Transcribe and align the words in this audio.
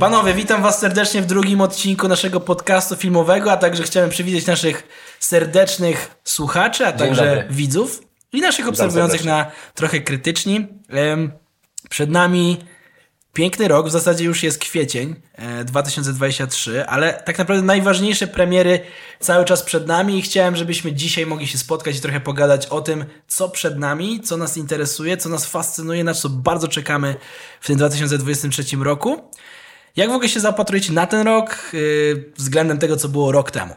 Panowie, 0.00 0.34
witam 0.34 0.62
Was 0.62 0.78
serdecznie 0.78 1.22
w 1.22 1.26
drugim 1.26 1.60
odcinku 1.60 2.08
naszego 2.08 2.40
podcastu 2.40 2.96
filmowego, 2.96 3.52
a 3.52 3.56
także 3.56 3.82
chciałem 3.82 4.10
przywitać 4.10 4.46
naszych 4.46 4.88
serdecznych 5.18 6.14
słuchaczy, 6.24 6.86
a 6.86 6.92
także 6.92 7.44
widzów 7.50 8.02
i 8.32 8.40
naszych 8.40 8.68
obserwujących 8.68 9.24
na 9.24 9.50
trochę 9.74 10.00
krytyczni. 10.00 10.68
Przed 11.90 12.10
nami 12.10 12.58
piękny 13.32 13.68
rok, 13.68 13.86
w 13.86 13.90
zasadzie 13.90 14.24
już 14.24 14.42
jest 14.42 14.58
kwiecień 14.58 15.14
e, 15.34 15.64
2023, 15.64 16.86
ale 16.86 17.22
tak 17.26 17.38
naprawdę 17.38 17.64
najważniejsze 17.64 18.26
premiery 18.26 18.80
cały 19.20 19.44
czas 19.44 19.62
przed 19.62 19.86
nami 19.86 20.18
i 20.18 20.22
chciałem, 20.22 20.56
żebyśmy 20.56 20.92
dzisiaj 20.92 21.26
mogli 21.26 21.46
się 21.46 21.58
spotkać 21.58 21.96
i 21.96 22.00
trochę 22.00 22.20
pogadać 22.20 22.66
o 22.66 22.80
tym, 22.80 23.04
co 23.28 23.48
przed 23.48 23.78
nami, 23.78 24.20
co 24.20 24.36
nas 24.36 24.56
interesuje, 24.56 25.16
co 25.16 25.28
nas 25.28 25.46
fascynuje, 25.46 26.04
na 26.04 26.14
co 26.14 26.28
bardzo 26.28 26.68
czekamy 26.68 27.14
w 27.60 27.66
tym 27.66 27.76
2023 27.76 28.76
roku. 28.76 29.30
Jak 29.96 30.10
w 30.10 30.12
ogóle 30.12 30.28
się 30.28 30.40
zaopatrujecie 30.40 30.92
na 30.92 31.06
ten 31.06 31.26
rok 31.26 31.70
yy, 31.72 32.24
względem 32.36 32.78
tego, 32.78 32.96
co 32.96 33.08
było 33.08 33.32
rok 33.32 33.50
temu? 33.50 33.74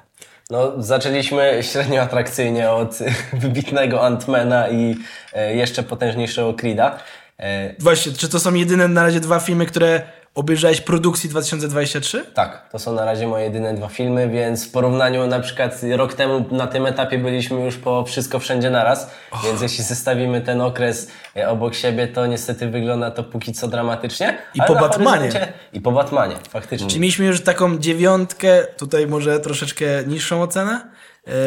No, 0.49 0.71
zaczęliśmy 0.83 1.59
średnio 1.61 2.01
atrakcyjnie 2.01 2.71
od 2.71 2.99
wybitnego 3.33 4.05
Antmana 4.05 4.69
i 4.69 4.95
e, 5.33 5.55
jeszcze 5.55 5.83
potężniejszego 5.83 6.53
Creeda. 6.53 6.97
E, 7.39 7.75
Właśnie, 7.79 8.11
czy 8.11 8.29
to 8.29 8.39
są 8.39 8.53
jedyne 8.53 8.87
na 8.87 9.03
razie 9.03 9.19
dwa 9.19 9.39
filmy, 9.39 9.65
które 9.65 10.01
obejrzałeś 10.35 10.81
produkcji 10.81 11.29
2023? 11.29 12.25
tak, 12.33 12.69
to 12.71 12.79
są 12.79 12.93
na 12.93 13.05
razie 13.05 13.27
moje 13.27 13.43
jedyne 13.43 13.73
dwa 13.73 13.87
filmy, 13.87 14.29
więc 14.29 14.67
w 14.67 14.71
porównaniu 14.71 15.27
na 15.27 15.39
przykład 15.39 15.81
rok 15.95 16.13
temu 16.13 16.45
na 16.51 16.67
tym 16.67 16.85
etapie 16.85 17.17
byliśmy 17.17 17.65
już 17.65 17.77
po 17.77 18.03
Wszystko 18.03 18.39
Wszędzie 18.39 18.69
Naraz, 18.69 19.11
więc 19.43 19.61
jeśli 19.61 19.83
zestawimy 19.83 20.41
ten 20.41 20.61
okres 20.61 21.07
e, 21.35 21.49
obok 21.49 21.75
siebie, 21.75 22.07
to 22.07 22.25
niestety 22.25 22.67
wygląda 22.67 23.11
to 23.11 23.23
póki 23.23 23.53
co 23.53 23.67
dramatycznie. 23.67 24.37
I 24.55 24.61
po 24.67 24.75
Batmanie. 24.75 25.29
I 25.73 25.81
po 25.81 25.91
Batmanie, 25.91 26.35
faktycznie. 26.49 26.87
Czyli 26.87 27.01
mieliśmy 27.01 27.25
już 27.25 27.41
taką 27.41 27.77
dziewiątkę, 27.77 28.63
tutaj 28.77 29.07
może 29.07 29.39
troszeczkę 29.39 29.85
niższą 30.07 30.41
ocenę, 30.41 30.92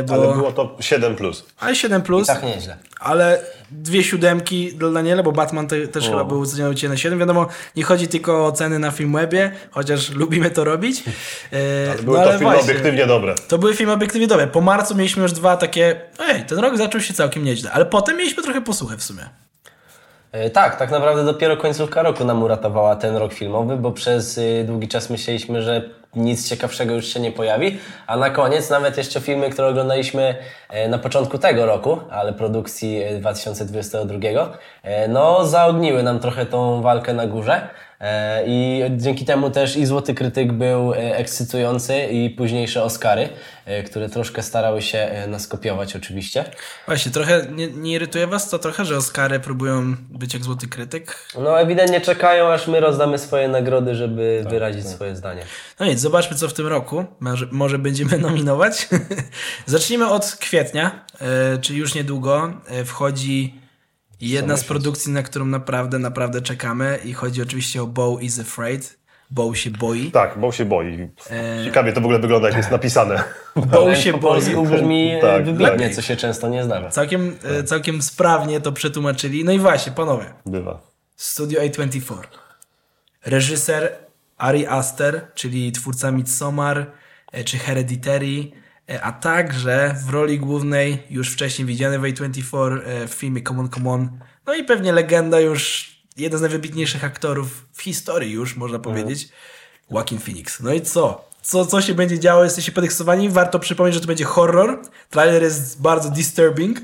bo... 0.07 0.15
Ale 0.15 0.35
było 0.35 0.53
to 0.53 0.77
7 0.81 1.17
plus. 1.17 1.45
Ale 1.59 1.75
7 1.77 2.03
plus, 2.03 2.27
Tak 2.27 2.43
nieźle. 2.43 2.77
ale 3.01 3.43
dwie 3.71 4.05
siódemki 4.05 4.73
dla 4.75 4.91
Daniela, 4.91 5.23
bo 5.23 5.33
Batman 5.33 5.69
te, 5.69 5.89
też 5.89 6.05
chyba 6.09 6.25
był 6.25 6.41
oceniony 6.41 6.75
na 6.89 6.97
7. 6.97 7.19
Wiadomo, 7.19 7.47
nie 7.77 7.83
chodzi 7.83 8.09
tylko 8.09 8.45
o 8.45 8.47
oceny 8.47 8.79
na 8.79 8.91
Filmwebie, 8.91 9.53
chociaż 9.71 10.11
lubimy 10.21 10.51
to 10.51 10.65
robić. 10.65 11.03
E, 11.53 11.91
Ale 11.93 12.03
były 12.03 12.19
no, 12.19 12.25
to 12.25 12.31
ale 12.31 12.39
filmy 12.39 12.55
właśnie, 12.55 12.71
obiektywnie 12.73 13.07
dobre. 13.07 13.35
To 13.49 13.59
były 13.59 13.75
filmy 13.75 13.93
obiektywnie 13.93 14.27
dobre. 14.27 14.47
Po 14.47 14.61
marcu 14.61 14.95
mieliśmy 14.95 15.23
już 15.23 15.33
dwa 15.33 15.57
takie, 15.57 16.01
ej, 16.29 16.45
ten 16.45 16.59
rok 16.59 16.77
zaczął 16.77 17.01
się 17.01 17.15
całkiem 17.15 17.45
nieźle, 17.45 17.73
ale 17.73 17.87
potem 17.87 18.17
mieliśmy 18.17 18.43
trochę 18.43 18.61
posłuchę 18.61 18.97
w 18.97 19.03
sumie. 19.03 19.29
E, 20.45 20.51
Tak, 20.51 20.77
tak 20.77 20.91
naprawdę 20.91 21.25
dopiero 21.25 21.57
końcówka 21.57 22.03
roku 22.03 22.25
nam 22.25 22.43
uratowała 22.43 22.97
ten 22.97 23.17
rok 23.17 23.33
filmowy, 23.33 23.77
bo 23.77 23.93
przez 23.93 24.39
y, 24.39 24.65
długi 24.67 24.89
czas 24.89 25.11
myśleliśmy, 25.11 25.63
że 25.63 25.83
nic 26.17 26.49
ciekawszego 26.49 26.95
już 26.95 27.07
się 27.07 27.21
nie 27.21 27.33
pojawi, 27.33 27.79
a 28.07 28.17
na 28.17 28.31
koniec 28.31 28.71
nawet 28.71 28.97
jeszcze 28.97 29.21
filmy, 29.21 29.51
które 29.51 29.69
oglądaliśmy 29.69 30.35
e, 30.71 30.89
na 30.89 30.99
początku 30.99 31.39
tego 31.39 31.67
roku, 31.67 31.99
ale 32.11 32.33
produkcji 32.33 33.03
e, 33.03 33.19
2022, 33.19 34.19
e, 34.83 35.09
no 35.09 35.47
zaogniły 35.47 36.03
nam 36.03 36.19
trochę 36.19 36.47
tą 36.47 36.83
walkę 36.83 37.13
na 37.15 37.27
górze. 37.27 37.69
E, 38.01 38.43
I 38.47 38.83
dzięki 38.97 39.25
temu 39.25 39.51
też 39.51 39.77
i 39.77 39.87
Złoty 39.87 40.15
Krytyk 40.15 40.53
był 40.53 40.95
e, 40.95 41.17
ekscytujący 41.17 42.07
i 42.07 42.31
późniejsze 42.31 42.83
Oscary, 42.83 43.29
e, 43.65 43.83
które 43.83 44.09
troszkę 44.09 44.43
starały 44.43 44.83
się 44.83 45.25
nas 45.29 45.49
kopiować 45.49 45.97
oczywiście. 45.97 46.45
Właśnie, 46.87 47.13
trochę 47.13 47.47
nie, 47.53 47.69
nie 47.69 47.93
irytuje 47.93 48.27
Was 48.27 48.51
to 48.51 48.59
trochę, 48.59 48.85
że 48.85 48.97
Oscary 48.97 49.41
próbują 49.41 49.97
być 50.11 50.35
jak 50.35 50.45
złoty 50.45 50.69
krytyk? 50.69 51.29
No 51.39 51.61
ewidentnie 51.61 52.01
czekają, 52.01 52.53
aż 52.53 52.67
my 52.67 52.81
rozdamy 52.81 53.19
swoje 53.19 53.49
nagrody, 53.49 53.95
żeby 53.95 54.45
wyrazić 54.51 54.87
swoje 54.89 55.17
zdanie. 55.17 55.43
No 55.81 55.87
nic, 55.87 56.01
zobaczmy 56.01 56.37
co 56.37 56.49
w 56.49 56.55
tym 56.55 56.67
roku. 56.67 57.05
Może, 57.21 57.47
może 57.51 57.79
będziemy 57.79 58.19
nominować. 58.29 58.89
Zacznijmy 59.67 60.09
od 60.09 60.37
kwietnia, 60.41 61.05
czyli 61.61 61.79
już 61.79 61.95
niedługo 61.95 62.53
e, 62.69 62.85
jedna 64.21 64.57
z 64.57 64.65
produkcji, 64.65 65.13
na 65.13 65.23
którą 65.23 65.45
naprawdę, 65.47 65.99
naprawdę 65.99 66.43
czekamy 66.43 66.99
i 67.05 67.13
chodzi 67.13 67.43
oczywiście 67.43 67.83
o 67.83 67.87
Bo 67.87 68.19
is 68.21 68.39
Afraid. 68.39 68.99
Bo 69.31 69.55
się 69.55 69.71
boi. 69.71 70.11
Tak, 70.11 70.39
bo 70.39 70.53
się 70.53 70.65
boi. 70.65 71.09
E, 71.31 71.65
Ciekawie 71.65 71.93
to 71.93 72.01
w 72.01 72.05
ogóle 72.05 72.19
wygląda, 72.19 72.49
jak 72.49 72.57
jest 72.57 72.71
napisane. 72.71 73.25
Bo 73.57 73.95
się 73.95 74.13
po 74.13 74.19
boi. 74.19 74.31
polsku 74.31 74.63
brzmi 74.67 75.13
Tak, 75.21 75.31
tak, 75.31 75.45
wybitnie, 75.45 75.87
tak. 75.87 75.95
co 75.95 76.03
się 76.03 76.17
często 76.17 76.49
nie 76.49 76.65
zdarza. 76.65 76.91
Całkiem, 76.91 77.37
e, 77.45 77.65
całkiem 77.65 78.03
sprawnie 78.03 78.61
to 78.61 78.73
przetłumaczyli. 78.73 79.45
No 79.45 79.53
i 79.53 79.59
właśnie, 79.59 79.93
panowie. 79.93 80.25
Bywa. 80.47 80.81
Studio 81.17 81.61
A24. 81.61 82.23
Reżyser 83.25 83.93
Ari 84.39 84.67
Aster, 84.67 85.27
czyli 85.35 85.73
twórca 85.73 86.11
Midsommar 86.11 86.87
e, 87.33 87.45
czy 87.45 87.59
Hereditary, 87.59 88.27
e, 88.53 88.66
a 89.03 89.13
także 89.13 89.95
w 90.07 90.11
roli 90.11 90.39
głównej 90.39 91.03
już 91.11 91.33
wcześniej 91.33 91.67
widziany 91.67 91.99
w 91.99 92.03
A24 92.03 92.81
e, 92.85 93.09
w 93.09 93.15
filmie 93.15 93.43
Come 93.43 93.61
On, 93.61 93.69
Come 93.69 93.91
On. 93.91 94.19
No 94.47 94.55
i 94.55 94.65
pewnie 94.65 94.93
legenda 94.93 95.41
już, 95.41 95.91
jeden 96.17 96.39
z 96.39 96.43
najwybitniejszych 96.43 97.05
aktorów 97.05 97.67
w 97.73 97.83
historii 97.83 98.33
już, 98.33 98.57
można 98.57 98.79
powiedzieć, 98.79 99.29
Joaquin 99.91 100.19
Phoenix. 100.19 100.61
No 100.61 100.73
i 100.73 100.81
co? 100.81 101.25
Co, 101.43 101.67
co 101.67 101.83
się 101.83 101.95
będzie 101.95 102.19
działo? 102.19 102.45
Jesteście 102.45 102.73
podekscytowani? 102.73 103.29
Warto 103.29 103.59
przypomnieć, 103.59 103.95
że 103.95 104.01
to 104.01 104.07
będzie 104.07 104.25
horror. 104.25 104.83
Trailer 105.11 105.43
jest 105.43 105.83
bardzo 105.83 106.11
disturbing, 106.11 106.79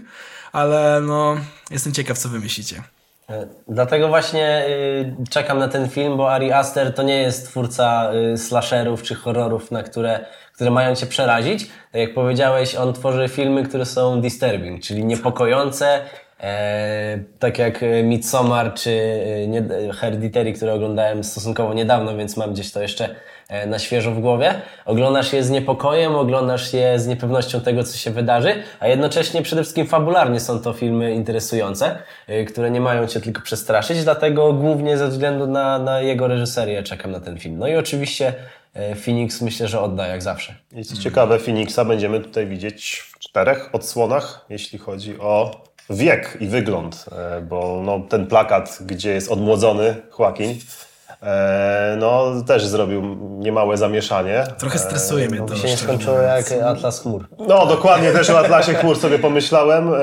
ale 0.53 1.01
no, 1.01 1.37
jestem 1.71 1.93
ciekaw, 1.93 2.19
co 2.19 2.29
wy 2.29 2.41
myślicie. 2.41 2.83
E, 3.31 3.47
Dlatego 3.69 4.09
właśnie 4.09 4.65
y, 4.69 5.31
czekam 5.31 5.59
na 5.59 5.69
ten 5.69 5.89
film, 5.89 6.17
bo 6.17 6.33
Ari 6.33 6.53
Aster 6.53 6.95
to 6.95 7.03
nie 7.03 7.23
jest 7.23 7.49
twórca 7.49 8.11
y, 8.35 8.39
slasherów 8.39 9.03
czy 9.03 9.15
horrorów, 9.15 9.71
na 9.71 9.83
które, 9.83 10.27
które 10.63 10.71
mają 10.71 10.95
cię 10.95 11.07
przerazić. 11.07 11.67
Tak 11.67 12.01
jak 12.01 12.15
powiedziałeś, 12.15 12.75
on 12.75 12.93
tworzy 12.93 13.29
filmy, 13.29 13.63
które 13.63 13.87
są 13.87 14.21
disturbing, 14.21 14.83
czyli 14.83 15.05
niepokojące, 15.05 16.01
e, 16.41 17.19
tak 17.39 17.59
jak 17.59 17.83
e, 17.83 18.03
Midsommar 18.03 18.75
czy 18.75 18.91
e, 18.91 19.47
nie, 19.47 19.63
Hereditary, 19.93 20.53
które 20.53 20.75
oglądałem 20.75 21.25
stosunkowo 21.25 21.75
niedawno, 21.75 22.17
więc 22.17 22.37
mam 22.37 22.53
gdzieś 22.53 22.73
to 22.73 22.83
jeszcze 22.83 23.09
e, 23.49 23.67
na 23.67 23.79
świeżo 23.79 24.11
w 24.11 24.21
głowie. 24.21 24.55
Oglądasz 24.85 25.33
je 25.33 25.45
z 25.45 25.51
niepokojem, 25.51 26.15
oglądasz 26.15 26.73
je 26.73 26.99
z 26.99 27.07
niepewnością 27.07 27.61
tego, 27.61 27.85
co 27.85 27.97
się 27.97 28.11
wydarzy, 28.11 28.55
a 28.81 28.89
jednocześnie 28.89 29.43
przede 29.43 29.63
wszystkim 29.63 29.87
fabularnie 29.87 30.41
są 30.41 30.61
to 30.61 30.73
filmy 30.73 31.15
interesujące, 31.15 31.99
które 32.49 32.71
nie 32.71 32.81
mają 32.81 33.07
cię 33.07 33.21
tylko 33.21 33.43
przestraszyć, 33.43 34.05
dlatego 34.05 34.53
głównie 34.53 34.99
ze 34.99 35.09
względu 35.09 35.47
na, 35.47 35.79
na 35.79 36.01
jego 36.01 36.29
reżyserię 36.29 36.83
czekam 36.83 37.11
na 37.11 37.21
ten 37.21 37.39
film. 37.39 37.59
No 37.59 37.69
i 37.69 37.77
oczywiście 37.77 38.35
Phoenix 39.05 39.41
myślę, 39.41 39.69
że 39.69 39.81
odda 39.81 40.07
jak 40.07 40.23
zawsze. 40.23 40.55
I 40.73 40.85
co 40.85 40.97
ciekawe, 40.97 41.39
Phoenixa 41.39 41.85
będziemy 41.87 42.21
tutaj 42.21 42.47
widzieć 42.47 43.03
w 43.15 43.19
czterech 43.19 43.71
odsłonach, 43.73 44.47
jeśli 44.49 44.79
chodzi 44.79 45.19
o 45.19 45.63
wiek 45.91 46.37
i 46.41 46.47
wygląd, 46.47 47.05
e, 47.13 47.41
bo 47.41 47.81
no, 47.85 48.01
ten 48.09 48.27
plakat, 48.27 48.79
gdzie 48.81 49.11
jest 49.11 49.31
odmłodzony 49.31 49.97
Joaquin, 50.19 50.55
e, 51.23 51.97
no 51.99 52.33
też 52.47 52.67
zrobił 52.67 53.03
niemałe 53.39 53.77
zamieszanie. 53.77 54.45
Trochę 54.59 54.79
stresuje 54.79 55.29
mnie 55.29 55.39
to. 55.39 55.47
To 55.47 55.57
się 55.57 55.69
nie 55.69 55.77
skończyło 55.77 56.19
jak 56.19 56.53
Atlas 56.53 57.01
Chmur. 57.01 57.29
No, 57.39 57.67
dokładnie 57.67 58.13
też 58.13 58.31
o 58.31 58.39
Atlasie 58.39 58.75
Chmur 58.75 58.99
sobie 58.99 59.19
pomyślałem, 59.19 59.95
e, 59.95 59.99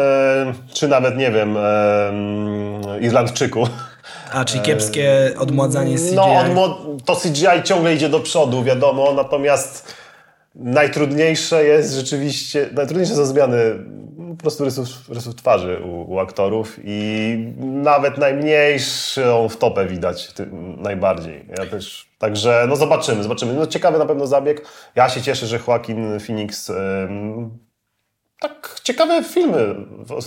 czy 0.73 0.87
nawet, 0.87 1.17
nie 1.17 1.31
wiem, 1.31 1.57
e, 1.57 2.07
mm, 2.09 3.01
Irlandczyku. 3.01 3.67
A, 4.33 4.45
czyli 4.45 4.61
kiepskie 4.61 5.33
odmładzanie 5.39 5.95
CGI. 5.95 6.15
No, 6.55 6.77
to 7.05 7.15
CGI 7.15 7.63
ciągle 7.63 7.95
idzie 7.95 8.09
do 8.09 8.19
przodu, 8.19 8.63
wiadomo, 8.63 9.13
natomiast 9.13 9.93
najtrudniejsze 10.55 11.63
jest 11.63 11.93
rzeczywiście, 11.93 12.69
najtrudniejsze 12.73 13.15
są 13.15 13.25
zmiany 13.25 13.59
po 14.29 14.43
prostu 14.43 14.65
rysów, 14.65 15.09
rysów 15.09 15.35
twarzy 15.35 15.79
u, 15.85 16.13
u 16.13 16.19
aktorów 16.19 16.79
i 16.83 17.37
nawet 17.59 18.17
najmniejszą 18.17 19.49
wtopę 19.49 19.85
widać 19.85 20.33
najbardziej. 20.77 21.45
Ja 21.57 21.65
też, 21.65 22.07
także 22.19 22.65
no 22.69 22.75
zobaczymy, 22.75 23.23
zobaczymy. 23.23 23.53
No 23.53 23.67
ciekawy 23.67 23.97
na 23.97 24.05
pewno 24.05 24.27
zabieg. 24.27 24.65
Ja 24.95 25.09
się 25.09 25.21
cieszę, 25.21 25.47
że 25.47 25.59
Joaquin 25.67 26.19
Phoenix 26.19 26.69
ym, 26.69 27.68
tak 28.39 28.79
ciekawe 28.83 29.23
filmy, 29.23 29.75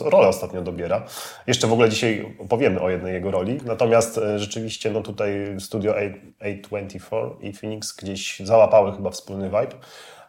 rolę 0.01 0.29
ostatnio 0.29 0.63
dobiera. 0.63 1.07
Jeszcze 1.47 1.67
w 1.67 1.73
ogóle 1.73 1.89
dzisiaj 1.89 2.37
opowiemy 2.39 2.81
o 2.81 2.91
jednej 2.91 3.13
jego 3.15 3.31
roli. 3.31 3.59
Natomiast 3.65 4.19
e, 4.19 4.39
rzeczywiście 4.39 4.91
no 4.91 5.01
tutaj 5.03 5.33
studio 5.59 5.95
A- 5.97 6.45
A24 6.49 7.31
i 7.41 7.53
Phoenix 7.53 7.97
gdzieś 7.97 8.41
załapały 8.41 8.93
chyba 8.97 9.11
wspólny 9.11 9.45
vibe. 9.47 9.75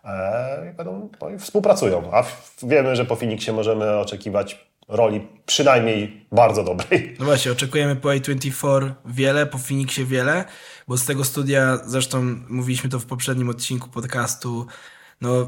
E, 0.06 0.69
i 0.71 0.75
będą, 0.75 1.09
no 1.21 1.30
i 1.30 1.39
współpracują. 1.39 2.09
A 2.13 2.24
wiemy, 2.63 2.95
że 2.95 3.06
po 3.06 3.15
Phoenixie 3.15 3.53
możemy 3.53 3.97
oczekiwać 3.97 4.65
roli 4.88 5.27
przynajmniej 5.45 6.25
bardzo 6.31 6.63
dobrej. 6.63 7.15
No 7.19 7.25
właśnie, 7.25 7.51
oczekujemy 7.51 7.95
po 7.95 8.09
A24 8.09 8.91
wiele, 9.06 9.45
po 9.45 9.57
Phoenixie 9.57 10.06
wiele, 10.06 10.45
bo 10.88 10.97
z 10.97 11.06
tego 11.06 11.24
studia, 11.24 11.77
zresztą 11.85 12.21
mówiliśmy 12.50 12.89
to 12.89 13.00
w 13.00 13.06
poprzednim 13.06 13.50
odcinku 13.50 13.89
podcastu, 13.89 14.65
no 15.21 15.47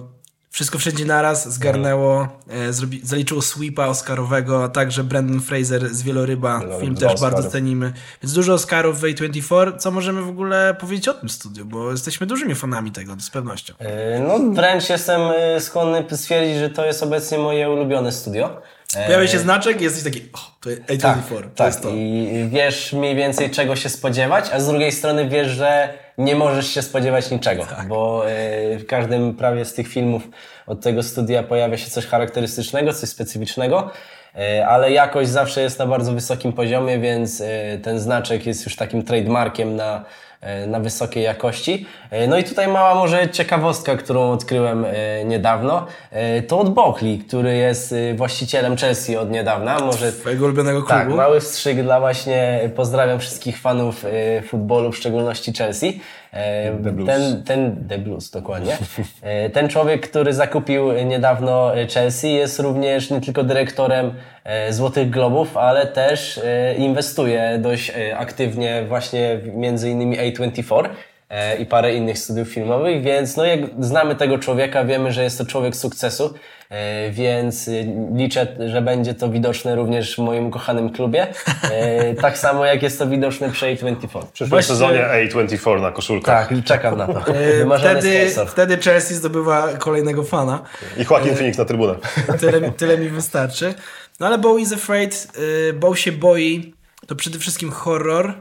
Wszystko 0.56 0.80
wszędzie 0.80 1.06
naraz 1.06 1.54
zgarnęło, 1.54 2.28
e, 2.50 2.74
zrobi, 2.74 3.02
zaliczyło 3.04 3.42
sweepa 3.42 3.88
oscarowego, 3.88 4.64
a 4.64 4.70
także 4.70 5.04
Brandon 5.04 5.42
Fraser 5.42 5.90
z 5.90 6.04
Wieloryba, 6.04 6.60
Wieloryb, 6.60 6.82
film 6.82 6.96
też 6.96 7.08
bardzo 7.08 7.26
Oscary. 7.26 7.50
cenimy. 7.50 7.94
Więc 8.24 8.34
dużo 8.34 8.54
Oscarów 8.54 9.00
w 9.00 9.04
A24, 9.04 9.78
co 9.78 9.92
możemy 9.92 10.22
w 10.22 10.30
ogóle 10.30 10.76
powiedzieć 10.80 11.08
o 11.08 11.14
tym 11.14 11.30
studiu, 11.30 11.66
bo 11.66 11.92
jesteśmy 11.92 12.28
dużymi 12.28 12.56
fanami 12.56 12.92
tego, 12.92 13.16
z 13.20 13.30
pewnością. 13.30 13.74
E, 13.80 14.20
No 14.20 14.40
wręcz 14.54 14.90
jestem 14.90 15.22
e, 15.22 15.62
skłonny 15.62 16.06
stwierdzić, 16.12 16.58
że 16.58 16.70
to 16.70 16.86
jest 16.86 17.04
obecnie 17.04 17.38
moje 17.38 17.70
ulubione 17.70 18.12
studio. 18.12 18.62
Pojawia 19.06 19.28
się 19.28 19.40
znaczek 19.40 19.82
i 19.82 19.84
jesteś 19.84 20.04
taki, 20.04 20.22
o, 20.34 20.40
to 20.62 20.70
jest 20.70 20.82
A24, 20.82 21.02
tak, 21.02 21.24
to 21.30 21.50
tak. 21.56 21.68
jest 21.68 21.82
to. 21.82 21.90
I 21.90 22.48
wiesz 22.50 22.94
mniej 22.94 23.16
więcej 23.16 23.50
czego 23.50 23.76
się 23.76 23.90
spodziewać, 23.90 24.46
a 24.54 24.60
z 24.60 24.68
drugiej 24.68 24.92
strony 24.92 25.30
wiesz, 25.30 25.48
że 25.48 25.94
nie 26.18 26.36
możesz 26.36 26.68
się 26.68 26.82
spodziewać 26.82 27.32
niczego, 27.32 27.66
Tak. 27.66 27.88
bo 27.88 28.30
e, 28.30 28.78
w 28.78 28.86
każdym 28.86 29.36
prawie 29.36 29.66
z 29.66 29.74
tych 29.74 29.88
filmów 29.88 30.24
od 30.68 30.82
tego 30.82 31.04
studia 31.04 31.44
pojawia 31.44 31.78
się 31.78 31.90
coś 31.90 32.06
charakterystycznego, 32.06 32.94
coś 32.94 33.10
specyficznego, 33.10 33.92
e, 34.36 34.68
ale 34.68 34.92
jakość 34.92 35.30
zawsze 35.30 35.62
jest 35.62 35.80
na 35.80 35.86
bardzo 35.86 36.14
wysokim 36.14 36.54
poziomie, 36.54 37.00
więc 37.00 37.42
e, 37.42 37.78
ten 37.78 38.00
znaczek 38.00 38.46
jest 38.46 38.66
już 38.66 38.76
takim 38.76 39.04
trademarkiem 39.04 39.76
na 39.76 40.06
na 40.68 40.80
wysokiej 40.80 41.24
jakości. 41.24 41.86
E, 42.12 42.28
No 42.28 42.38
i 42.38 42.44
tutaj 42.44 42.68
mała 42.68 42.96
może 42.96 43.30
ciekawostka, 43.30 43.96
którą 43.96 44.32
odkryłem 44.32 44.86
e, 44.86 45.26
niedawno. 45.26 45.86
E, 46.12 46.42
To 46.42 46.60
od 46.60 46.74
Bockley, 46.74 47.18
który 47.20 47.56
jest 47.56 47.92
e, 47.94 48.14
właścicielem 48.14 48.78
Chelsea 48.78 49.18
od 49.18 49.32
niedawna. 49.32 49.80
Może 49.80 50.12
Twojego 50.12 50.46
ulubionego 50.46 50.80
klubu. 50.80 50.94
tak, 50.94 51.10
mały 51.10 51.40
wstrzyk 51.40 51.84
dla 51.84 52.00
właśnie, 52.00 52.70
pozdrawiam 52.76 53.20
wszystkich 53.20 53.60
fanów 53.60 54.06
e, 54.06 54.42
futbolu, 54.42 54.92
w 54.92 54.98
szczególności 54.98 55.54
Chelsea. 55.54 56.00
E, 56.34 56.72
The 56.84 56.92
Blues. 56.92 57.08
Ten, 57.08 57.44
ten, 57.44 57.86
The 57.90 57.98
Blues, 57.98 58.32
dokładnie. 58.32 58.78
E, 59.22 59.50
ten 59.50 59.70
człowiek, 59.70 60.10
który 60.10 60.34
zakupił 60.34 60.92
niedawno 60.92 61.72
Chelsea 61.94 62.34
jest 62.34 62.60
również 62.60 63.10
nie 63.10 63.22
tylko 63.22 63.44
dyrektorem 63.44 64.06
e, 64.08 64.12
Złotych 64.70 65.10
Globów, 65.10 65.58
ale 65.58 65.88
też 65.88 66.38
e, 66.38 66.76
inwestuje 66.76 67.60
dość 67.62 67.90
e, 67.90 68.18
aktywnie 68.18 68.86
właśnie 68.88 69.40
między 69.54 69.90
innymi 69.90 70.18
A24 70.18 70.86
e, 70.86 70.90
i 71.60 71.66
parę 71.66 71.96
innych 71.96 72.20
studiów 72.20 72.50
filmowych, 72.50 73.04
więc 73.04 73.38
no 73.38 73.46
jak 73.46 73.60
znamy 73.80 74.16
tego 74.16 74.38
człowieka, 74.40 74.86
wiemy, 74.86 75.12
że 75.12 75.24
jest 75.24 75.38
to 75.38 75.46
człowiek 75.46 75.76
sukcesu, 75.76 76.34
e, 76.70 77.12
więc 77.12 77.68
y, 77.68 77.88
liczę, 78.16 78.48
że 78.68 78.82
będzie 78.82 79.14
to 79.14 79.30
widoczne 79.30 79.76
również 79.76 80.16
w 80.16 80.20
moim 80.20 80.52
kochanym 80.52 80.90
klubie, 80.90 81.28
e, 81.72 82.14
tak 82.26 82.38
samo 82.38 82.66
jak 82.66 82.84
jest 82.84 83.00
to 83.00 83.08
widoczne 83.08 83.52
przy 83.52 83.66
A24. 83.66 84.22
W 84.22 84.32
przyszłym 84.32 84.50
Właściwie- 84.50 84.76
sezonie 84.76 85.00
A24 85.00 85.82
na 85.82 85.92
koszulkach. 85.92 86.50
Tak, 86.50 86.64
czekam 86.64 86.98
na 86.98 87.08
to. 87.08 87.20
E, 87.20 87.80
Wtedy, 87.80 88.30
wtedy 88.48 88.78
Chelsea 88.78 89.16
zdobywa 89.16 89.68
kolejnego 89.74 90.24
fana. 90.24 90.64
I 90.98 91.06
Joaquin 91.12 91.36
Phoenix 91.36 91.58
na 91.58 91.66
trybunę. 91.66 91.96
Tyle, 92.40 92.72
tyle 92.72 92.98
mi 92.98 93.10
wystarczy. 93.10 93.74
No 94.20 94.28
ale 94.28 94.38
Bo 94.38 94.58
is 94.58 94.74
Afraid, 94.74 95.28
Bo 95.80 95.96
się 95.96 96.12
boi, 96.12 96.74
to 97.08 97.16
przede 97.16 97.40
wszystkim 97.40 97.72
horror, 97.72 98.34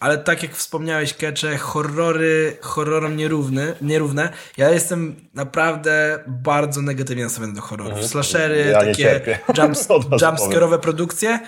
ale 0.00 0.18
tak 0.18 0.42
jak 0.42 0.54
wspomniałeś, 0.54 1.14
Kecze, 1.14 1.56
horrory 1.58 2.56
horrorom 2.60 3.16
nierówny, 3.16 3.74
nierówne. 3.80 4.32
Ja 4.56 4.70
jestem 4.70 5.16
naprawdę 5.34 6.24
bardzo 6.26 6.82
negatywnie 6.82 7.24
nastawiony 7.24 7.54
do 7.54 7.60
horrorów. 7.60 8.06
Slashery, 8.06 8.64
Mhm. 8.64 8.74
Ja 8.74 8.82
nie 8.84 8.86
takie 9.14 9.38
jumps, 9.58 9.88
jumpscare'owe 10.22 10.78
produkcje. 10.78 11.40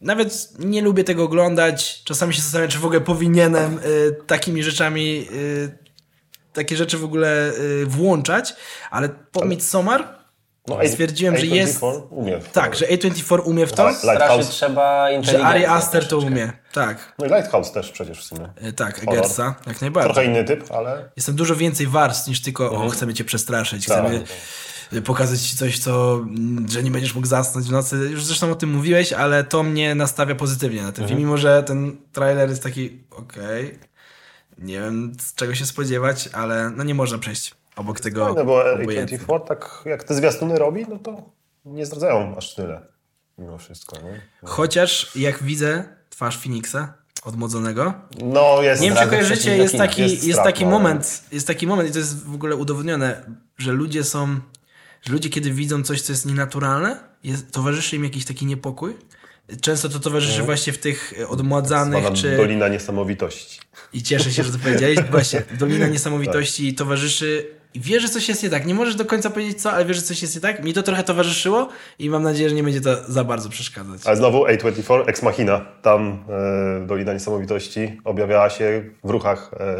Nawet 0.00 0.48
nie 0.58 0.82
lubię 0.82 1.04
tego 1.04 1.24
oglądać. 1.24 2.02
Czasami 2.04 2.34
się 2.34 2.42
zastanawiam, 2.42 2.70
czy 2.70 2.78
w 2.78 2.84
ogóle 2.84 3.00
powinienem 3.00 3.78
y, 3.78 4.16
takimi 4.26 4.62
rzeczami, 4.62 5.28
y, 5.32 5.78
takie 6.52 6.76
rzeczy 6.76 6.98
w 6.98 7.04
ogóle 7.04 7.52
y, 7.52 7.86
włączać, 7.86 8.54
ale 8.90 9.08
po 9.08 9.44
Midsommar 9.44 10.16
No, 10.68 10.78
stwierdziłem, 10.88 11.36
że 11.36 11.46
jest... 11.46 11.80
Umie. 12.10 12.38
Tak, 12.52 12.76
że 12.76 12.86
A24 12.86 13.40
umie 13.44 13.66
w 13.66 13.72
to, 13.72 13.82
Light- 13.82 13.94
Strasznie 13.94 14.10
Lighthouse. 14.18 14.48
trzeba 14.48 15.06
że. 15.20 15.44
Ari 15.44 15.64
Aster 15.66 16.08
to 16.08 16.18
umie. 16.18 16.52
Tak, 16.72 17.12
No 17.18 17.26
i 17.26 17.28
Lighthouse 17.28 17.72
też 17.72 17.90
przecież 17.92 18.20
w 18.20 18.24
sumie. 18.24 18.48
y, 18.68 18.72
tak, 18.72 19.00
Horror. 19.00 19.14
Eggersa, 19.18 19.54
jak 19.66 19.80
najbardziej. 19.80 20.12
Trochę 20.12 20.28
inny 20.28 20.44
typ, 20.44 20.72
ale 20.72 21.10
Jestem 21.16 21.34
dużo 21.36 21.56
więcej 21.56 21.86
warstw 21.86 22.28
niż 22.28 22.42
tylko, 22.42 22.70
o, 22.70 22.88
chcemy 22.88 23.14
cię 23.14 23.24
przestraszyć, 23.24 23.84
chcemy 23.84 24.24
y, 24.92 25.02
pokazać 25.02 25.40
ci 25.40 25.56
coś, 25.56 25.78
co, 25.78 26.24
że 26.68 26.82
nie 26.82 26.90
będziesz 26.90 27.14
mógł 27.14 27.26
zasnąć 27.26 27.66
w 27.66 27.70
nocy. 27.70 27.96
Już 28.10 28.24
zresztą 28.24 28.50
o 28.50 28.54
tym 28.54 28.70
mówiłeś, 28.70 29.12
ale 29.12 29.44
to 29.44 29.62
mnie 29.62 29.94
nastawia 29.94 30.34
pozytywnie 30.34 30.82
na 30.82 30.92
ten 30.92 31.08
film, 31.08 31.18
mimo 31.20 31.36
że 31.38 31.62
ten 31.62 31.96
trailer 32.12 32.48
jest 32.48 32.62
taki, 32.62 33.00
okej, 33.10 33.78
nie 34.58 34.80
wiem 34.80 35.12
z 35.20 35.34
czego 35.34 35.54
się 35.54 35.66
spodziewać, 35.66 36.28
ale 36.32 36.70
no 36.70 36.84
nie 36.84 36.94
można 36.94 37.18
przejść 37.18 37.54
obok 37.76 38.00
tego 38.00 38.34
no 38.34 38.44
bo 38.44 38.72
obojętnie. 38.74 39.18
A24 39.18 39.40
tak 39.40 39.82
jak 39.84 40.04
te 40.04 40.14
zwiastuny 40.14 40.58
robi, 40.58 40.86
no 40.88 40.98
to 40.98 41.22
nie 41.64 41.86
zdradzają 41.86 42.36
aż 42.36 42.54
tyle. 42.54 42.80
Mimo 43.38 43.58
wszystko, 43.58 43.96
nie? 43.96 44.20
Chociaż 44.44 45.16
jak 45.16 45.42
widzę 45.42 45.84
twarz 46.10 46.38
Phoenixa 46.38 46.94
odmłodzonego, 47.24 47.94
No 48.24 48.62
jest... 48.62 48.82
Nie 48.82 48.88
wiem, 48.90 48.98
czy 48.98 49.06
kojarzycie, 49.06 49.56
jest 49.56 49.76
taki, 49.76 50.02
jest, 50.02 50.22
strach, 50.22 50.44
taki 50.44 50.64
no. 50.64 50.70
moment, 50.70 51.24
jest 51.32 51.46
taki 51.46 51.66
moment 51.66 51.88
i 51.88 51.92
to 51.92 51.98
jest 51.98 52.24
w 52.24 52.34
ogóle 52.34 52.56
udowodnione, 52.56 53.24
że 53.58 53.72
ludzie 53.72 54.04
są, 54.04 54.40
że 55.02 55.12
ludzie 55.12 55.28
kiedy 55.28 55.50
widzą 55.50 55.82
coś, 55.82 56.02
co 56.02 56.12
jest 56.12 56.26
nienaturalne, 56.26 56.98
jest, 57.24 57.52
towarzyszy 57.52 57.96
im 57.96 58.04
jakiś 58.04 58.24
taki 58.24 58.46
niepokój. 58.46 58.96
Często 59.60 59.88
to 59.88 60.00
towarzyszy 60.00 60.42
właśnie 60.42 60.72
w 60.72 60.78
tych 60.78 61.14
e, 61.20 61.28
odmładzanych, 61.28 62.12
czy... 62.12 62.36
Dolina 62.36 62.68
Niesamowitości. 62.68 63.60
I 63.92 64.02
cieszę 64.02 64.32
się, 64.32 64.42
że 64.42 64.52
to 64.52 64.58
powiedziałeś. 64.58 64.98
Właśnie, 65.10 65.42
Dolina 65.60 65.86
Niesamowitości 65.86 66.74
towarzyszy 66.74 67.55
i 67.76 67.80
wiesz, 67.80 68.02
że 68.02 68.08
coś 68.08 68.28
jest 68.28 68.42
nie 68.42 68.50
tak. 68.50 68.66
Nie 68.66 68.74
możesz 68.74 68.94
do 68.94 69.04
końca 69.04 69.30
powiedzieć 69.30 69.62
co, 69.62 69.72
ale 69.72 69.84
wiesz, 69.84 69.96
że 69.96 70.02
coś 70.02 70.22
jest 70.22 70.34
nie 70.34 70.40
tak. 70.40 70.64
Mi 70.64 70.72
to 70.72 70.82
trochę 70.82 71.02
towarzyszyło 71.02 71.68
i 71.98 72.10
mam 72.10 72.22
nadzieję, 72.22 72.48
że 72.48 72.54
nie 72.54 72.62
będzie 72.62 72.80
to 72.80 72.96
za 73.08 73.24
bardzo 73.24 73.48
przeszkadzać. 73.48 74.00
Ale 74.04 74.16
znowu 74.16 74.46
A24, 74.46 75.02
Ex 75.06 75.22
Machina. 75.22 75.66
Tam 75.82 76.24
e, 76.82 76.86
Dolina 76.86 77.12
Niesamowitości 77.12 78.00
objawiała 78.04 78.50
się 78.50 78.84
w 79.04 79.10
ruchach... 79.10 79.50
E, 79.60 79.76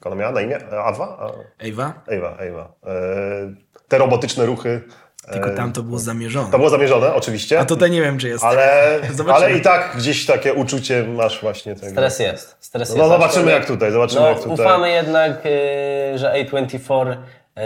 jak 0.00 0.06
ona 0.06 0.16
miała 0.16 0.32
na 0.32 0.40
imię? 0.40 0.58
Awa? 0.84 1.32
Ewa? 1.58 2.02
Ewa, 2.06 2.36
Ewa. 2.36 2.72
E, 2.86 3.54
te 3.88 3.98
robotyczne 3.98 4.46
ruchy. 4.46 4.80
E, 5.30 5.32
Tylko 5.32 5.50
tam 5.50 5.72
to 5.72 5.82
było 5.82 5.98
zamierzone. 5.98 6.50
To 6.50 6.58
było 6.58 6.70
zamierzone, 6.70 7.14
oczywiście. 7.14 7.60
A 7.60 7.64
tutaj 7.64 7.90
nie 7.90 8.02
wiem, 8.02 8.18
czy 8.18 8.28
jest. 8.28 8.44
Ale, 8.44 8.98
ale 9.34 9.52
i 9.52 9.60
tak 9.60 9.96
gdzieś 9.96 10.26
takie 10.26 10.54
uczucie 10.54 11.04
masz 11.04 11.40
właśnie 11.40 11.74
tego. 11.74 11.90
Stres 11.92 12.18
jest. 12.18 12.56
Stres 12.60 12.90
No 12.90 12.96
jest. 12.96 13.08
zobaczymy 13.10 13.50
jak 13.50 13.66
tutaj, 13.66 13.92
zobaczymy 13.92 14.20
No, 14.20 14.28
jak 14.28 14.38
tutaj. 14.38 14.54
ufamy 14.66 14.90
jednak, 14.90 15.46
y, 15.46 16.18
że 16.18 16.32
A24 16.32 17.16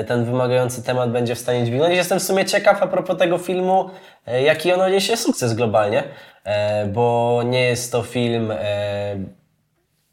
y, 0.00 0.05
ten 0.05 0.25
wymagający 0.25 0.82
temat 0.82 1.11
będzie 1.11 1.34
w 1.34 1.38
stanie 1.38 1.64
dźwignąć. 1.64 1.94
Jestem 1.94 2.19
w 2.20 2.22
sumie 2.22 2.44
ciekaw 2.44 2.82
a 2.82 2.87
propos 2.87 3.19
tego 3.19 3.38
filmu, 3.38 3.90
jaki 4.44 4.72
on 4.72 4.81
odniesie 4.81 5.16
sukces 5.16 5.55
globalnie, 5.55 6.05
e, 6.44 6.87
bo 6.87 7.40
nie 7.46 7.64
jest 7.64 7.93
to 7.93 8.02
film 8.02 8.50
e, 8.50 9.16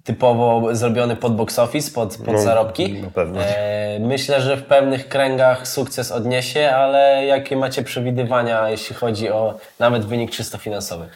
typowo 0.03 0.75
zrobiony 0.75 1.15
pod 1.15 1.35
box 1.35 1.59
office, 1.59 1.91
pod, 1.91 2.17
pod 2.17 2.27
No, 2.35 2.41
zarobki. 2.41 2.93
na 2.93 3.09
pewno. 3.11 3.41
E, 3.43 3.99
Myślę, 3.99 4.41
że 4.41 4.57
w 4.57 4.63
pewnych 4.63 5.07
kręgach 5.09 5.67
sukces 5.67 6.11
odniesie, 6.11 6.69
ale 6.69 7.25
jakie 7.25 7.55
macie 7.57 7.83
przewidywania, 7.83 8.69
jeśli 8.69 8.95
chodzi 8.95 9.29
o 9.29 9.59
nawet 9.79 10.05
wynik 10.05 10.31
czysto 10.31 10.57
finansowy? 10.57 11.09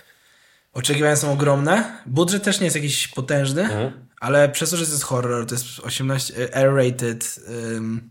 Oczekiwania 0.74 1.16
są 1.16 1.32
ogromne. 1.32 1.84
Budżet 2.06 2.44
też 2.44 2.60
nie 2.60 2.66
jest 2.66 2.76
jakiś 2.76 3.08
potężny, 3.08 3.62
Mhm. 3.62 3.92
ale 4.20 4.50
przez 4.50 4.70
to, 4.70 4.78
że 4.78 4.86
to 4.86 4.92
jest 4.92 5.04
horror, 5.04 5.46
to 5.48 5.56
jest 5.56 5.66
18 5.80 6.34
e, 6.44 6.54
R-rated, 6.54 7.40
ym, 7.76 8.10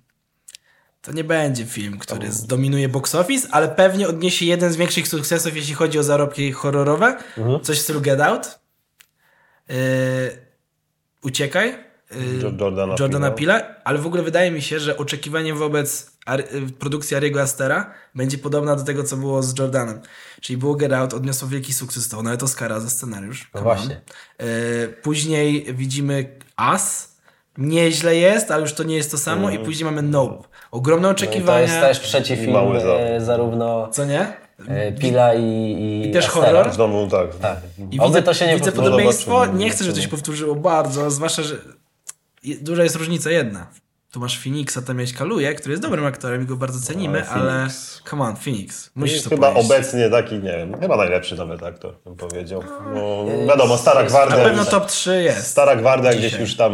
to 1.03 1.13
nie 1.13 1.25
będzie 1.25 1.65
film, 1.65 1.99
który 1.99 2.33
zdominuje 2.33 2.89
box 2.89 3.15
office, 3.15 3.49
ale 3.51 3.69
pewnie 3.69 4.09
odniesie 4.09 4.47
jeden 4.47 4.73
z 4.73 4.77
większych 4.77 5.09
sukcesów, 5.09 5.57
jeśli 5.57 5.75
chodzi 5.75 5.99
o 5.99 6.03
zarobki 6.03 6.53
horrorowe. 6.53 7.17
Mhm. 7.39 7.61
Coś 7.61 7.79
w 7.79 7.83
stylu 7.83 8.01
Get 8.01 8.21
Out. 8.21 8.59
Yy, 9.69 9.75
Uciekaj. 11.25 11.75
Jo- 12.43 12.43
Jordana 12.61 12.95
Jordana. 13.01 13.31
Peele'a, 13.31 13.61
ale 13.85 13.99
w 13.99 14.07
ogóle 14.07 14.23
wydaje 14.23 14.51
mi 14.51 14.63
się, 14.63 14.81
że 14.81 14.97
oczekiwanie 14.97 15.55
wobec 15.55 16.11
y, 16.69 16.73
produkcji 16.73 17.17
Ariego 17.17 17.41
Astera 17.43 17.91
będzie 18.15 18.39
podobna 18.39 18.77
do 18.77 18.83
tego, 18.85 19.05
co 19.05 19.17
było 19.17 19.43
z 19.43 19.59
Jordanem. 19.59 20.01
Czyli 20.41 20.57
było 20.57 20.75
Get 20.75 20.93
Out, 20.93 21.15
odniosło 21.15 21.49
wielki 21.49 21.73
sukces, 21.73 22.09
to 22.09 22.23
nawet 22.23 22.43
Oscara 22.43 22.81
za 22.81 22.91
scenariusz. 22.91 23.51
No 23.55 23.61
właśnie. 23.63 24.01
Y, 24.43 24.95
Później 25.03 25.67
widzimy 25.75 26.39
As. 26.57 27.15
Nieźle 27.59 28.17
jest, 28.17 28.51
ale 28.51 28.61
już 28.63 28.73
to 28.73 28.83
nie 28.83 28.97
jest 28.97 29.11
to 29.11 29.19
samo. 29.19 29.51
I 29.51 29.59
później 29.59 29.85
mamy 29.85 30.03
Nope. 30.03 30.49
Ogromne 30.71 31.09
Mhm. 31.09 31.15
No 31.17 31.27
To 31.27 31.31
oczekiwania. 31.31 31.61
jest 31.61 31.81
też 31.81 32.01
trzeci 32.01 32.37
film, 32.37 32.53
mały 32.53 32.81
zarówno 33.19 33.89
Co 33.93 34.05
nie? 34.05 34.33
E, 34.69 34.93
Pila 34.93 35.35
i, 35.35 35.43
i 35.43 36.09
I 36.09 36.13
też 36.13 36.27
Astera. 36.27 36.47
horror? 36.47 36.71
W 36.73 36.77
domu 36.77 37.09
tak. 37.11 37.35
Tak. 37.37 37.59
I 37.91 37.99
Oby 38.01 38.09
widzę, 38.09 38.23
to 38.23 38.35
się 38.35 38.47
nie 38.47 38.57
widzę 38.57 38.73
podobieństwo. 38.73 39.31
Zobaczymy. 39.31 39.59
Nie 39.59 39.71
chcę, 39.71 39.85
żeby 39.85 39.97
to 39.97 40.03
się 40.03 40.09
powtórzyło 40.09 40.55
bardzo, 40.55 41.11
zwłaszcza, 41.11 41.43
że 41.43 41.57
duża 42.61 42.83
jest 42.83 42.97
różnica 42.97 43.31
jedna. 43.31 43.67
Tu 44.11 44.21
masz 44.21 44.39
Phoenixa, 44.43 44.79
tam 44.87 44.97
miałeś 44.97 45.13
Kaluje, 45.13 45.55
który 45.55 45.71
jest 45.73 45.83
dobrym 45.83 46.07
aktorem 46.07 46.43
i 46.43 46.47
go 46.47 46.57
bardzo 46.57 46.81
cenimy, 46.81 47.29
Ale 47.29 47.43
ale, 47.43 47.53
Phoenix. 47.53 48.03
come 48.11 48.25
on, 48.25 48.37
Phoenix, 48.37 48.91
musisz 48.95 49.23
to 49.23 49.31
Chyba 49.31 49.51
powiedzieć. 49.53 49.71
obecnie 49.71 50.11
taki, 50.11 50.35
nie 50.35 50.57
wiem, 50.57 50.81
chyba 50.81 50.97
najlepszy 50.97 51.37
nawet 51.37 51.63
aktor, 51.63 51.95
bym 52.05 52.17
powiedział. 52.17 52.63
No, 52.95 53.25
wiadomo, 53.49 53.77
Stara 53.79 54.03
jest- 54.03 54.15
Na 54.15 54.27
Gwardia. 54.27 54.45
pewno 54.45 54.65
top 54.65 54.87
3 54.87 55.23
jest. 55.23 55.47
Stara 55.47 55.77
Gwardia 55.77 56.15
gdzieś 56.15 56.39
już 56.39 56.57
tam 56.57 56.73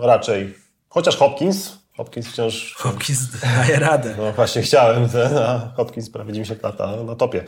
raczej. 0.00 0.54
Chociaż 0.88 1.16
Hopkins. 1.16 1.78
Hopkins 2.02 2.28
wciąż... 2.28 2.74
Hopkins 2.78 3.18
daje 3.40 3.76
radę. 3.78 4.14
No 4.18 4.32
właśnie 4.32 4.62
chciałem, 4.62 5.08
ten, 5.08 5.38
a 5.38 5.72
Hopkins 5.76 6.10
prawie 6.10 6.32
90 6.32 6.62
lat 6.62 6.78
na, 6.78 6.96
na 6.96 7.14
topie. 7.16 7.44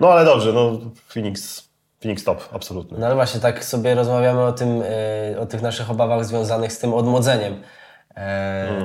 No 0.00 0.08
ale 0.08 0.24
dobrze, 0.24 0.52
no 0.52 0.78
Phoenix, 1.14 1.64
Phoenix 2.02 2.24
top, 2.24 2.48
absolutny. 2.52 2.98
No 2.98 3.06
ale 3.06 3.14
właśnie 3.14 3.40
tak 3.40 3.64
sobie 3.64 3.94
rozmawiamy 3.94 4.40
o 4.42 4.52
tym, 4.52 4.82
e, 5.34 5.40
o 5.40 5.46
tych 5.46 5.62
naszych 5.62 5.90
obawach 5.90 6.24
związanych 6.24 6.72
z 6.72 6.78
tym 6.78 6.94
odmłodzeniem. 6.94 7.62
E, 8.16 8.82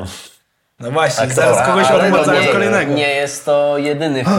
No 0.80 0.92
właśnie, 0.92 1.20
Tak, 1.28 1.34
zaraz 1.34 1.58
dobra, 1.58 1.66
kogoś 1.66 1.92
odmładzają 1.92 2.42
nie- 2.42 2.48
kolejnego. 2.48 2.94
Nie 2.94 3.10
jest 3.10 3.46
to 3.46 3.78
jedyny 3.78 4.24
film, 4.26 4.36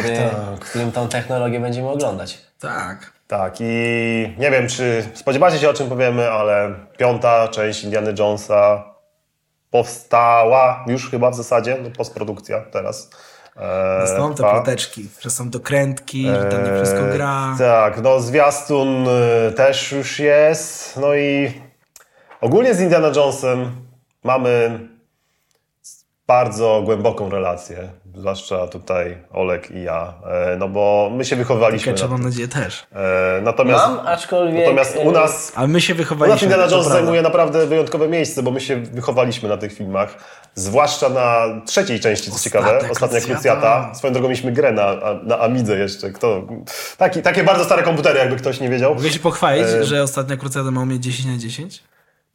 który, 0.00 0.16
tak. 0.16 0.34
w 0.64 0.70
którym 0.70 0.92
tą 0.92 1.08
technologię 1.08 1.60
będziemy 1.60 1.88
oglądać. 1.88 2.38
Tak. 2.60 3.12
Tak. 3.28 3.56
i 3.60 3.64
nie 4.38 4.50
wiem, 4.50 4.68
czy 4.68 5.04
spodziewacie 5.14 5.58
się 5.58 5.70
o 5.70 5.74
czym 5.74 5.88
powiemy, 5.88 6.30
ale 6.30 6.74
piąta 6.98 7.48
część 7.48 7.84
Indiana 7.84 8.10
Jonesa 8.18 8.84
powstała 9.70 10.84
już 10.86 11.10
chyba 11.10 11.30
w 11.30 11.34
zasadzie, 11.34 11.78
no, 11.82 11.90
postprodukcja 11.90 12.60
teraz. 12.60 13.10
E, 13.56 14.06
Są 14.16 14.34
te 14.34 14.42
ploteczki, 14.42 15.08
że 15.20 15.30
są 15.30 15.50
dokrętki, 15.50 16.26
że 16.26 16.44
tam 16.44 16.64
nie 16.64 16.74
wszystko 16.74 17.00
Eee, 17.06 17.12
gra. 17.12 17.56
Tak, 17.58 18.02
no 18.02 18.20
zwiastun 18.20 19.06
y, 19.48 19.52
też 19.52 19.92
już 19.92 20.18
jest. 20.18 20.96
No 20.96 21.14
i 21.14 21.52
ogólnie 22.40 22.74
z 22.74 22.80
Indiana 22.80 23.10
Jonesem 23.16 23.70
mamy 24.24 24.80
bardzo 26.26 26.82
głęboką 26.84 27.30
relację. 27.30 27.88
Zwłaszcza 28.18 28.66
tutaj 28.66 29.18
Olek 29.32 29.70
i 29.70 29.82
ja. 29.82 30.14
E, 30.26 30.56
No 30.56 30.68
bo 30.68 31.10
my 31.16 31.24
się 31.24 31.36
wychowaliśmy. 31.36 31.92
Na, 31.92 32.08
mam 32.08 32.22
nadzieję 32.22 32.48
też. 32.48 32.86
e, 32.92 33.40
natomiast, 33.42 33.86
Mam, 33.86 34.06
aczkolwiek... 34.06 34.60
natomiast 34.60 34.96
u 35.04 35.10
e, 35.10 35.12
nas 35.12 35.52
Ale 35.54 35.68
my 35.68 35.80
się 35.80 35.92
u 35.92 35.96
nas 35.96 35.98
wychowaliśmy. 35.98 36.46
Indiana 36.48 36.70
Jones 36.72 36.86
zajmuje 36.88 37.22
naprawdę 37.22 37.66
wyjątkowe 37.66 38.08
miejsce, 38.08 38.42
bo 38.42 38.50
my 38.50 38.60
się 38.60 38.76
wychowaliśmy 38.76 39.48
na 39.48 39.56
tych 39.56 39.72
filmach. 39.72 40.14
Zwłaszcza 40.54 41.08
na 41.08 41.44
trzeciej 41.66 42.00
części, 42.00 42.30
co 42.30 42.36
Ostatnia 42.36 42.60
ciekawe, 42.60 42.90
Ostatnia 42.90 43.20
Krucjata. 43.20 43.34
Krucjata. 43.34 43.94
Swoją 43.94 44.12
drogą 44.12 44.28
mieliśmy 44.28 44.52
grę 44.52 44.72
na, 44.72 44.94
na 45.22 45.38
Amidze 45.38 45.78
jeszcze. 45.78 46.10
Kto, 46.10 46.42
taki, 46.96 47.22
takie 47.22 47.44
bardzo 47.44 47.64
stare 47.64 47.82
komputery, 47.82 48.18
jakby 48.18 48.36
ktoś 48.36 48.60
nie 48.60 48.68
wiedział. 48.68 48.94
Mogę 48.94 49.10
się 49.10 49.20
pochwalić, 49.20 49.64
E, 49.66 49.84
że 49.84 50.02
ostatnia 50.02 50.36
krucjata 50.36 50.70
ma 50.70 50.84
mieć 50.84 51.02
10 51.04 51.28
na 51.28 51.36
10? 51.38 51.82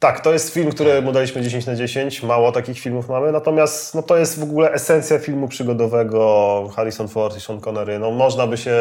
Tak, 0.04 0.20
to 0.20 0.32
jest 0.32 0.54
film, 0.54 0.70
który 0.70 1.02
mu 1.02 1.12
daliśmy 1.12 1.42
10 1.42 1.66
na 1.66 1.74
10. 1.74 2.22
Mało 2.22 2.52
takich 2.52 2.80
filmów 2.80 3.08
mamy. 3.08 3.32
Natomiast 3.32 3.94
no, 3.94 4.02
to 4.02 4.16
jest 4.16 4.40
w 4.40 4.42
ogóle 4.42 4.72
esencja 4.72 5.18
filmu 5.18 5.48
przygodowego. 5.48 6.70
Harrison 6.76 7.08
Ford 7.08 7.36
i 7.36 7.40
Sean 7.40 7.60
Connery. 7.60 7.98
No, 7.98 8.10
można 8.10 8.46
by 8.46 8.56
się 8.56 8.74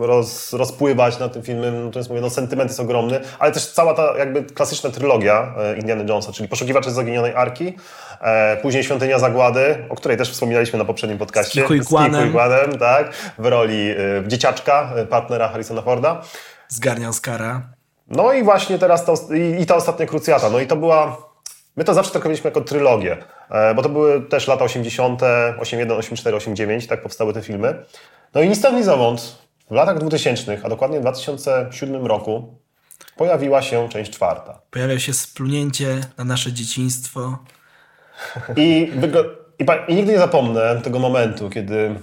roz, 0.00 0.52
rozpływać 0.52 1.18
na 1.18 1.28
tym 1.28 1.42
filmie. 1.42 1.70
No, 1.70 1.90
to 1.90 1.98
jest, 1.98 2.08
mówię, 2.08 2.20
no, 2.20 2.30
sentyment 2.30 2.70
jest 2.70 2.80
ogromny. 2.80 3.20
Ale 3.38 3.52
też 3.52 3.66
cała 3.66 3.94
ta 3.94 4.18
jakby 4.18 4.42
klasyczna 4.42 4.90
trylogia 4.90 5.54
e, 5.58 5.78
Indiana 5.78 6.04
Jonesa, 6.08 6.32
czyli 6.32 6.48
Poszukiwacze 6.48 6.90
Zaginionej 6.90 7.34
Arki, 7.34 7.76
e, 8.20 8.56
później 8.56 8.84
Świątynia 8.84 9.18
Zagłady, 9.18 9.84
o 9.88 9.94
której 9.94 10.16
też 10.16 10.30
wspominaliśmy 10.30 10.78
na 10.78 10.84
poprzednim 10.84 11.18
podcaście. 11.18 11.60
Kilku 11.60 11.74
Iguanem. 11.74 12.12
Kilku 12.12 12.28
Iguanem, 12.28 12.78
tak. 12.78 13.14
W 13.38 13.46
roli 13.46 13.90
e, 13.90 13.96
dzieciaczka, 14.28 14.92
e, 14.96 15.06
partnera 15.06 15.48
Harrisona 15.48 15.82
Forda. 15.82 16.22
Zgarnia 16.68 17.08
Oscara. 17.08 17.83
No 18.08 18.32
i 18.32 18.42
właśnie 18.42 18.78
teraz 18.78 19.04
ta, 19.04 19.12
os- 19.12 19.30
i, 19.30 19.62
i 19.62 19.66
ta 19.66 19.74
ostatnia 19.76 20.06
krucjata. 20.06 20.50
No 20.50 20.60
i 20.60 20.66
to 20.66 20.76
była. 20.76 21.16
My 21.76 21.84
to 21.84 21.94
zawsze 21.94 22.12
traktowaliśmy 22.12 22.48
jako 22.48 22.60
trylogię, 22.60 23.16
e, 23.50 23.74
bo 23.74 23.82
to 23.82 23.88
były 23.88 24.22
też 24.22 24.48
lata 24.48 24.64
80., 24.64 25.20
81, 25.58 25.98
84, 25.98 26.36
89, 26.36 26.86
tak 26.86 27.02
powstały 27.02 27.32
te 27.32 27.42
filmy. 27.42 27.84
No 28.34 28.42
i 28.42 28.48
ni 28.48 28.56
stąd, 28.56 28.76
ni 28.76 28.82
zowąd, 28.82 29.38
w 29.70 29.74
latach 29.74 29.98
2000, 29.98 30.58
a 30.64 30.68
dokładnie 30.68 30.98
w 30.98 31.00
2007 31.00 32.06
roku, 32.06 32.58
pojawiła 33.16 33.62
się 33.62 33.88
część 33.88 34.10
czwarta. 34.12 34.60
Pojawia 34.70 34.98
się 34.98 35.12
splunięcie 35.12 36.00
na 36.18 36.24
nasze 36.24 36.52
dzieciństwo. 36.52 37.38
I, 38.56 38.92
i, 39.58 39.64
I 39.92 39.94
nigdy 39.94 40.12
nie 40.12 40.18
zapomnę 40.18 40.80
tego 40.84 40.98
momentu, 40.98 41.50
kiedy. 41.50 41.94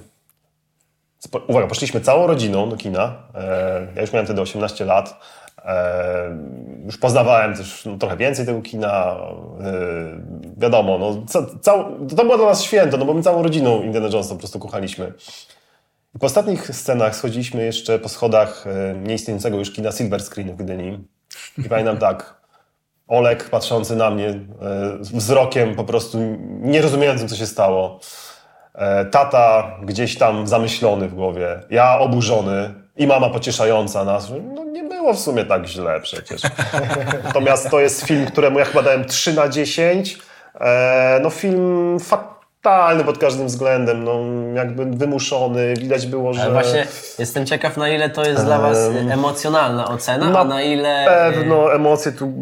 Uwaga, 1.48 1.68
poszliśmy 1.68 2.02
całą 2.02 2.28
rodziną 2.28 2.70
do 2.70 2.78
kina. 2.78 3.14
E, 3.36 3.88
ja 3.96 4.02
już 4.02 4.14
miałem 4.14 4.26
wtedy 4.26 4.42
18 4.42 4.86
lat. 4.86 5.20
Już 6.86 6.98
poznawałem 6.98 7.56
też 7.56 7.86
no, 7.86 7.98
trochę 7.98 8.18
więcej 8.18 8.46
tego 8.46 8.62
kina. 8.62 9.18
Wiadomo, 10.58 10.98
no, 10.98 11.24
ca, 11.28 11.42
to 12.16 12.24
było 12.24 12.38
dla 12.38 12.46
nas 12.46 12.64
święto, 12.64 12.98
no 12.98 13.06
bo 13.06 13.14
my 13.14 13.22
całą 13.22 13.44
rodziną 13.44 13.84
Indiana 13.84 14.08
Jonesa 14.08 14.34
po 14.34 14.40
prostu 14.40 14.60
kochaliśmy. 14.60 15.14
I 16.16 16.20
po 16.20 16.26
ostatnich 16.26 16.76
scenach 16.76 17.16
schodziliśmy 17.16 17.66
jeszcze 17.66 18.00
po 18.00 18.10
schodach 18.10 18.66
nieistniejącego 19.04 19.58
już 19.58 19.72
kina 19.72 19.92
Silver 19.92 20.22
Screen 20.24 20.52
w 20.52 20.56
Gdyni. 20.56 21.08
I 21.58 21.70
pamiętam 21.70 21.98
tak, 21.98 22.42
Olek 23.08 23.50
patrzący 23.50 23.96
na 23.96 24.10
mnie 24.10 24.40
wzrokiem 25.00 25.76
po 25.76 25.84
prostu 25.84 26.18
nierozumiejącym, 26.62 27.28
co 27.28 27.36
się 27.36 27.46
stało. 27.46 28.00
E, 28.74 29.06
tata 29.06 29.78
gdzieś 29.84 30.18
tam 30.18 30.48
zamyślony 30.48 31.08
w 31.08 31.16
głowie. 31.16 31.60
Ja 31.70 32.00
oburzony. 32.00 32.81
I 32.98 33.08
mama 33.08 33.30
pocieszająca 33.30 34.04
nas. 34.06 34.28
że 34.28 34.36
No 34.40 34.64
nie 34.64 34.84
było 34.84 35.14
w 35.14 35.20
sumie 35.20 35.46
tak 35.46 35.66
źle 35.68 36.00
przecież. 36.02 36.42
Natomiast 37.24 37.70
to 37.70 37.80
jest 37.80 38.06
film, 38.06 38.26
któremu 38.26 38.60
ja 38.60 38.66
chyba 38.66 38.82
dałem 38.82 39.06
3 39.06 39.34
na 39.34 39.50
10. 39.50 40.18
E, 40.60 41.20
no 41.24 41.30
film 41.30 41.98
fatalny 42.00 43.04
pod 43.04 43.18
każdym 43.18 43.48
względem. 43.48 44.04
No 44.04 44.20
jakby 44.56 44.86
wymuszony. 44.86 45.74
Widać 45.74 46.08
było, 46.08 46.34
że... 46.34 46.42
Ale 46.42 46.52
właśnie 46.52 46.88
jestem 47.20 47.46
ciekaw, 47.46 47.78
na 47.78 47.90
ile 47.90 48.10
to 48.10 48.26
jest 48.26 48.46
dla 48.46 48.60
Was 48.60 48.78
emocjonalna 49.10 49.88
ocena, 49.88 50.40
a 50.40 50.44
na 50.44 50.62
ile... 50.62 51.06
Pewno 51.08 51.74
emocje 51.74 52.12
tu 52.12 52.34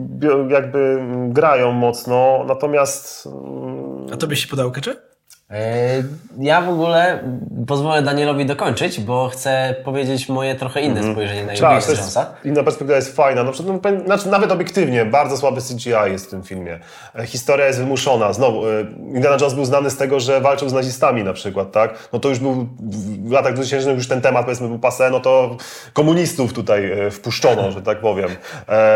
jakby 0.49 0.99
grają 1.27 1.71
mocno. 1.71 2.43
Natomiast... 2.47 3.29
A 4.13 4.17
tobie 4.17 4.35
się 4.35 4.47
podało 4.47 4.71
Kecze? 4.71 5.08
E, 5.51 6.03
Ja 6.39 6.61
w 6.61 6.69
ogóle 6.69 7.23
pozwolę 7.67 8.01
Danielowi 8.01 8.45
dokończyć, 8.45 8.99
bo 8.99 9.27
chcę 9.29 9.75
powiedzieć 9.85 10.29
moje 10.29 10.55
trochę 10.55 10.81
inne 10.81 11.11
spojrzenie 11.11 11.41
na 11.41 11.47
Tak, 11.47 11.55
Indiana 11.55 11.79
Jonesa. 11.87 12.25
inna 12.45 12.63
perspektywa 12.63 12.95
jest 12.95 13.15
fajna. 13.15 13.43
No, 13.43 13.51
no, 13.65 13.79
znaczy, 14.05 14.29
nawet 14.29 14.51
obiektywnie, 14.51 15.05
bardzo 15.05 15.37
słaby 15.37 15.61
CGI 15.61 15.89
jest 16.11 16.25
w 16.27 16.29
tym 16.29 16.43
filmie. 16.43 16.79
E, 17.15 17.25
Historia 17.27 17.65
jest 17.67 17.79
wymuszona. 17.79 18.33
Znowu, 18.33 18.67
e, 18.67 18.81
Indiana 19.15 19.37
Jones 19.41 19.53
był 19.53 19.65
znany 19.65 19.89
z 19.89 19.97
tego, 19.97 20.19
że 20.19 20.41
walczył 20.41 20.69
z 20.69 20.73
nazistami 20.73 21.23
na 21.23 21.33
przykład, 21.33 21.71
tak? 21.71 22.09
No 22.13 22.19
to 22.19 22.29
już 22.29 22.39
był 22.39 22.67
w 23.25 23.31
latach 23.31 23.53
2000 23.53 23.91
już 23.93 24.07
ten 24.07 24.21
temat 24.21 24.45
powiedzmy 24.45 24.67
był 24.67 24.77
passé, 24.77 25.11
no 25.11 25.19
to 25.19 25.57
komunistów 25.93 26.53
tutaj 26.53 26.91
e, 26.91 27.11
wpuszczono, 27.11 27.71
że 27.71 27.81
tak 27.81 27.99
powiem. 27.99 28.29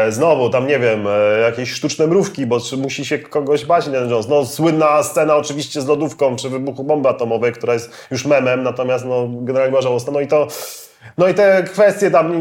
Znowu, 0.09 0.49
tam 0.49 0.67
nie 0.67 0.79
wiem, 0.79 1.05
jakieś 1.43 1.71
sztuczne 1.71 2.07
mrówki, 2.07 2.45
bo 2.45 2.59
czy 2.59 2.77
musi 2.77 3.05
się 3.05 3.19
kogoś 3.19 3.65
bać 3.65 3.85
Indiana 3.85 4.11
Jones. 4.11 4.27
No 4.27 4.45
słynna 4.45 5.03
scena 5.03 5.35
oczywiście 5.35 5.81
z 5.81 5.87
lodówką 5.87 6.35
przy 6.43 6.49
wybuchu 6.49 6.83
bomby 6.83 7.09
atomowej, 7.09 7.53
która 7.53 7.73
jest 7.73 7.91
już 8.11 8.25
memem, 8.25 8.63
natomiast 8.63 9.05
no 9.05 9.27
generalnie 9.41 9.71
była 9.71 9.81
żałosna. 9.81 10.13
No 10.13 10.19
i 10.19 10.27
to 10.27 10.47
no 11.17 11.27
i 11.27 11.33
te 11.33 11.63
kwestie 11.63 12.11
tam, 12.11 12.35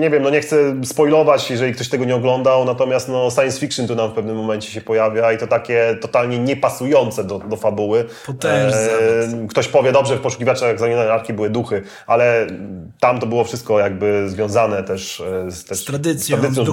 nie 0.00 0.10
wiem, 0.10 0.22
no 0.22 0.30
nie 0.30 0.40
chcę 0.40 0.56
spoilować, 0.84 1.50
jeżeli 1.50 1.72
ktoś 1.72 1.88
tego 1.88 2.04
nie 2.04 2.16
oglądał, 2.16 2.64
natomiast 2.64 3.08
no 3.08 3.30
science 3.30 3.60
fiction 3.60 3.86
tu 3.86 3.94
nam 3.94 4.10
w 4.10 4.12
pewnym 4.12 4.36
momencie 4.36 4.70
się 4.70 4.80
pojawia 4.80 5.32
i 5.32 5.38
to 5.38 5.46
takie 5.46 5.96
totalnie 6.00 6.38
niepasujące 6.38 7.24
do, 7.24 7.38
do 7.38 7.56
fabuły. 7.56 8.04
Potężny 8.26 9.30
zawód. 9.30 9.50
ktoś 9.50 9.68
powie, 9.68 9.92
dobrze, 9.92 10.16
w 10.16 10.20
poszukiwaczach 10.20 10.78
zaginionej 10.78 11.10
arki 11.10 11.32
były 11.32 11.50
duchy, 11.50 11.82
ale 12.06 12.46
tam 13.00 13.20
to 13.20 13.26
było 13.26 13.44
wszystko 13.44 13.78
jakby 13.78 14.28
związane 14.28 14.82
też 14.82 15.20
e, 15.20 15.50
z, 15.50 15.64
też 15.64 15.78
Z 15.78 15.84
tradycją, 15.84 16.36
z, 16.36 16.40
z 16.40 16.54
duchowością, 16.54 16.72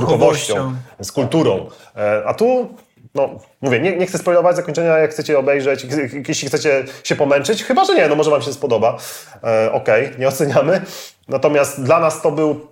duchowością. 0.54 0.75
z 1.01 1.12
kulturą. 1.12 1.70
E, 1.98 2.24
A 2.25 2.34
tu, 2.34 2.68
no 3.16 3.40
mówię, 3.62 3.80
nie, 3.80 3.98
nie 3.98 4.06
chcę 4.06 4.18
spoilować 4.18 4.56
zakończenia, 4.56 4.98
jak 4.98 5.12
chcecie 5.12 5.40
obejrzeć, 5.40 5.86
jeśli 6.28 6.48
chcecie 6.48 6.84
się 7.04 7.16
pomęczyć, 7.16 7.64
chyba, 7.64 7.86
że 7.86 7.96
nie, 7.96 8.08
no 8.08 8.16
może 8.16 8.32
wam 8.32 8.42
się 8.42 8.54
spodoba. 8.54 8.98
E, 9.44 9.72
Okej, 9.72 10.12
nie 10.20 10.28
oceniamy. 10.28 10.82
Natomiast 11.28 11.84
dla 11.84 12.00
nas 12.00 12.22
to 12.22 12.32
był 12.32 12.68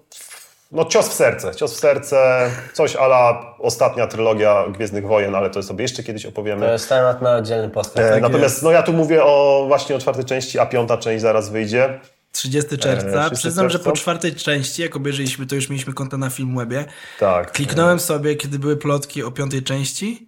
no, 0.71 0.85
cios 0.85 1.09
w 1.09 1.13
serce, 1.13 1.55
cios 1.55 1.73
w 1.73 1.79
serce, 1.79 2.49
coś 2.73 2.95
ala 2.95 3.55
ostatnia 3.59 4.07
trylogia 4.07 4.65
Gwiezdnych 4.69 5.07
Wojen, 5.07 5.35
ale 5.35 5.49
to 5.49 5.63
sobie 5.63 5.81
jeszcze 5.81 6.03
kiedyś 6.03 6.25
opowiemy. 6.25 6.65
To 6.65 6.71
jest 6.71 6.89
temat 6.89 7.21
na 7.21 7.35
oddzielny 7.35 7.69
podcast. 7.69 7.97
E, 7.97 8.11
tak 8.11 8.21
Natomiast 8.21 8.63
no, 8.63 8.71
ja 8.71 8.83
tu 8.83 8.93
mówię 8.93 9.23
o 9.23 9.65
właśnie 9.67 9.95
o 9.95 9.99
czwartej 9.99 10.25
części, 10.25 10.59
a 10.59 10.65
piąta 10.65 10.97
część 10.97 11.21
zaraz 11.21 11.49
wyjdzie. 11.49 11.99
30 12.31 12.77
czerwca. 12.77 13.09
30 13.09 13.35
Przyznam, 13.35 13.69
że 13.69 13.79
po 13.79 13.83
czerwca. 13.83 14.01
czwartej 14.01 14.35
części, 14.35 14.81
jak 14.81 14.95
obejrzeliśmy, 14.95 15.45
to 15.45 15.55
już 15.55 15.69
mieliśmy 15.69 15.93
konta 15.93 16.17
na 16.17 16.29
Filmwebie. 16.29 16.85
Tak. 17.19 17.51
Kliknąłem 17.51 17.99
sobie, 17.99 18.35
kiedy 18.35 18.59
były 18.59 18.77
plotki 18.77 19.23
o 19.23 19.31
piątej 19.31 19.63
części, 19.63 20.27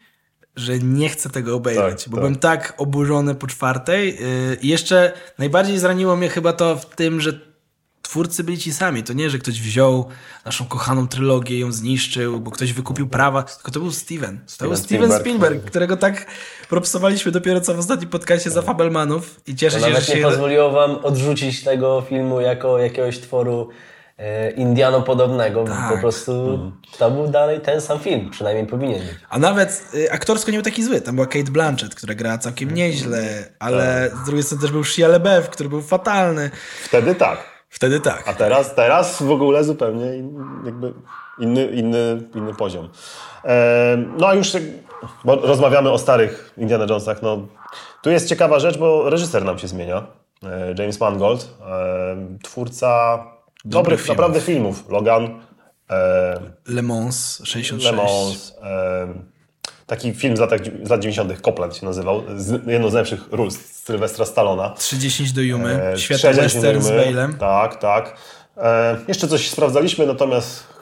że 0.55 0.79
nie 0.79 1.09
chcę 1.09 1.29
tego 1.29 1.55
obejrzeć, 1.55 2.03
Tak, 2.03 2.09
bo 2.09 2.15
tak. 2.17 2.19
byłem 2.21 2.35
tak 2.35 2.73
oburzony 2.77 3.35
po 3.35 3.47
czwartej. 3.47 4.07
Yy, 4.49 4.57
I 4.61 4.67
jeszcze 4.67 5.13
najbardziej 5.37 5.79
zraniło 5.79 6.15
mnie 6.15 6.29
chyba 6.29 6.53
to 6.53 6.75
w 6.75 6.85
tym, 6.85 7.21
że 7.21 7.39
twórcy 8.01 8.43
byli 8.43 8.57
ci 8.57 8.73
sami. 8.73 9.03
To 9.03 9.13
nie, 9.13 9.29
że 9.29 9.39
ktoś 9.39 9.61
wziął 9.61 10.05
naszą 10.45 10.65
kochaną 10.65 11.07
trylogię, 11.07 11.59
ją 11.59 11.71
zniszczył, 11.71 12.39
bo 12.39 12.51
ktoś 12.51 12.73
wykupił 12.73 13.07
prawa, 13.07 13.43
tylko 13.43 13.71
to 13.71 13.79
był 13.79 13.91
Steven. 13.91 14.39
to 14.57 14.65
był 14.65 14.77
Steven 14.77 15.09
Spielberg. 15.09 15.21
Spielberg, 15.21 15.65
którego 15.65 15.97
tak 15.97 16.25
propsowaliśmy 16.69 17.31
dopiero 17.31 17.61
co 17.61 17.73
w 17.73 17.79
ostatnim 17.79 18.09
podcaście 18.09 18.49
za 18.49 18.61
Fabelmanów 18.61 19.41
i 19.47 19.55
cieszę 19.55 19.79
To 19.79 19.85
się, 19.85 19.87
że 19.87 19.93
nawet 19.93 20.09
nie 20.09 20.15
się... 20.15 20.21
pozwoliło 20.21 20.71
Wam 20.71 20.95
odrzucić 20.95 21.63
tego 21.63 22.01
filmu 22.09 22.41
jako 22.41 22.79
jakiegoś 22.79 23.19
tworu 23.19 23.69
Indianopodobnego. 24.55 25.63
Tak. 25.63 25.93
Po 25.93 25.97
prostu 25.97 26.59
to 26.97 27.11
był 27.11 27.27
dalej 27.27 27.61
ten 27.61 27.81
sam 27.81 27.99
film, 27.99 28.29
przynajmniej 28.29 28.67
powinien 28.67 28.99
być. 28.99 29.15
A 29.29 29.39
nawet 29.39 29.85
y, 29.93 30.11
aktorsko 30.11 30.51
nie 30.51 30.57
był 30.57 30.63
taki 30.65 30.83
zły. 30.83 31.01
Tam 31.01 31.15
była 31.15 31.27
Kate 31.27 31.51
Blanchett, 31.51 31.95
która 31.95 32.15
grała 32.15 32.37
całkiem 32.37 32.73
nieźle, 32.73 33.23
ale 33.59 34.11
z 34.23 34.25
drugiej 34.25 34.43
strony 34.43 34.61
też 34.61 34.71
był 34.71 34.83
Shia 34.83 35.07
LaBeouf, 35.07 35.49
który 35.49 35.69
był 35.69 35.81
fatalny. 35.81 36.51
Wtedy 36.83 37.15
tak. 37.15 37.55
Wtedy 37.69 37.99
tak. 37.99 38.27
A 38.27 38.33
teraz, 38.33 38.75
teraz 38.75 39.21
w 39.23 39.31
ogóle 39.31 39.63
zupełnie 39.63 40.05
jakby 40.65 40.93
inny, 41.39 41.65
inny, 41.65 42.23
inny 42.35 42.53
poziom. 42.53 42.89
E, 43.45 43.97
no 44.17 44.27
a 44.27 44.33
już 44.33 44.51
bo 45.25 45.35
rozmawiamy 45.35 45.91
o 45.91 45.97
starych 45.97 46.53
Indiana 46.57 46.85
Jonesach. 46.89 47.21
No, 47.21 47.47
tu 48.01 48.09
jest 48.09 48.29
ciekawa 48.29 48.59
rzecz, 48.59 48.77
bo 48.77 49.09
reżyser 49.09 49.45
nam 49.45 49.59
się 49.59 49.67
zmienia. 49.67 50.07
E, 50.43 50.75
James 50.77 50.99
Mangold, 50.99 51.49
e, 51.61 52.15
twórca 52.43 53.19
dobrych 53.65 53.99
filmów. 53.99 54.17
naprawdę 54.17 54.41
filmów. 54.41 54.89
Logan, 54.89 55.41
e, 55.89 56.39
Le 56.67 56.81
Mans 56.81 57.41
66. 57.43 57.85
Le 57.85 58.03
Mans, 58.03 58.53
e, 58.63 59.07
taki 59.85 60.13
film 60.13 60.37
z 60.37 60.39
lat, 60.39 60.51
z 60.83 60.89
lat 60.89 61.01
90. 61.01 61.41
Copland 61.41 61.75
się 61.75 61.85
nazywał. 61.85 62.23
Z, 62.35 62.67
jedną 62.67 62.89
z 62.89 62.93
najlepszych 62.93 63.21
ról 63.31 63.51
z 63.51 63.57
Sylwestra 63.57 64.25
Stallona. 64.25 64.69
30 64.69 65.33
do 65.33 65.41
Jumy. 65.41 65.83
E, 65.93 65.97
Świetny 65.97 66.33
western 66.33 66.81
z. 66.81 66.89
Bale'em. 66.89 67.33
Tak, 67.33 67.75
tak. 67.79 68.15
E, 68.57 68.97
jeszcze 69.07 69.27
coś 69.27 69.49
sprawdzaliśmy, 69.49 70.05
natomiast... 70.05 70.74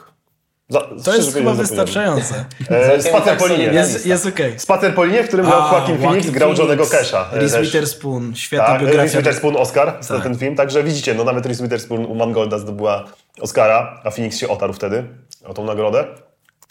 Za, 0.68 0.80
To 1.04 1.14
jest 1.16 1.34
chyba 1.34 1.54
wystarczające. 1.54 2.44
E, 2.70 3.02
Spacer 3.02 3.38
po 3.38 3.46
linie. 3.46 3.64
Jest, 3.64 4.06
jest 4.06 4.26
okej. 4.26 4.60
Spacer 4.60 4.94
po 4.94 5.04
linie, 5.04 5.22
w 5.22 5.28
którym 5.28 5.46
grał 5.46 5.60
Joaquin 5.60 5.98
Phoenix, 5.98 6.30
grał 6.30 6.54
Johnego 6.54 6.86
Casha. 6.86 7.30
e, 7.32 7.38
Reese. 7.40 7.60
Witherspoon, 7.62 8.34
świetna 8.34 8.66
Tak, 8.66 8.80
Reese 8.80 8.90
biografia. 8.92 9.18
Witherspoon 9.18 9.56
Oscar 9.56 9.96
za 10.00 10.14
Tak. 10.14 10.22
ten 10.22 10.38
film, 10.38 10.56
także 10.56 10.82
widzicie, 10.82 11.14
no 11.14 11.24
nawet 11.24 11.46
Reese 11.46 11.62
Witherspoon 11.62 12.04
u 12.06 12.14
Mangolda 12.14 12.58
zdobyła 12.58 13.04
Oscara, 13.40 14.00
a 14.04 14.10
Phoenix 14.10 14.38
się 14.38 14.48
otarł 14.48 14.72
wtedy 14.72 15.04
o 15.44 15.54
tą 15.54 15.64
nagrodę. 15.64 16.04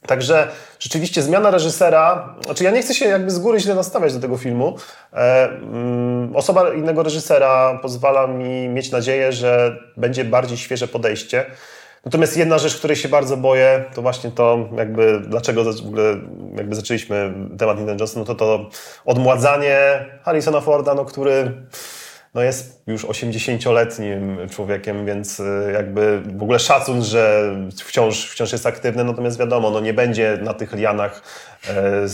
Także 0.07 0.47
rzeczywiście 0.79 1.21
zmiana 1.21 1.51
reżysera, 1.51 2.35
znaczy 2.45 2.63
ja 2.63 2.71
nie 2.71 2.81
chcę 2.81 2.93
się 2.93 3.05
jakby 3.05 3.31
z 3.31 3.39
góry 3.39 3.59
źle 3.59 3.75
nastawiać 3.75 4.13
do 4.13 4.19
tego 4.19 4.37
filmu. 4.37 4.77
E, 5.13 5.49
mm, 5.49 6.35
osoba 6.35 6.73
innego 6.73 7.03
reżysera 7.03 7.79
pozwala 7.81 8.27
mi 8.27 8.67
mieć 8.69 8.91
nadzieję, 8.91 9.31
że 9.31 9.77
będzie 9.97 10.25
bardziej 10.25 10.57
świeże 10.57 10.87
podejście. 10.87 11.45
Natomiast 12.05 12.37
jedna 12.37 12.57
rzecz, 12.57 12.77
której 12.77 12.97
się 12.97 13.09
bardzo 13.09 13.37
boję, 13.37 13.83
to 13.95 14.01
właśnie 14.01 14.31
to 14.31 14.69
jakby, 14.77 15.21
dlaczego 15.27 15.63
w 15.63 15.87
ogóle 15.87 16.03
jakby 16.55 16.75
zaczęliśmy 16.75 17.33
temat 17.57 17.77
Indiana 17.77 17.99
Jonesa, 17.99 18.19
no 18.19 18.25
to 18.25 18.35
to 18.35 18.69
odmładzanie 19.05 20.05
Harrisona 20.23 20.61
Forda, 20.61 20.93
no 20.93 21.05
który 21.05 21.51
no 22.33 22.41
jest 22.41 22.83
już 22.87 23.05
80-letnim 23.05 24.49
człowiekiem, 24.49 25.05
więc 25.05 25.39
y, 25.39 25.71
jakby 25.73 26.21
w 26.21 26.43
ogóle 26.43 26.59
szacun, 26.59 27.03
że 27.03 27.55
wciąż, 27.83 28.31
wciąż 28.31 28.51
jest 28.51 28.65
aktywny, 28.65 29.03
natomiast 29.03 29.39
wiadomo, 29.39 29.69
no 29.69 29.79
nie 29.79 29.93
będzie 29.93 30.39
na 30.41 30.53
tych 30.53 30.73
lianach 30.73 31.21
e, 31.69 32.05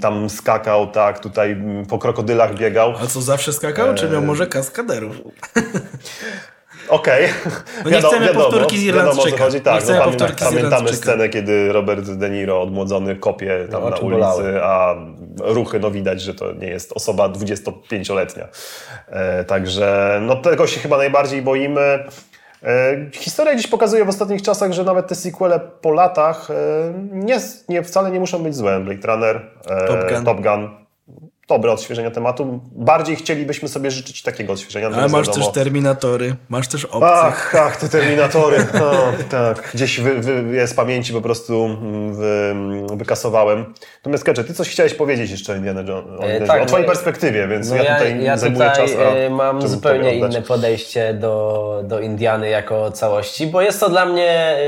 tam 0.00 0.30
skakał, 0.30 0.86
tak, 0.86 1.18
tutaj 1.18 1.62
po 1.88 1.98
krokodylach 1.98 2.54
biegał. 2.54 2.94
A 3.02 3.06
co, 3.06 3.20
zawsze 3.20 3.52
skakał? 3.52 3.94
Czy 3.94 4.06
E, 4.06 4.10
miał 4.10 4.22
może 4.22 4.46
kaskaderów? 4.46 5.16
Okej. 6.90 7.28
Bo 7.84 7.90
nie 7.90 8.02
chcemy 8.02 8.28
powtórki 8.28 8.78
z 8.78 8.84
wiadomo, 8.84 9.10
o 9.10 9.14
co 9.14 9.20
Irlandczyka. 9.20 9.44
chodzi. 9.44 9.56
Nie 9.56 9.60
Tak, 9.62 9.80
chcemy 9.82 9.98
no, 9.98 10.04
powtórki 10.04 10.44
z 10.44 10.48
pamiętamy 10.48 10.92
scenę, 10.92 11.28
kiedy 11.28 11.72
Robert 11.72 12.10
De 12.10 12.30
Niro 12.30 12.62
odmłodzony 12.62 13.16
kopie 13.16 13.58
tam 13.70 13.82
No, 13.82 13.90
na 13.90 13.96
ulicy, 13.96 14.10
bolały. 14.20 14.64
a 14.64 14.94
ruchy, 15.38 15.80
no 15.80 15.90
widać, 15.90 16.20
że 16.20 16.34
to 16.34 16.52
nie 16.52 16.66
jest 16.68 16.92
osoba 16.92 17.28
25-letnia. 17.28 18.48
E, 19.08 19.44
także 19.44 20.18
no 20.26 20.36
tego 20.36 20.66
się 20.66 20.80
chyba 20.80 20.96
najbardziej 20.96 21.42
boimy. 21.42 22.04
E, 22.62 22.96
historia 23.12 23.54
dziś 23.56 23.66
pokazuje 23.66 24.04
w 24.04 24.08
ostatnich 24.08 24.42
czasach, 24.42 24.72
że 24.72 24.84
nawet 24.84 25.06
te 25.08 25.14
sequele 25.14 25.60
po 25.80 25.90
latach 25.92 26.50
e, 26.50 26.54
nie, 27.12 27.38
nie, 27.68 27.82
wcale 27.82 28.10
nie 28.10 28.20
muszą 28.20 28.38
być 28.42 28.56
złe. 28.56 28.80
Blade 28.80 29.06
Runner, 29.08 29.40
e, 29.70 29.86
Top 29.86 30.12
Gun. 30.12 30.24
Top 30.24 30.40
Gun. 30.40 30.79
Dobre 31.50 31.72
odświeżenia 31.72 32.10
tematu. 32.10 32.60
Bardziej 32.72 33.16
chcielibyśmy 33.16 33.68
sobie 33.68 33.90
życzyć 33.90 34.22
takiego 34.22 34.52
odświeżenia. 34.52 34.86
Ale 34.86 35.08
masz 35.08 35.28
wiadomo- 35.28 35.44
też 35.44 35.52
Terminatory, 35.52 36.36
masz 36.48 36.68
też 36.68 36.84
obcych. 36.84 37.02
Ach, 37.02 37.54
ach, 37.54 37.76
te 37.76 37.88
terminatory. 37.88 38.66
No, 38.74 38.92
tak, 39.30 39.70
gdzieś 39.74 40.00
wy, 40.00 40.20
wy, 40.20 40.56
je 40.56 40.66
z 40.66 40.74
pamięci 40.74 41.12
po 41.12 41.20
prostu 41.20 41.64
mm, 41.64 42.14
wy, 42.14 42.54
wykasowałem. 42.96 43.74
Natomiast 43.96 44.24
Kecze, 44.24 44.44
ty 44.44 44.54
coś 44.54 44.68
chciałeś 44.68 44.94
powiedzieć 44.94 45.30
jeszcze 45.30 45.56
Indiana 45.56 45.80
Jones, 45.80 46.20
o, 46.20 46.22
Indiana 46.24 46.46
tak, 46.46 46.62
o 46.62 46.66
twojej 46.66 46.86
no- 46.86 46.92
perspektywie, 46.92 47.48
więc 47.48 47.70
No 47.70 47.76
ja 47.76 47.82
ja, 47.82 47.94
tutaj 47.94 48.24
ja 48.24 48.36
zajmuję 48.36 48.70
tutaj 48.70 48.88
czas, 48.88 48.96
a 48.96 49.02
e, 49.02 49.30
mam 49.30 49.68
zupełnie 49.68 50.14
inne 50.14 50.42
podejście 50.42 51.14
do, 51.14 51.82
do 51.84 52.00
Indiany 52.00 52.48
jako 52.48 52.90
całości, 52.90 53.46
bo 53.46 53.62
jest 53.62 53.80
to 53.80 53.88
dla 53.88 54.06
mnie 54.06 54.30
e, 54.30 54.58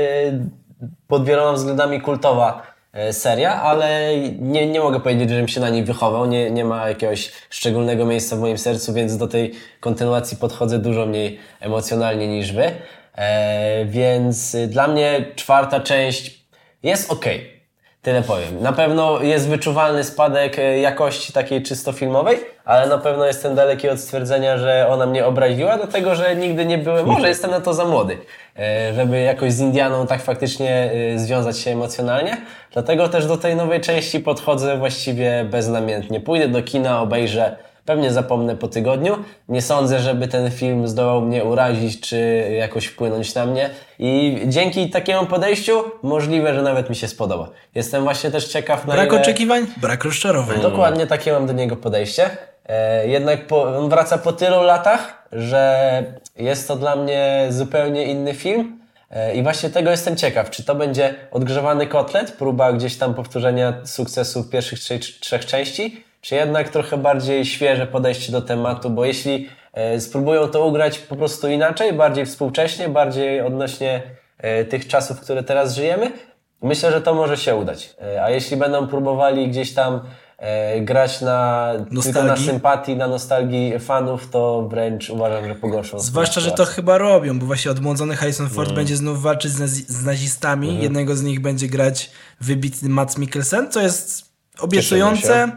pod 1.07 1.25
wieloma 1.25 1.53
względami 1.53 2.01
kultowa 2.01 2.61
e, 2.67 2.72
seria, 3.11 3.61
ale 3.61 4.17
nie, 4.39 4.67
nie 4.67 4.79
mogę 4.79 4.99
powiedzieć, 4.99 5.29
żebym 5.29 5.47
się 5.47 5.61
na 5.61 5.69
niej 5.69 5.83
wychował, 5.83 6.25
nie, 6.25 6.51
nie 6.51 6.65
ma 6.65 6.89
jakiegoś 6.89 7.31
szczególnego 7.49 8.05
miejsca 8.05 8.35
w 8.35 8.39
moim 8.39 8.57
sercu, 8.57 8.93
więc 8.93 9.17
do 9.17 9.27
tej 9.27 9.51
kontynuacji 9.79 10.37
podchodzę 10.37 10.79
dużo 10.79 11.05
mniej 11.05 11.39
emocjonalnie 11.59 12.27
niż 12.27 12.53
wy. 12.53 12.71
E, 13.15 13.85
więc 13.85 14.55
dla 14.67 14.87
mnie 14.87 15.25
czwarta 15.35 15.79
część 15.79 16.43
jest 16.83 17.11
okej. 17.11 17.62
Tyle 18.03 18.21
powiem. 18.21 18.61
Na 18.61 18.73
pewno 18.73 19.21
jest 19.21 19.49
wyczuwalny 19.49 20.03
spadek 20.03 20.59
e, 20.59 20.79
jakości 20.79 21.33
takiej 21.33 21.63
czysto 21.63 21.91
filmowej, 21.91 22.37
ale 22.65 22.87
na 22.87 22.97
pewno 22.97 23.25
jestem 23.25 23.55
daleki 23.55 23.89
od 23.89 23.99
stwierdzenia, 23.99 24.57
że 24.57 24.87
ona 24.89 25.05
mnie 25.05 25.25
obraziła, 25.25 25.77
dlatego 25.77 26.15
że 26.15 26.35
nigdy 26.35 26.65
nie 26.65 26.77
byłem, 26.77 27.05
może 27.05 27.27
jestem 27.27 27.51
na 27.51 27.61
to 27.61 27.73
za 27.73 27.85
młody, 27.85 28.17
e, 28.59 28.93
żeby 28.93 29.21
jakoś 29.21 29.53
z 29.53 29.59
Indianą 29.59 30.07
tak 30.07 30.21
faktycznie 30.21 30.91
e, 31.13 31.19
związać 31.19 31.59
się 31.59 31.71
emocjonalnie. 31.71 32.37
Dlatego 32.71 33.09
też 33.09 33.25
do 33.25 33.37
tej 33.37 33.55
nowej 33.55 33.81
części 33.81 34.19
podchodzę 34.19 34.77
właściwie 34.77 35.45
beznamiętnie. 35.49 36.19
Pójdę 36.19 36.47
do 36.47 36.63
kina, 36.63 37.01
obejrzę, 37.01 37.55
pewnie 37.85 38.11
zapomnę 38.11 38.55
po 38.55 38.67
tygodniu. 38.67 39.17
Nie 39.49 39.61
sądzę, 39.61 39.99
żeby 39.99 40.27
ten 40.27 40.51
film 40.51 40.87
zdołał 40.87 41.21
mnie 41.21 41.43
urazić, 41.43 41.99
czy 41.99 42.47
jakoś 42.59 42.85
wpłynąć 42.85 43.35
na 43.35 43.45
mnie. 43.45 43.69
I 43.99 44.41
dzięki 44.47 44.89
takiemu 44.89 45.25
podejściu 45.25 45.83
możliwe, 46.03 46.53
że 46.53 46.61
nawet 46.61 46.89
mi 46.89 46.95
się 46.95 47.07
spodoba. 47.07 47.49
Jestem 47.75 48.03
właśnie 48.03 48.31
też 48.31 48.47
ciekaw 48.47 48.87
na 48.87 48.93
Brak 48.93 49.09
ile... 49.09 49.21
oczekiwań, 49.21 49.67
brak 49.77 50.03
rozczarowań. 50.03 50.61
Dokładnie 50.61 51.07
takie 51.07 51.31
mam 51.31 51.47
do 51.47 51.53
niego 51.53 51.75
podejście. 51.75 52.29
E, 52.65 53.07
jednak 53.07 53.47
po, 53.47 53.77
on 53.77 53.89
wraca 53.89 54.17
po 54.17 54.33
tylu 54.33 54.61
latach, 54.61 55.27
że 55.31 56.03
jest 56.35 56.67
to 56.67 56.75
dla 56.75 56.95
mnie 56.95 57.47
zupełnie 57.49 58.05
inny 58.05 58.33
film. 58.33 58.79
E, 59.11 59.35
I 59.35 59.43
właśnie 59.43 59.69
tego 59.69 59.91
jestem 59.91 60.15
ciekaw, 60.15 60.49
czy 60.49 60.63
to 60.63 60.75
będzie 60.75 61.15
odgrzewany 61.31 61.87
kotlet, 61.87 62.31
próba 62.31 62.73
gdzieś 62.73 62.97
tam 62.97 63.13
powtórzenia 63.13 63.73
sukcesu 63.85 64.43
pierwszych 64.43 64.79
trzech, 64.79 65.01
trzech 65.01 65.45
części, 65.45 66.03
czy 66.23 66.35
jednak 66.35 66.69
trochę 66.69 66.97
bardziej 66.97 67.45
świeże 67.45 67.87
podejście 67.87 68.31
do 68.31 68.41
tematu, 68.41 68.89
bo 68.89 69.05
jeśli 69.05 69.49
e, 69.73 69.99
spróbują 69.99 70.47
to 70.47 70.65
ugrać 70.65 70.99
po 70.99 71.15
prostu 71.15 71.47
inaczej, 71.49 71.93
bardziej 71.93 72.25
współcześnie, 72.25 72.89
bardziej 72.89 73.41
odnośnie 73.41 74.01
e, 74.37 74.65
tych 74.65 74.87
czasów, 74.87 75.19
które 75.19 75.43
teraz 75.43 75.75
żyjemy, 75.75 76.11
Myślę, 76.61 76.91
że 76.91 77.01
to 77.01 77.13
może 77.13 77.37
się 77.37 77.55
udać. 77.55 77.95
E, 78.01 78.23
A 78.23 78.29
jeśli 78.29 78.57
będą 78.57 78.87
próbowali 78.87 79.47
gdzieś 79.49 79.73
tam 79.73 79.99
grać 80.81 81.21
na, 81.21 81.71
tylko 81.77 81.89
na 81.89 82.25
Nostalgii? 82.25 82.45
sympatii, 82.45 82.95
na 82.95 83.07
nostalgii 83.07 83.79
fanów, 83.79 84.29
to 84.29 84.67
wręcz 84.71 85.09
uważam, 85.09 85.47
że 85.47 85.55
pogorszą. 85.55 85.99
Zwłaszcza, 85.99 86.41
że 86.41 86.51
to 86.51 86.65
chyba 86.65 86.97
robią, 86.97 87.39
bo 87.39 87.45
właśnie 87.45 87.71
odmłodzony 87.71 88.15
Harrison 88.15 88.49
Ford 88.49 88.67
Mm. 88.69 88.75
będzie 88.75 88.95
znów 88.95 89.21
walczyć 89.21 89.51
z, 89.51 89.59
nazi- 89.59 89.85
z 89.87 90.05
nazistami. 90.05 90.67
Mhm. 90.67 90.83
Jednego 90.83 91.15
z 91.15 91.23
nich 91.23 91.39
będzie 91.39 91.67
grać 91.67 92.11
wybitny 92.41 92.89
Mats 92.89 93.17
Mikkelsen, 93.17 93.71
co 93.71 93.81
jest 93.81 94.25
obiecujące, 94.59 95.21
się. 95.21 95.51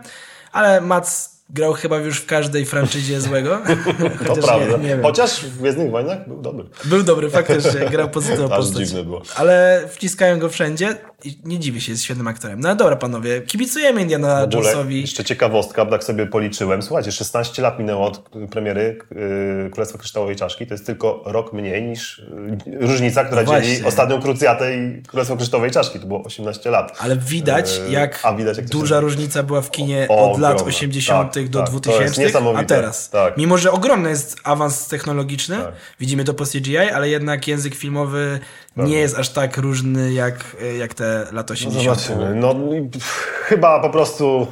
Ale 0.56 0.80
Mats 0.80 1.36
grał 1.50 1.72
chyba 1.72 1.96
już 1.98 2.18
w 2.20 2.26
każdej 2.26 2.64
franczyzie 2.66 3.20
złego. 3.26 3.62
To 4.18 4.28
Chociaż 4.28 4.44
prawda. 4.44 4.66
Nie, 4.76 4.78
nie 4.82 4.88
wiem. 4.88 5.02
Chociaż 5.02 5.44
w 5.44 5.58
Gwiezdnych 5.58 5.90
Wojnach 5.90 6.28
był 6.28 6.42
dobry. 6.42 6.64
Był 6.84 7.02
dobry, 7.02 7.30
faktycznie, 7.30 7.80
grał 7.90 8.08
pozytywną 8.10 8.48
postać. 8.58 8.78
dziwne 8.88 9.04
było. 9.04 9.22
Ale 9.36 9.84
wciskają 9.90 10.38
go 10.38 10.48
wszędzie 10.48 10.96
nie 11.44 11.58
dziwię 11.58 11.80
się, 11.80 11.92
jest 11.92 12.04
świetnym 12.04 12.28
aktorem. 12.28 12.60
No 12.60 12.74
dobra, 12.74 12.96
panowie, 12.96 13.40
kibicujemy 13.42 14.02
Indiana 14.02 14.42
ogóle, 14.42 14.60
Jonesowi. 14.62 15.00
jeszcze 15.00 15.24
ciekawostka, 15.24 15.86
tak 15.86 16.04
sobie 16.04 16.26
policzyłem. 16.26 16.82
Słuchajcie, 16.82 17.12
16 17.12 17.62
lat 17.62 17.78
minęło 17.78 18.06
od 18.06 18.28
premiery 18.50 18.98
yy, 19.64 19.70
Królestwa 19.70 19.98
Kryształowej 19.98 20.36
Czaszki. 20.36 20.66
To 20.66 20.74
jest 20.74 20.86
tylko 20.86 21.22
rok 21.26 21.52
mniej 21.52 21.82
niż 21.82 22.22
yy, 22.66 22.86
różnica, 22.86 23.24
która 23.24 23.42
No 23.42 23.60
dzieli 23.60 23.84
ostatnią 23.84 24.22
Krucjatę 24.22 24.76
i 24.76 25.02
Królestwo 25.02 25.36
Kryształowej 25.36 25.70
Czaszki. 25.70 26.00
To 26.00 26.06
było 26.06 26.24
18 26.24 26.70
lat. 26.70 26.96
Ale 26.98 27.16
widać, 27.16 27.80
Yy, 27.86 27.92
jak, 27.92 28.22
widać, 28.38 28.56
jak 28.56 28.66
się- 28.66 28.72
duża 28.72 29.00
różnica 29.00 29.42
była 29.42 29.60
w 29.60 29.70
kinie 29.70 30.06
O, 30.10 30.32
od 30.32 30.40
lat 30.40 30.52
ogromna. 30.52 30.68
80. 30.76 31.32
Tak, 31.34 31.48
do 31.48 31.58
tak. 31.58 31.68
To 31.68 32.02
jest 32.02 32.14
2000, 32.14 32.38
a 32.56 32.64
teraz. 32.64 33.10
Tak. 33.10 33.36
Mimo, 33.36 33.58
że 33.58 33.72
ogromny 33.72 34.10
jest 34.10 34.36
awans 34.44 34.88
technologiczny, 34.88 35.56
Tak. 35.56 35.74
widzimy 36.00 36.24
to 36.24 36.34
po 36.34 36.44
CGI, 36.44 36.76
ale 36.78 37.08
jednak 37.08 37.48
język 37.48 37.74
filmowy 37.74 38.38
nie 38.76 38.98
jest 38.98 39.18
aż 39.18 39.28
tak 39.28 39.56
różny 39.56 40.12
jak, 40.12 40.56
jak 40.78 40.94
te 41.06 41.32
lata 41.32 41.52
80. 41.54 41.82
Zobaczymy. 41.84 42.34
No 42.34 42.54
pff, 42.92 43.42
chyba 43.48 43.80
po 43.80 43.90
prostu 43.90 44.46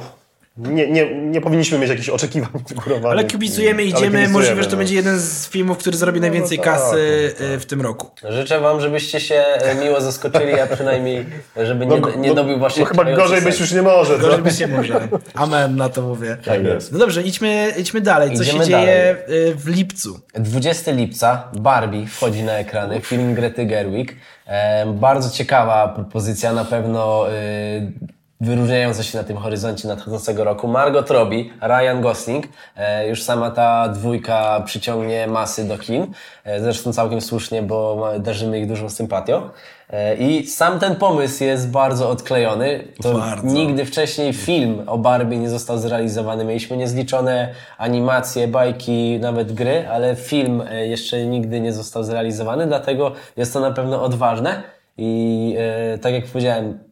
nie, 0.57 0.91
nie, 0.91 1.15
nie 1.15 1.41
powinniśmy 1.41 1.79
mieć 1.79 1.89
jakichś 1.89 2.09
oczekiwań 2.09 2.49
wygórowanych. 2.69 3.11
Ale 3.11 3.23
kibicujemy, 3.23 3.81
Ale 3.81 3.83
idziemy. 3.83 4.01
kibicujemy, 4.01 4.33
Możliwe, 4.33 4.63
że 4.63 4.69
to 4.69 4.75
no. 4.75 4.77
będzie 4.77 4.95
jeden 4.95 5.19
z 5.19 5.49
filmów, 5.49 5.77
który 5.77 5.97
zrobi 5.97 6.21
najwięcej 6.21 6.57
tak, 6.57 6.65
kasy 6.65 7.33
no 7.39 7.45
y, 7.45 7.59
w 7.59 7.65
tym 7.65 7.81
roku. 7.81 8.11
Życzę 8.29 8.59
wam, 8.59 8.81
żebyście 8.81 9.19
się 9.19 9.35
e, 9.35 9.75
miło 9.75 10.01
zaskoczyli, 10.01 10.59
a 10.59 10.67
przynajmniej, 10.67 11.25
żeby 11.63 11.85
nie, 11.85 12.01
nie 12.17 12.33
dobił 12.33 12.59
waszych 12.59 12.79
no 12.79 12.85
chyba 12.85 13.03
gorzej 13.03 13.41
być 13.41 13.59
już 13.59 13.71
nie 13.71 13.81
może. 13.81 14.19
Gorzej 14.19 14.41
być 14.41 14.59
nie 14.59 14.67
może. 14.67 15.07
Amen 15.33 15.75
na 15.75 15.89
to 15.89 16.01
mówię. 16.01 16.37
Tak 16.45 16.63
jest. 16.63 16.91
No 16.91 16.99
dobrze, 16.99 17.23
idźmy, 17.23 17.73
idźmy 17.77 18.01
dalej. 18.01 18.37
Co 18.37 18.43
Idziemy 18.43 18.59
się 18.59 18.69
dzieje 18.69 19.17
y, 19.29 19.55
w 19.55 19.67
lipcu? 19.67 20.19
20 20.33 20.91
lipca 20.91 21.51
Barbie 21.53 22.07
wchodzi 22.07 22.43
na 22.43 22.53
ekrany, 22.53 23.01
film 23.01 23.33
Grety 23.33 23.65
Gerwig. 23.65 24.15
E, 24.45 24.85
bardzo 24.85 25.29
ciekawa 25.29 25.87
propozycja, 25.87 26.53
na 26.53 26.65
pewno 26.65 27.31
e, 27.31 28.14
wyróżniająca 28.41 29.03
się 29.03 29.17
na 29.17 29.23
tym 29.23 29.37
horyzoncie 29.37 29.87
nadchodzącego 29.87 30.43
roku. 30.43 30.67
Margot 30.67 31.11
Robbie, 31.11 31.45
Ryan 31.61 32.01
Gosling. 32.01 32.47
E, 32.75 33.07
już 33.07 33.23
sama 33.23 33.51
ta 33.51 33.89
dwójka 33.89 34.61
przyciągnie 34.65 35.27
masy 35.27 35.67
do 35.67 35.77
kin. 35.77 36.07
E, 36.43 36.61
zresztą 36.61 36.93
całkiem 36.93 37.21
słusznie, 37.21 37.61
bo 37.61 38.09
darzymy 38.19 38.59
ich 38.59 38.67
dużą 38.67 38.89
sympatią. 38.89 39.49
E, 39.89 40.15
I 40.15 40.47
sam 40.47 40.79
ten 40.79 40.95
pomysł 40.95 41.43
jest 41.43 41.71
bardzo 41.71 42.09
odklejony. 42.09 42.87
To 43.01 43.13
Bardzo. 43.13 43.47
nigdy 43.47 43.85
wcześniej 43.85 44.33
film 44.33 44.83
o 44.87 44.97
Barbie 44.97 45.37
nie 45.37 45.49
został 45.49 45.77
zrealizowany. 45.77 46.45
Mieliśmy 46.45 46.77
niezliczone 46.77 47.53
animacje, 47.77 48.47
bajki, 48.47 49.19
nawet 49.21 49.53
gry, 49.53 49.87
ale 49.89 50.15
film 50.15 50.63
jeszcze 50.83 51.25
nigdy 51.25 51.59
nie 51.59 51.73
został 51.73 52.03
zrealizowany, 52.03 52.67
dlatego 52.67 53.11
jest 53.37 53.53
to 53.53 53.59
na 53.59 53.71
pewno 53.71 54.03
odważne 54.03 54.63
i 54.97 55.55
tak 56.01 56.13
jak 56.13 56.25
powiedziałem, 56.25 56.84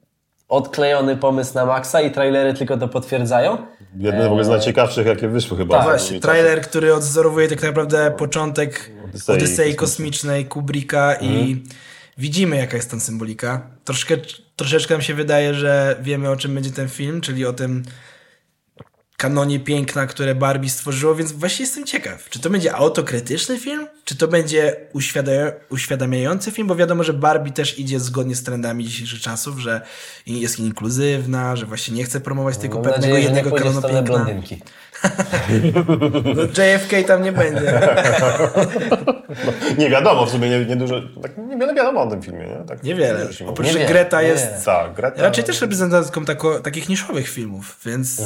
odklejony 0.54 1.18
pomysł 1.18 1.54
na 1.56 1.66
maksa 1.66 2.02
i 2.02 2.12
trailery 2.12 2.54
tylko 2.54 2.78
to 2.78 2.88
potwierdzają. 2.88 3.58
Jedne 3.98 4.24
w 4.24 4.28
ogóle 4.28 4.44
z 4.44 4.50
najciekawszych, 4.50 5.08
jakie 5.08 5.28
wyszły 5.28 5.58
chyba. 5.58 5.78
Tak. 5.78 5.86
Właśnie, 5.86 6.20
trailer, 6.20 6.62
który 6.62 6.94
odzorowuje 6.94 7.48
tak 7.48 7.64
naprawdę 7.64 8.12
początek 8.12 8.92
Odysei 9.10 9.36
Odysei 9.36 9.76
kosmicznej 9.76 10.46
Kubricka 10.46 11.16
i 11.16 11.64
widzimy 12.18 12.58
jaka 12.58 12.78
jest 12.78 12.92
tam 12.92 13.00
symbolika. 13.00 13.62
Troszkę, 13.86 14.18
troszeczkę 14.56 14.94
nam 14.94 15.02
się 15.02 15.14
wydaje, 15.14 15.54
że 15.54 15.96
wiemy 16.02 16.30
o 16.30 16.36
czym 16.36 16.56
będzie 16.56 16.72
ten 16.72 16.90
film, 16.90 17.22
czyli 17.22 17.46
o 17.46 17.54
tym 17.54 17.84
kanonie 19.24 19.60
piękna, 19.60 20.08
które 20.08 20.36
Barbie 20.36 20.70
stworzyło, 20.70 21.16
więc 21.16 21.32
właśnie 21.32 21.64
jestem 21.66 21.84
ciekaw, 21.86 22.30
czy 22.30 22.40
to 22.40 22.50
będzie 22.50 22.76
autokrytyczny 22.76 23.60
film, 23.60 23.88
czy 24.06 24.16
to 24.18 24.28
będzie 24.28 24.76
uświadamia- 24.94 25.52
uświadamiający 25.70 26.52
film, 26.52 26.68
bo 26.68 26.76
wiadomo, 26.76 27.04
że 27.04 27.14
Barbie 27.14 27.52
też 27.52 27.80
idzie 27.80 28.00
zgodnie 28.00 28.36
z 28.36 28.44
trendami 28.44 28.84
dzisiejszych 28.86 29.22
czasów, 29.22 29.60
że 29.60 29.82
jest 30.28 30.60
inkluzywna, 30.60 31.56
że 31.56 31.66
właśnie 31.66 31.96
nie 31.96 32.04
chce 32.04 32.20
promować 32.22 32.58
tylko 32.58 32.76
Mam 32.76 32.84
pewnego 32.84 33.02
nadzieję, 33.14 33.20
nie 33.32 33.36
jednego 33.36 33.52
kanonu 33.56 33.82
piękna. 33.82 34.02
blondynki. 34.02 34.62
No, 36.36 36.44
JFK 36.44 37.08
tam 37.08 37.24
nie 37.24 37.32
będzie. 37.32 37.80
Nie 39.78 39.90
wiadomo, 39.90 40.26
w 40.26 40.30
sumie 40.30 40.50
nie, 40.50 40.66
nie 40.66 40.76
dużo, 40.76 41.02
tak 41.22 41.38
niewiele 41.38 41.74
wiadomo 41.74 42.02
o 42.02 42.10
tym 42.10 42.22
filmie, 42.22 42.48
nie? 42.48 42.66
Tak, 42.68 42.84
Niewiele. 42.84 43.34
się 43.34 43.48
Oprócz, 43.48 43.68
Nie 43.68 43.74
że 43.74 43.86
Greta 43.86 44.22
nie 44.22 44.28
jest 44.28 44.46
wiem. 44.52 44.62
Tak, 44.66 44.94
Greta. 44.94 45.22
raczej 45.22 45.44
też 45.44 45.62
reprezentantką 45.62 46.26
tako, 46.26 46.60
takich 46.60 46.90
niszowych 46.90 47.30
filmów, 47.30 47.80
więc 47.86 48.22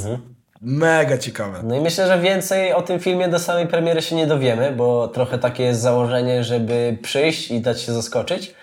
mega 0.62 1.18
ciekawe. 1.18 1.60
No 1.64 1.76
i 1.76 1.82
myślę, 1.82 2.08
że 2.08 2.20
więcej 2.20 2.74
o 2.74 2.82
tym 2.82 3.00
filmie 3.00 3.28
do 3.28 3.40
samej 3.40 3.68
premiery 3.68 4.02
się 4.02 4.16
nie 4.16 4.28
dowiemy, 4.28 4.72
bo 4.72 5.08
trochę 5.08 5.38
takie 5.38 5.64
jest 5.64 5.82
założenie, 5.82 6.44
żeby 6.44 6.98
przyjść 7.02 7.52
i 7.52 7.62
dać 7.62 7.82
się 7.82 7.94
zaskoczyć. 7.94 8.54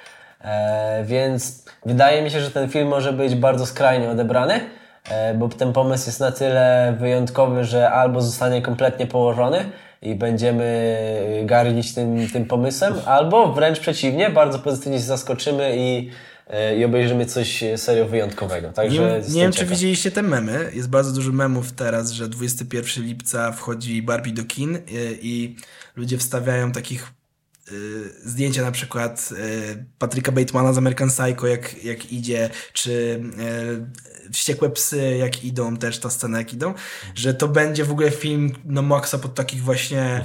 E, 0.44 1.04
więc 1.04 1.64
wydaje 1.86 2.22
mi 2.22 2.30
się, 2.30 2.40
że 2.40 2.50
ten 2.50 2.68
film 2.68 2.88
może 2.88 3.12
być 3.12 3.34
bardzo 3.34 3.66
skrajnie 3.66 4.10
odebrany, 4.10 4.60
e, 5.10 5.34
bo 5.34 5.48
ten 5.48 5.72
pomysł 5.72 6.06
jest 6.08 6.20
na 6.20 6.32
tyle 6.32 6.96
wyjątkowy, 6.98 7.64
że 7.64 7.90
albo 7.90 8.20
zostanie 8.20 8.62
kompletnie 8.62 9.06
położony 9.06 9.64
i 10.02 10.14
będziemy 10.14 10.98
gardzić 11.44 11.94
tym, 11.94 12.28
tym 12.32 12.44
pomysłem, 12.44 12.94
albo 13.06 13.52
wręcz 13.52 13.80
przeciwnie, 13.80 14.30
bardzo 14.30 14.58
pozytywnie 14.58 14.98
się 14.98 15.04
zaskoczymy 15.04 15.76
i, 15.76 16.10
i 16.78 16.84
obejrzymy 16.84 17.26
coś 17.26 17.64
serio 17.76 18.08
wyjątkowego. 18.08 18.72
Także 18.72 19.22
Nie, 19.28 19.34
nie 19.34 19.42
wiem, 19.42 19.52
czy 19.52 19.66
widzieliście 19.66 20.10
te 20.10 20.22
memy. 20.22 20.70
Jest 20.74 20.88
bardzo 20.88 21.12
dużo 21.12 21.32
memów 21.32 21.72
teraz, 21.72 22.10
że 22.10 22.28
21 22.28 23.04
lipca 23.04 23.52
wchodzi 23.52 24.02
Barbie 24.02 24.32
do 24.32 24.44
kin 24.44 24.78
i, 24.88 25.18
i 25.22 25.56
ludzie 25.96 26.18
wstawiają 26.18 26.72
takich 26.72 27.12
y, 27.72 28.30
zdjęcia 28.30 28.62
na 28.62 28.72
przykład 28.72 29.28
y, 29.32 29.84
Patryka 29.98 30.32
Batemana 30.32 30.72
z 30.72 30.78
American 30.78 31.08
Psycho, 31.08 31.46
jak, 31.46 31.84
jak 31.84 32.12
idzie, 32.12 32.50
czy 32.72 32.92
y, 34.28 34.32
Wściekłe 34.32 34.70
Psy, 34.70 35.16
jak 35.18 35.44
idą, 35.44 35.76
też 35.76 35.98
ta 35.98 36.10
scena, 36.10 36.38
jak 36.38 36.52
idą, 36.52 36.74
że 37.14 37.34
to 37.34 37.48
będzie 37.48 37.84
w 37.84 37.90
ogóle 37.90 38.10
film 38.10 38.52
no 38.64 38.82
maksa 38.82 39.18
pod 39.18 39.34
takich 39.34 39.62
właśnie 39.62 40.24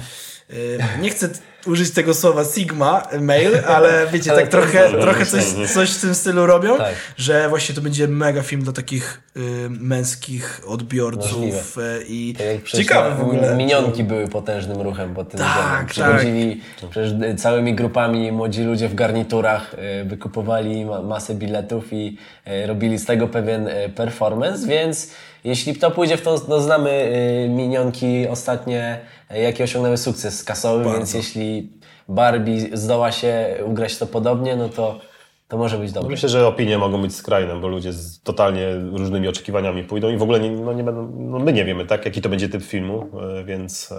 nie 1.02 1.10
chcę 1.10 1.30
użyć 1.66 1.90
tego 1.90 2.14
słowa 2.14 2.44
Sigma 2.44 3.02
mail, 3.20 3.50
ale 3.66 4.06
wiecie, 4.12 4.30
Ale 4.32 4.40
tak 4.40 4.50
trochę, 4.50 4.90
trochę 5.00 5.26
coś, 5.26 5.44
coś 5.74 5.90
w 5.90 6.00
tym 6.00 6.14
stylu 6.14 6.46
robią, 6.46 6.78
Tak. 6.78 6.94
że 7.16 7.48
właśnie 7.48 7.74
to 7.74 7.80
będzie 7.80 8.08
mega 8.08 8.42
film 8.42 8.62
dla 8.62 8.72
takich 8.72 9.20
y, 9.36 9.40
męskich 9.70 10.60
odbiorców 10.66 11.78
y, 11.78 12.04
i 12.08 12.34
Tak 12.38 12.68
ciekawe 12.70 13.14
w 13.16 13.20
ogóle. 13.20 13.56
Minionki 13.56 14.04
były 14.04 14.28
potężnym 14.28 14.80
ruchem 14.80 15.14
pod 15.14 15.30
tym 15.30 15.40
Tak, 15.40 15.86
względem. 15.88 16.58
tak. 16.80 16.90
Przecież 16.90 17.12
y, 17.32 17.34
całymi 17.36 17.74
grupami 17.74 18.32
młodzi 18.32 18.62
ludzie 18.62 18.88
w 18.88 18.94
garniturach, 18.94 19.74
y, 19.74 20.04
wykupowali 20.04 20.84
ma- 20.84 21.02
masę 21.02 21.34
biletów 21.34 21.92
i 21.92 22.16
y, 22.64 22.66
robili 22.66 22.98
z 22.98 23.04
tego 23.04 23.28
pewien 23.28 23.68
y, 23.68 23.88
performance, 23.94 24.66
więc 24.66 25.10
jeśli 25.44 25.76
to 25.76 25.90
pójdzie 25.90 26.16
w 26.16 26.22
tą, 26.22 26.34
no 26.48 26.60
znamy 26.60 26.90
y, 26.90 27.48
minionki 27.48 28.28
ostatnie, 28.28 29.00
y, 29.34 29.38
jaki 29.38 29.62
osiągnęły 29.62 29.96
sukces 29.96 30.44
kasowy, 30.44 30.84
Bardzo. 30.84 30.98
więc 30.98 31.14
jeśli 31.14 31.72
Barbie 32.08 32.76
zdoła 32.76 33.12
się 33.12 33.46
ugrać 33.64 33.98
to 33.98 34.06
podobnie, 34.06 34.56
no 34.56 34.68
to, 34.68 35.00
to 35.48 35.58
może 35.58 35.78
być 35.78 35.92
dobre. 35.92 36.10
Myślę, 36.10 36.28
że 36.28 36.46
opinie 36.46 36.78
mogą 36.78 37.02
być 37.02 37.16
skrajne, 37.16 37.60
bo 37.60 37.68
ludzie 37.68 37.92
z 37.92 38.22
totalnie 38.22 38.74
różnymi 38.92 39.28
oczekiwaniami 39.28 39.84
pójdą 39.84 40.08
i 40.08 40.16
w 40.16 40.22
ogóle 40.22 40.40
nie, 40.40 40.50
no 40.50 40.72
nie 40.72 40.84
będą, 40.84 41.12
no 41.16 41.38
my 41.38 41.52
nie 41.52 41.64
wiemy, 41.64 41.86
tak, 41.86 42.04
jaki 42.04 42.20
to 42.22 42.28
będzie 42.28 42.48
typ 42.48 42.62
filmu, 42.62 43.10
e, 43.40 43.44
więc 43.44 43.94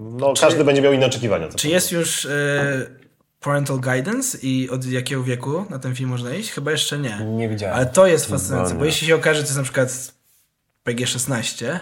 no, 0.00 0.34
każdy 0.40 0.64
będzie 0.64 0.82
miał 0.82 0.92
inne 0.92 1.06
oczekiwania. 1.06 1.48
co 1.48 1.58
Czy 1.58 1.68
jest 1.68 1.92
już 1.92 2.24
y, 2.24 3.02
parental 3.40 3.80
guidance 3.80 4.38
i 4.42 4.70
od 4.70 4.86
jakiego 4.86 5.22
wieku 5.22 5.64
na 5.70 5.78
ten 5.78 5.94
film 5.94 6.10
można 6.10 6.34
iść? 6.34 6.50
Chyba 6.50 6.70
jeszcze 6.70 6.98
nie. 6.98 7.18
Nie 7.36 7.48
widziałem. 7.48 7.76
Ale 7.76 7.86
to 7.86 8.06
jest 8.06 8.26
fascynujące, 8.26 8.72
nie. 8.72 8.78
bo 8.78 8.84
jeśli 8.84 9.06
się 9.06 9.14
okaże, 9.14 9.40
że 9.40 9.42
to 9.42 9.48
jest 9.48 9.56
na 9.56 9.62
przykład 9.62 10.14
PG-16, 10.84 11.78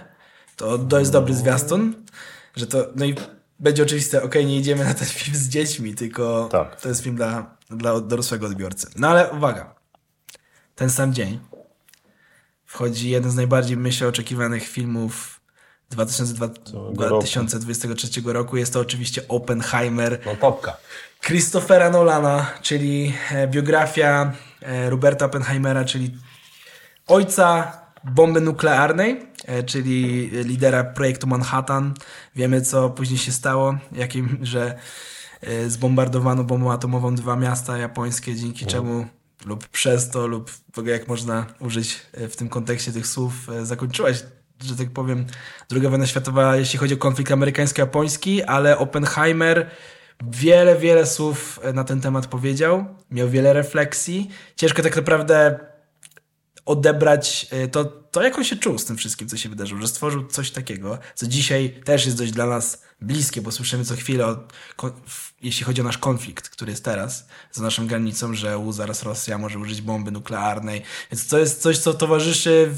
to 0.56 0.98
jest 0.98 1.12
dobry 1.12 1.34
zwiastun, 1.34 1.94
że 2.56 2.66
to, 2.66 2.86
no 2.96 3.04
i 3.04 3.14
będzie 3.58 3.82
oczywiste, 3.82 4.22
okej, 4.22 4.46
nie 4.46 4.56
idziemy 4.58 4.84
na 4.84 4.94
ten 4.94 5.06
film 5.18 5.36
z 5.36 5.48
dziećmi, 5.48 5.94
tylko 5.94 6.48
Tak. 6.52 6.80
to 6.80 6.88
jest 6.88 7.02
film 7.02 7.16
dla, 7.16 7.56
dla 7.70 8.00
dorosłego 8.00 8.46
odbiorcy. 8.46 8.86
No 8.96 9.08
ale 9.08 9.30
uwaga, 9.30 9.74
ten 10.74 10.90
sam 10.90 11.14
dzień 11.14 11.40
wchodzi 12.66 13.10
jeden 13.10 13.30
z 13.30 13.34
najbardziej, 13.36 13.76
myślę, 13.76 14.08
oczekiwanych 14.08 14.68
filmów 14.68 15.40
2002, 15.90 16.46
roku. 16.46 16.92
2023 16.94 18.20
roku. 18.24 18.56
Jest 18.56 18.72
to 18.72 18.80
oczywiście 18.80 19.28
Oppenheimer 19.28 20.20
No 20.26 20.36
topka. 20.36 20.76
Christophera 21.26 21.90
Nolana, 21.90 22.46
czyli 22.62 23.14
e, 23.30 23.48
biografia 23.48 24.32
e, 24.62 24.90
Roberta 24.90 25.24
Oppenheimera, 25.26 25.84
czyli 25.84 26.18
ojca 27.06 27.79
bomby 28.04 28.40
nuklearnej, 28.40 29.26
e, 29.46 29.62
czyli 29.62 30.30
lidera 30.44 30.84
projektu 30.84 31.26
Manhattan. 31.26 31.94
Wiemy, 32.36 32.60
co 32.60 32.90
później 32.90 33.18
się 33.18 33.32
stało, 33.32 33.78
jakim, 33.92 34.38
że 34.42 34.78
e, 35.40 35.70
zbombardowano 35.70 36.44
bombą 36.44 36.72
atomową 36.72 37.14
dwa 37.14 37.36
miasta 37.36 37.78
japońskie, 37.78 38.34
dzięki 38.34 38.66
czemu 38.66 39.06
lub 39.46 39.68
przez 39.68 40.10
to, 40.10 40.26
lub 40.26 40.50
w 40.50 40.78
ogóle 40.78 40.92
jak 40.92 41.08
można 41.08 41.46
użyć 41.60 42.00
e, 42.12 42.28
w 42.28 42.36
tym 42.36 42.48
kontekście 42.48 42.92
tych 42.92 43.06
słów, 43.06 43.32
zakończyła 43.62 44.14
się, 44.14 44.24
że 44.64 44.76
tak 44.76 44.90
powiem, 44.90 45.26
druga 45.68 45.88
wojna 45.88 46.06
światowa, 46.06 46.56
jeśli 46.56 46.78
chodzi 46.78 46.94
o 46.94 46.96
konflikt 46.96 47.32
amerykańsko-japoński, 47.32 48.42
ale 48.42 48.78
Oppenheimer 48.78 49.70
wiele, 50.30 50.78
wiele 50.78 51.06
słów 51.06 51.60
na 51.74 51.84
ten 51.84 52.00
temat 52.00 52.26
powiedział, 52.26 52.84
miał 53.10 53.28
wiele 53.28 53.52
refleksji. 53.52 54.30
Ciężko 54.56 54.82
tak 54.82 54.96
naprawdę 54.96 55.60
odebrać 56.66 57.46
e, 57.50 57.68
to, 57.68 57.84
to, 57.84 58.22
jak 58.22 58.38
on 58.38 58.44
się 58.44 58.56
czuł 58.56 58.78
z 58.78 58.84
tym 58.84 58.96
wszystkim, 58.96 59.28
co 59.28 59.36
się 59.36 59.48
wydarzyło, 59.48 59.80
że 59.80 59.88
stworzył 59.88 60.26
coś 60.26 60.50
takiego, 60.50 60.98
co 61.14 61.26
dzisiaj 61.26 61.80
też 61.84 62.06
jest 62.06 62.18
dość 62.18 62.32
dla 62.32 62.46
nas 62.46 62.82
bliskie, 63.00 63.42
bo 63.42 63.52
słyszymy 63.52 63.84
co 63.84 63.96
chwilę, 63.96 64.26
o, 64.26 64.36
jeśli 65.42 65.64
chodzi 65.64 65.80
o 65.80 65.84
nasz 65.84 65.98
konflikt, 65.98 66.48
który 66.48 66.70
jest 66.70 66.84
teraz 66.84 67.26
za 67.52 67.62
naszą 67.62 67.86
granicą, 67.86 68.34
że 68.34 68.58
u, 68.58 68.72
zaraz 68.72 69.02
Rosja 69.02 69.38
może 69.38 69.58
użyć 69.58 69.82
bomby 69.82 70.10
nuklearnej. 70.10 70.82
Więc 71.12 71.28
to 71.28 71.38
jest 71.38 71.62
coś, 71.62 71.78
co 71.78 71.94
towarzyszy 71.94 72.70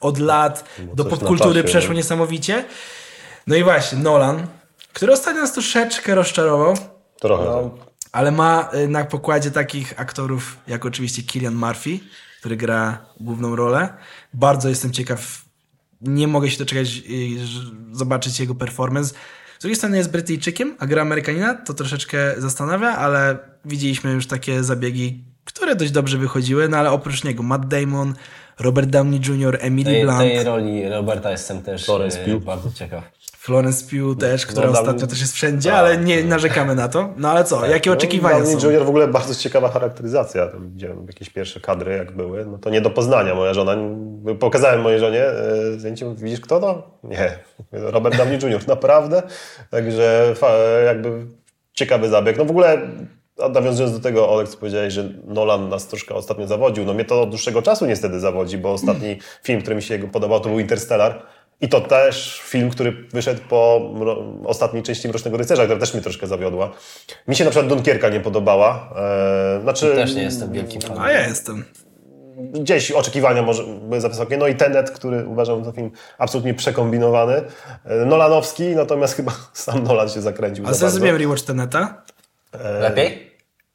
od 0.00 0.18
lat 0.18 0.64
do 0.78 1.04
coś 1.04 1.12
na 1.12 1.18
popkultury 1.18 1.64
przeszło 1.64 1.92
nie? 1.92 1.96
niesamowicie. 1.96 2.64
No 3.46 3.56
i 3.56 3.64
właśnie, 3.64 3.98
Nolan, 3.98 4.46
który 4.92 5.12
ostatnio 5.12 5.40
nas 5.40 5.52
troszeczkę 5.52 6.14
rozczarował, 6.14 6.76
Trochę. 7.20 7.44
No, 7.44 7.70
tak. 7.70 7.86
ale 8.12 8.30
ma 8.30 8.70
y, 8.74 8.88
na 8.88 9.04
pokładzie 9.04 9.50
takich 9.50 10.00
aktorów 10.00 10.56
jak 10.66 10.84
oczywiście 10.86 11.22
Killian 11.22 11.54
Murphy, 11.54 12.00
który 12.40 12.56
gra 12.56 12.98
główną 13.20 13.56
rolę. 13.56 13.88
Bardzo 14.34 14.68
jestem 14.68 14.92
ciekaw, 14.92 15.44
nie 16.00 16.28
mogę 16.28 16.50
się 16.50 16.58
doczekać 16.58 17.02
y, 17.10 17.96
zobaczyć 17.96 18.40
jego 18.40 18.54
performance. 18.54 19.14
Z 19.58 19.62
drugiej 19.62 19.76
strony 19.76 19.96
jest 19.96 20.10
Brytyjczykiem, 20.10 20.76
a 20.78 20.86
gra 20.86 21.02
Amerykanina 21.02 21.54
to 21.54 21.74
troszeczkę 21.74 22.34
zastanawia, 22.38 22.88
ale 22.88 23.38
widzieliśmy 23.64 24.12
już 24.12 24.26
takie 24.26 24.64
zabiegi, 24.64 25.24
które 25.44 25.76
dość 25.76 25.90
dobrze 25.90 26.18
wychodziły, 26.18 26.68
no 26.68 26.76
ale 26.76 26.90
oprócz 26.90 27.24
niego 27.24 27.42
Matt 27.42 27.66
Damon, 27.66 28.14
Robert 28.58 28.90
Downey 28.90 29.20
Jr., 29.28 29.58
Emily 29.60 29.90
Tej, 29.90 30.02
Blunt, 30.02 30.18
tej 30.18 30.44
roli 30.44 30.88
Roberta 30.88 31.30
jestem 31.30 31.62
też 31.62 31.88
e, 31.88 32.24
Pugh. 32.24 32.44
bardzo 32.44 32.72
ciekaw. 32.72 33.04
Florence 33.40 33.84
Pugh 33.84 34.20
też, 34.20 34.46
która 34.46 34.66
No, 34.66 34.80
ostatnio 34.80 35.06
też 35.06 35.20
jest 35.20 35.32
wszędzie, 35.32 35.70
Tak, 35.70 35.78
ale 35.78 35.98
nie 35.98 36.24
narzekamy 36.24 36.74
na 36.74 36.88
to. 36.88 37.14
No 37.16 37.30
ale 37.30 37.44
co, 37.44 37.66
jakie 37.66 37.92
oczekiwania 37.92 38.38
Downey 38.38 38.60
są? 38.60 38.66
Junior 38.66 38.84
w 38.84 38.88
ogóle 38.88 39.08
bardzo 39.08 39.34
ciekawa 39.34 39.68
charakteryzacja. 39.68 40.46
Tam 40.46 40.70
widziałem 40.70 41.06
jakieś 41.06 41.30
pierwsze 41.30 41.60
kadry, 41.60 41.96
jak 41.96 42.16
były. 42.16 42.46
No 42.46 42.58
to 42.58 42.70
nie 42.70 42.80
do 42.80 42.90
poznania. 42.90 43.34
Moja 43.34 43.54
żona, 43.54 43.76
pokazałem 44.40 44.80
mojej 44.80 45.00
żonie 45.00 45.24
e, 45.24 45.72
zdjęcie, 45.72 46.14
widzisz 46.16 46.40
kto 46.40 46.60
to? 46.60 46.98
Nie. 47.04 47.38
Robert 47.72 48.16
Downey 48.16 48.38
Jr. 48.42 48.68
Naprawdę? 48.68 49.22
Także 49.70 50.34
jakby 50.86 51.26
ciekawy 51.72 52.08
zabieg. 52.08 52.38
No 52.38 52.44
w 52.44 52.50
ogóle 52.50 52.78
a 53.42 53.48
nawiązując 53.48 53.94
do 53.94 54.00
tego, 54.00 54.30
Olek, 54.30 54.48
co 54.48 54.56
powiedziałeś, 54.58 54.94
że 54.94 55.08
Nolan 55.26 55.68
nas 55.68 55.86
troszkę 55.86 56.14
ostatnio 56.14 56.46
zawodził. 56.46 56.84
No 56.84 56.94
mnie 56.94 57.04
to 57.04 57.22
od 57.22 57.28
dłuższego 57.28 57.62
czasu 57.62 57.86
niestety 57.86 58.20
zawodzi, 58.20 58.58
bo 58.58 58.72
ostatni 58.72 59.18
film, 59.42 59.60
który 59.60 59.76
mi 59.76 59.82
się 59.82 59.98
podobał, 59.98 60.40
to 60.40 60.48
był 60.48 60.58
Interstellar. 60.58 61.22
I 61.60 61.68
to 61.68 61.80
też 61.80 62.40
film, 62.44 62.70
który 62.70 62.92
wyszedł 63.12 63.40
po 63.48 63.80
mro- 63.94 64.42
ostatniej 64.46 64.82
części 64.82 65.08
Mrocznego 65.08 65.36
Rycerza, 65.36 65.64
która 65.64 65.80
też 65.80 65.94
mnie 65.94 66.02
troszkę 66.02 66.26
zawiodła. 66.26 66.70
Mi 67.28 67.36
się 67.36 67.44
na 67.44 67.50
przykład 67.50 67.68
Dunkierka 67.68 68.08
nie 68.08 68.20
podobała. 68.20 68.90
Eee, 69.56 69.62
znaczy, 69.62 69.94
Też 69.94 70.14
nie 70.14 70.22
jestem 70.22 70.52
wielkim 70.52 70.80
fanem. 70.80 71.02
A 71.02 71.10
ja 71.12 71.28
jestem. 71.28 71.64
gdzieś 72.52 72.90
oczekiwania 72.92 73.42
może 73.42 73.62
były 73.64 74.00
za 74.00 74.08
wysokie. 74.08 74.36
No 74.36 74.46
i 74.46 74.54
Tenet, 74.54 74.90
który 74.90 75.26
uważam 75.26 75.64
za 75.64 75.72
film 75.72 75.90
absolutnie 76.18 76.54
przekombinowany. 76.54 77.42
E, 77.84 77.96
Nolanowski, 78.04 78.62
natomiast 78.68 79.14
chyba 79.16 79.32
sam 79.52 79.82
Nolan 79.84 80.08
się 80.08 80.20
zakręcił 80.20 80.64
A 80.64 80.66
za 80.66 80.70
bardzo. 80.72 80.90
zrobiłem 80.90 81.16
rewatch 81.16 81.42
Teneta? 81.42 82.02
Lepiej? 82.80 83.29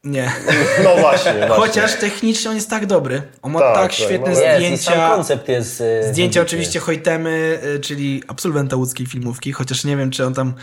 Nie. 0.05 0.31
No 0.83 0.95
właśnie, 0.97 1.33
właśnie. 1.47 1.55
Chociaż 1.55 1.95
technicznie 1.95 2.49
on 2.49 2.55
jest 2.55 2.69
tak 2.69 2.85
dobry. 2.85 3.21
On 3.41 3.51
ma 3.51 3.59
Tak, 3.59 3.73
tak, 3.75 3.83
tak, 3.83 3.93
świetne 3.93 4.31
no. 4.31 4.39
Jest, 4.39 4.61
i 4.61 4.77
sam 4.77 4.93
zdjęcia. 4.93 5.09
koncept 5.15 5.49
jest... 5.49 5.81
e, 5.81 6.03
Zdjęcia 6.03 6.41
oczywiście 6.41 6.79
Hojtemy, 6.79 7.59
y, 7.75 7.79
czyli 7.79 8.23
absolwenta 8.27 8.75
łódzkiej 8.75 9.05
filmówki, 9.07 9.51
chociaż 9.51 9.83
nie 9.83 9.97
wiem, 9.97 10.11
czy 10.11 10.25
on 10.25 10.33
tam 10.33 10.53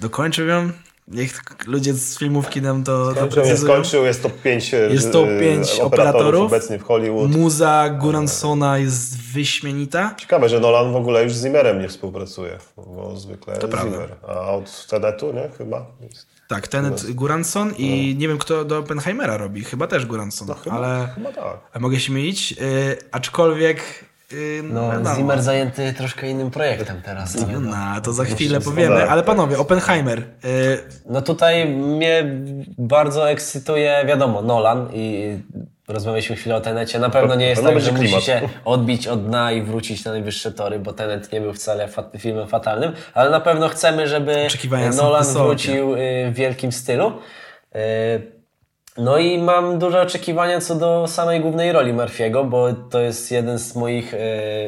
dokończył 0.00 0.46
ją. 0.46 0.70
Niech 1.08 1.40
ludzie 1.66 1.94
z 1.94 2.18
filmówki 2.18 2.62
nam 2.62 2.84
to, 2.84 3.06
to 3.14 3.14
Skończył, 3.14 3.44
nie 3.44 3.56
skończył, 3.56 4.04
jest 4.04 4.22
top 4.22 4.32
5, 4.42 4.72
Jest 4.72 5.12
top 5.12 5.28
pięć 5.40 5.80
operatorów. 5.80 6.46
obecnie 6.46 6.78
w 6.78 6.82
Hollywood. 6.82 7.30
Muza 7.30 7.88
Guransona 8.00 8.78
jest 8.78 9.18
wyśmienita. 9.32 10.14
Ciekawe, 10.18 10.48
że 10.48 10.60
Nolan 10.60 10.92
w 10.92 10.96
ogóle 10.96 11.24
już 11.24 11.32
z 11.34 11.42
Zimmerem 11.44 11.80
nie 11.82 11.88
współpracuje, 11.88 12.58
bo 12.76 13.16
zwykle 13.16 13.54
jest 13.54 13.66
prawda. 13.66 13.90
Zimmer. 13.92 14.08
A 14.28 14.40
od 14.50 14.86
Tenetu, 14.86 15.32
nie? 15.32 15.48
Chyba. 15.58 15.86
Tak, 16.48 16.68
Tenet 16.68 17.10
Guranson 17.12 17.72
i 17.78 18.16
nie 18.18 18.28
wiem, 18.28 18.38
kto 18.38 18.64
do 18.64 18.78
Oppenheimera 18.78 19.36
robi. 19.36 19.64
Chyba 19.64 19.86
też 19.86 20.06
Guranson, 20.06 20.48
No, 20.48 20.54
chyba, 20.54 20.76
ale 20.76 21.08
chyba 21.14 21.32
tak. 21.32 21.80
mogę 21.80 22.00
się 22.00 22.12
mylić. 22.12 22.52
Y, 22.52 22.96
aczkolwiek... 23.12 24.04
y, 24.32 24.60
No, 24.64 24.90
wiadomo. 24.92 25.16
Zimmer 25.16 25.42
zajęty 25.42 25.94
troszkę 25.96 26.28
innym 26.30 26.50
projektem 26.50 27.02
teraz. 27.02 27.36
No, 27.60 28.00
to 28.00 28.12
za 28.12 28.24
chwilę 28.24 28.60
powiemy. 28.60 28.96
tak, 28.96 29.08
Ale 29.10 29.22
panowie, 29.22 29.58
Oppenheimer. 29.58 30.18
Y, 30.18 30.24
No 31.06 31.22
tutaj 31.22 31.68
mnie 31.68 32.24
bardzo 32.78 33.30
ekscytuje, 33.30 34.04
wiadomo, 34.06 34.42
Nolan 34.42 34.88
i 34.92 35.36
rozmawialiśmy 35.88 36.36
chwilę 36.36 36.56
o 36.56 36.60
Tenecie. 36.60 36.98
Na 36.98 37.10
pewno 37.10 37.34
nie 37.34 37.46
jest 37.48 37.62
Pewno 37.62 37.80
tak, 37.80 37.80
że 37.80 37.92
musi 37.92 38.04
klimat. 38.04 38.24
się 38.24 38.40
odbić 38.64 39.08
od 39.08 39.26
dna 39.26 39.52
i 39.52 39.62
wrócić 39.62 40.04
na 40.04 40.10
najwyższe 40.12 40.52
tory, 40.52 40.78
bo 40.78 40.92
Tenet 40.92 41.32
nie 41.32 41.40
był 41.40 41.52
wcale 41.52 41.88
fat 41.88 42.12
filmem 42.18 42.48
fatalnym, 42.48 42.92
ale 43.14 43.30
na 43.30 43.40
pewno 43.40 43.68
chcemy, 43.68 44.08
żeby 44.08 44.46
są 44.92 45.02
Nolan 45.02 45.24
wrócił 45.24 45.94
y, 45.94 45.98
w 46.30 46.34
wielkim 46.34 46.72
stylu. 46.72 47.12
Y, 47.76 48.38
No 48.98 49.18
i 49.18 49.38
mam 49.38 49.78
duże 49.78 50.02
oczekiwania 50.02 50.60
co 50.60 50.74
do 50.74 51.06
samej 51.06 51.40
głównej 51.40 51.72
roli 51.72 51.92
Murphy'ego, 51.94 52.48
bo 52.48 52.72
to 52.90 53.00
jest 53.00 53.30
jeden 53.32 53.58
z 53.58 53.76
moich 53.76 54.14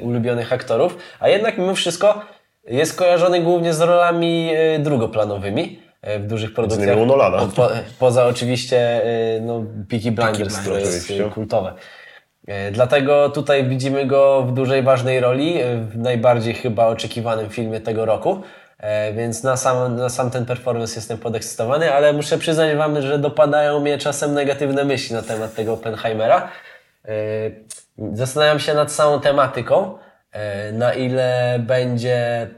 ulubionych 0.03 0.53
aktorów, 0.53 0.97
a 1.21 1.29
jednak 1.29 1.59
mimo 1.59 1.75
wszystko 1.75 2.23
jest 2.69 2.97
kojarzony 2.99 3.41
głównie 3.41 3.75
z 3.75 3.81
rolami 3.81 4.51
drugoplanowymi 4.79 5.90
w 6.03 6.27
dużych 6.27 6.55
produkcjach. 6.55 6.99
u 6.99 7.07
Nolana. 7.07 7.39
Po, 7.39 7.47
po, 7.47 7.69
poza 7.99 8.27
oczywiście 8.27 9.07
y, 9.37 9.41
no, 9.41 9.65
Peaky 9.91 10.13
Blinders, 10.13 10.37
Blinders, 10.37 10.59
które 10.61 10.81
jest 10.81 11.05
oczywiście. 11.05 11.31
kultowe. 11.35 11.73
Y, 12.49 12.53
Dlatego 12.73 13.29
tutaj 13.31 13.65
widzimy 13.65 14.07
go 14.07 14.43
w 14.43 14.53
dużej, 14.53 14.83
ważnej 14.83 15.21
roli, 15.21 15.59
w 15.91 15.99
najbardziej 15.99 16.55
chyba 16.55 16.87
oczekiwanym 16.87 17.51
filmie 17.51 17.81
tego 17.81 18.05
roku. 18.05 18.43
E, 18.79 19.13
Więc 19.13 19.43
na 19.43 19.57
sam, 19.57 19.97
na 19.97 20.09
sam 20.09 20.31
ten 20.31 20.47
performance 20.47 20.95
jestem 20.97 21.19
podekscytowany, 21.19 21.93
ale 21.95 22.13
muszę 22.13 22.39
przyznać 22.39 22.77
Wam, 22.77 23.03
że 23.03 23.19
dopadają 23.19 23.81
mnie 23.81 23.99
czasem 23.99 24.35
negatywne 24.35 24.85
myśli 24.85 25.15
na 25.17 25.23
temat 25.23 25.55
tego 25.55 25.73
Oppenheimera. 25.73 26.49
E, 27.05 27.11
Zastanawiam 28.13 28.59
się 28.59 28.75
nad 28.75 28.93
samą 28.93 29.21
tematyką, 29.21 29.99
e, 30.33 30.73
na 30.73 30.95
ile 30.95 31.59
będzie 31.67 32.49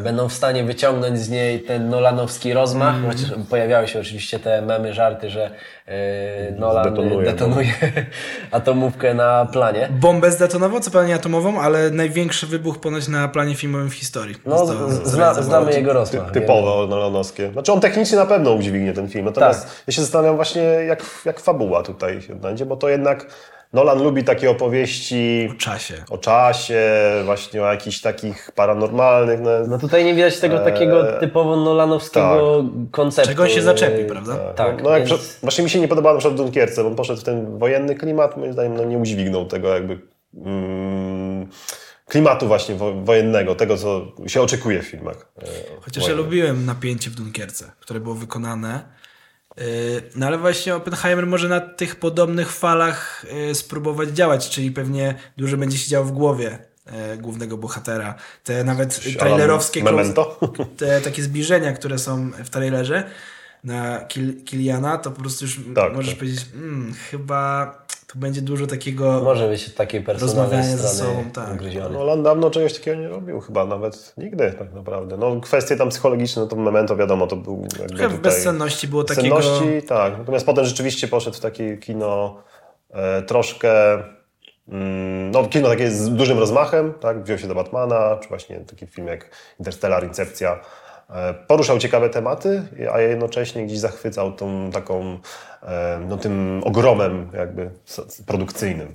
będą 0.00 0.28
w 0.28 0.32
stanie 0.32 0.64
wyciągnąć 0.64 1.18
z 1.18 1.28
niej 1.30 1.60
ten 1.62 1.88
nolanowski 1.88 2.52
rozmach, 2.52 2.94
Mm. 2.96 3.10
chociaż 3.10 3.30
pojawiały 3.50 3.88
się 3.88 4.00
oczywiście 4.00 4.38
te 4.38 4.62
memy, 4.62 4.94
żarty, 4.94 5.30
że 5.30 5.50
e, 5.86 6.50
Nolan 6.58 6.84
Zdetonuje. 6.84 7.24
detonuje, 7.32 7.72
atomówkę 8.50 9.14
na 9.14 9.46
planie. 9.52 9.88
bombę 10.00 10.30
zdetonował, 10.32 10.80
co 10.80 10.90
pewnie 10.90 11.14
atomową, 11.14 11.60
ale 11.60 11.90
największy 11.90 12.46
wybuch 12.46 12.78
ponoć 12.80 13.08
na 13.08 13.28
planie 13.28 13.54
filmowym 13.54 13.90
w 13.90 13.94
historii. 13.94 14.34
No, 14.46 14.66
zna, 15.04 15.34
znamy 15.34 15.72
jego 15.72 15.90
Ty, 15.90 15.94
rozmach. 15.94 16.30
typowo 16.30 16.86
nolanowskie. 16.86 17.52
Znaczy 17.52 17.72
on 17.72 17.80
technicznie 17.80 18.18
na 18.18 18.26
pewno 18.26 18.52
udźwignie 18.52 18.92
ten 18.92 19.08
film. 19.08 19.24
Natomiast 19.24 19.62
Tak. 19.66 19.82
ja 19.86 19.92
się 19.92 20.00
zastanawiam 20.02 20.36
właśnie, 20.36 20.62
jak, 20.62 21.02
jak 21.24 21.40
fabuła 21.40 21.82
tutaj 21.82 22.22
się 22.22 22.32
odnajdzie, 22.32 22.66
bo 22.66 22.76
to 22.76 22.88
jednak 22.88 23.26
Nolan 23.74 24.02
lubi 24.02 24.24
takie 24.24 24.50
opowieści 24.50 25.48
W 25.52 25.56
czasie. 25.56 25.94
o 26.10 26.18
czasie, 26.18 26.82
właśnie 27.24 27.62
o 27.62 27.66
jakichś 27.72 28.00
takich 28.00 28.50
paranormalnych. 28.54 29.40
No, 29.40 29.50
No 29.68 29.78
tutaj 29.78 30.04
nie 30.04 30.14
widać 30.14 30.40
tego 30.40 30.58
takiego 30.58 31.04
typowo 31.20 31.56
nolanowskiego 31.56 32.64
konceptu. 32.90 33.30
Czego 33.30 33.42
on 33.42 33.48
się 33.48 33.62
zaczepi, 33.62 34.04
prawda? 34.04 34.36
Tak, 34.36 34.82
no, 34.82 34.90
jak 34.90 35.04
więc- 35.04 35.20
przed- 35.20 35.38
właśnie 35.42 35.64
mi 35.64 35.70
się 35.70 35.80
nie 35.80 35.88
podobało 35.88 36.14
na 36.14 36.18
przykład 36.18 36.40
w 36.40 36.42
Dunkierce, 36.42 36.82
bo 36.82 36.88
on 36.88 36.96
poszedł 36.96 37.20
w 37.20 37.24
ten 37.24 37.58
wojenny 37.58 37.94
klimat, 37.94 38.36
moim 38.36 38.52
zdaniem 38.52 38.76
no, 38.76 38.84
nie 38.84 38.98
udźwignął 38.98 39.46
tego 39.46 39.68
jakby 39.74 39.98
mm, 40.36 41.48
klimatu 42.08 42.46
właśnie 42.46 42.74
wo, 42.74 42.92
wojennego, 42.92 43.54
tego 43.54 43.76
co 43.76 44.00
się 44.26 44.42
oczekuje 44.42 44.82
w 44.82 44.86
filmach. 44.86 45.16
e, 45.42 45.46
Chociaż 45.80 45.96
ja 45.96 46.08
wojennych. 46.08 46.24
lubiłem 46.26 46.66
napięcie 46.66 47.10
w 47.10 47.14
Dunkierce, 47.14 47.72
które 47.80 48.00
było 48.00 48.14
wykonane. 48.14 49.03
Yy, 49.56 49.64
No 50.16 50.26
ale 50.26 50.38
właśnie 50.38 50.74
Oppenheimer 50.74 51.26
może 51.26 51.48
na 51.48 51.60
tych 51.60 51.96
podobnych 51.96 52.52
falach 52.52 53.26
yy, 53.46 53.54
spróbować 53.54 54.08
działać, 54.08 54.50
czyli 54.50 54.70
pewnie 54.70 55.14
dużo 55.36 55.56
będzie 55.56 55.78
się 55.78 55.90
działo 55.90 56.04
w 56.04 56.12
głowie 56.12 56.58
yy, 56.86 57.18
głównego 57.18 57.56
bohatera. 57.56 58.14
Te 58.44 58.64
nawet 58.64 59.00
trailerowskie 59.18 59.82
te 60.76 61.00
takie 61.00 61.22
zbliżenia, 61.22 61.72
które 61.72 61.98
są 61.98 62.30
w 62.30 62.50
trailerze 62.50 63.10
na 63.64 64.00
Kil 64.00 64.44
Kiliana, 64.44 64.98
to 64.98 65.10
po 65.10 65.20
prostu 65.20 65.44
już 65.44 65.60
Tak, 65.74 65.94
możesz 65.94 66.10
tak. 66.10 66.18
powiedzieć, 66.18 66.46
mm, 66.54 66.94
chyba 67.10 67.72
tu 68.14 68.18
będzie 68.18 68.42
dużo 68.42 68.66
takiego 68.66 69.20
Może 69.24 69.48
być 69.48 69.74
takiej 69.74 70.00
personalnej 70.00 70.64
ze 70.64 70.88
sobą, 70.88 71.24
tak. 71.32 71.54
ugryziony. 71.54 71.94
Nolan 71.94 72.22
dawno 72.22 72.50
czegoś 72.50 72.74
takiego 72.74 73.00
nie 73.00 73.08
robił, 73.08 73.40
chyba 73.40 73.64
nawet 73.64 74.14
nigdy 74.16 74.54
tak 74.58 74.72
naprawdę. 74.72 75.16
No 75.16 75.40
kwestie 75.40 75.76
tam 75.76 75.88
psychologiczne, 75.88 76.42
no 76.42 76.48
to 76.48 76.56
Memento 76.56 76.96
wiadomo, 76.96 77.26
to 77.26 77.36
był 77.36 77.66
jakby 77.78 77.96
trochę 77.96 78.08
w 78.08 78.16
tutaj... 78.16 78.32
bezsenności 78.32 78.88
było 78.88 79.04
takiego... 79.04 79.40
Cenności, 79.40 79.86
tak. 79.88 80.18
Natomiast 80.18 80.46
potem 80.46 80.64
rzeczywiście 80.64 81.08
poszedł 81.08 81.36
w 81.36 81.40
takie 81.40 81.76
kino 81.76 82.42
e, 82.90 83.22
troszkę. 83.22 84.02
Mm, 84.68 85.30
no, 85.30 85.46
kino 85.46 85.68
takie 85.68 85.90
z 85.90 86.10
dużym 86.10 86.38
rozmachem, 86.38 86.94
tak? 87.00 87.22
Wziął 87.22 87.38
się 87.38 87.48
do 87.48 87.54
Batmana, 87.54 88.18
czy 88.22 88.28
właśnie 88.28 88.60
taki 88.60 88.86
film 88.86 89.06
jak 89.06 89.30
Interstellar, 89.58 90.04
Incepcja. 90.04 90.60
E, 91.10 91.34
poruszał 91.34 91.78
ciekawe 91.78 92.10
tematy, 92.10 92.62
a 92.92 93.00
jednocześnie 93.00 93.66
gdzieś 93.66 93.78
zachwycał 93.78 94.32
tą 94.32 94.70
taką, 94.70 95.18
e, 95.62 95.98
no, 96.08 96.16
tym 96.16 96.62
ogromem 96.64 97.30
jakby 97.34 97.70
produkcyjnym. 98.26 98.94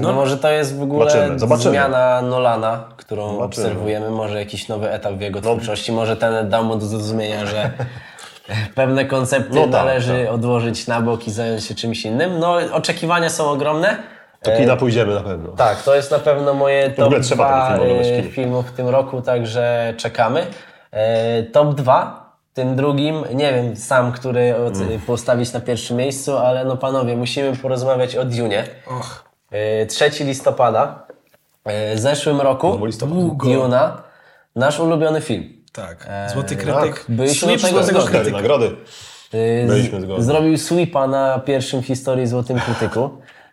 No, 0.00 0.12
może 0.12 0.36
to 0.38 0.50
jest 0.50 0.78
w 0.78 0.82
ogóle 0.82 1.10
Zobaczymy, 1.10 1.38
zobaczymy. 1.38 1.70
zmiana 1.70 2.22
Nolana, 2.22 2.84
którą 2.96 3.22
Zobaczymy. 3.32 3.44
obserwujemy, 3.44 4.10
może 4.10 4.38
jakiś 4.38 4.68
nowy 4.68 4.90
etap 4.90 5.12
w 5.12 5.16
No. 5.16 5.22
jego 5.22 5.40
twórczości, 5.40 5.92
może 5.92 6.16
ten 6.16 6.48
dał 6.48 6.64
mu 6.64 6.76
do 6.76 6.86
zrozumienia, 6.86 7.46
że 7.46 7.70
pewne 8.74 9.04
koncepty 9.04 9.54
No 9.54 9.62
tak, 9.62 9.70
należy 9.70 10.24
tak. 10.24 10.34
odłożyć 10.34 10.86
na 10.86 11.00
bok 11.00 11.26
i 11.28 11.30
zająć 11.30 11.64
się 11.64 11.74
czymś 11.74 12.04
innym. 12.04 12.38
No 12.38 12.56
oczekiwania 12.72 13.30
są 13.30 13.50
ogromne. 13.50 13.96
Do 14.42 14.56
kina 14.56 14.76
pójdziemy 14.76 15.14
na 15.14 15.20
pewno. 15.20 15.52
Tak, 15.52 15.82
to 15.82 15.94
jest 15.94 16.10
na 16.10 16.18
pewno 16.18 16.54
moje 16.54 16.90
top 16.90 17.04
ogóle 17.06 17.20
trzeba 17.20 17.46
2 17.46 17.78
tego 17.78 17.84
filmu 17.84 17.90
oglądać 17.92 18.06
w 18.12 18.18
e, 18.18 18.20
kinie. 18.22 18.32
filmów 18.34 18.66
w 18.66 18.72
tym 18.72 18.88
roku, 18.88 19.22
także 19.22 19.94
czekamy. 19.96 20.46
E, 20.96 21.42
Top 21.42 21.74
2, 21.74 22.26
tym 22.54 22.76
drugim, 22.76 23.24
nie 23.34 23.52
wiem 23.54 23.76
sam, 23.76 24.12
który 24.12 24.54
Mm. 24.54 25.00
postawić 25.06 25.52
na 25.52 25.60
pierwszym 25.60 25.96
miejscu, 25.96 26.36
ale 26.38 26.64
no 26.64 26.76
panowie, 26.76 27.16
musimy 27.16 27.56
porozmawiać 27.56 28.16
o 28.16 28.24
Dune. 28.24 28.64
Och, 28.86 29.24
E, 29.50 29.86
3 29.86 30.24
listopada. 30.24 31.06
E, 31.64 31.94
W 31.96 31.98
zeszłym 31.98 32.40
roku. 32.40 32.72
Duna, 33.54 34.02
nasz 34.56 34.80
ulubiony 34.80 35.20
film. 35.20 35.44
Tak. 35.72 36.08
Złoty 36.32 36.56
krytyk. 36.56 36.94
tak. 36.94 37.04
Byliśmy 37.08 37.56
do 37.56 37.82
tego 37.86 38.02
zgodni. 38.02 38.32
Nagrody. 38.32 38.70
Byliśmy 39.66 40.00
zgodni. 40.00 40.24
Zrobił 40.24 40.58
sweepa 40.58 41.06
na 41.06 41.38
pierwszym 41.38 41.82
historii 41.82 42.26
Złotym 42.26 42.60
Krytyku. 42.60 43.10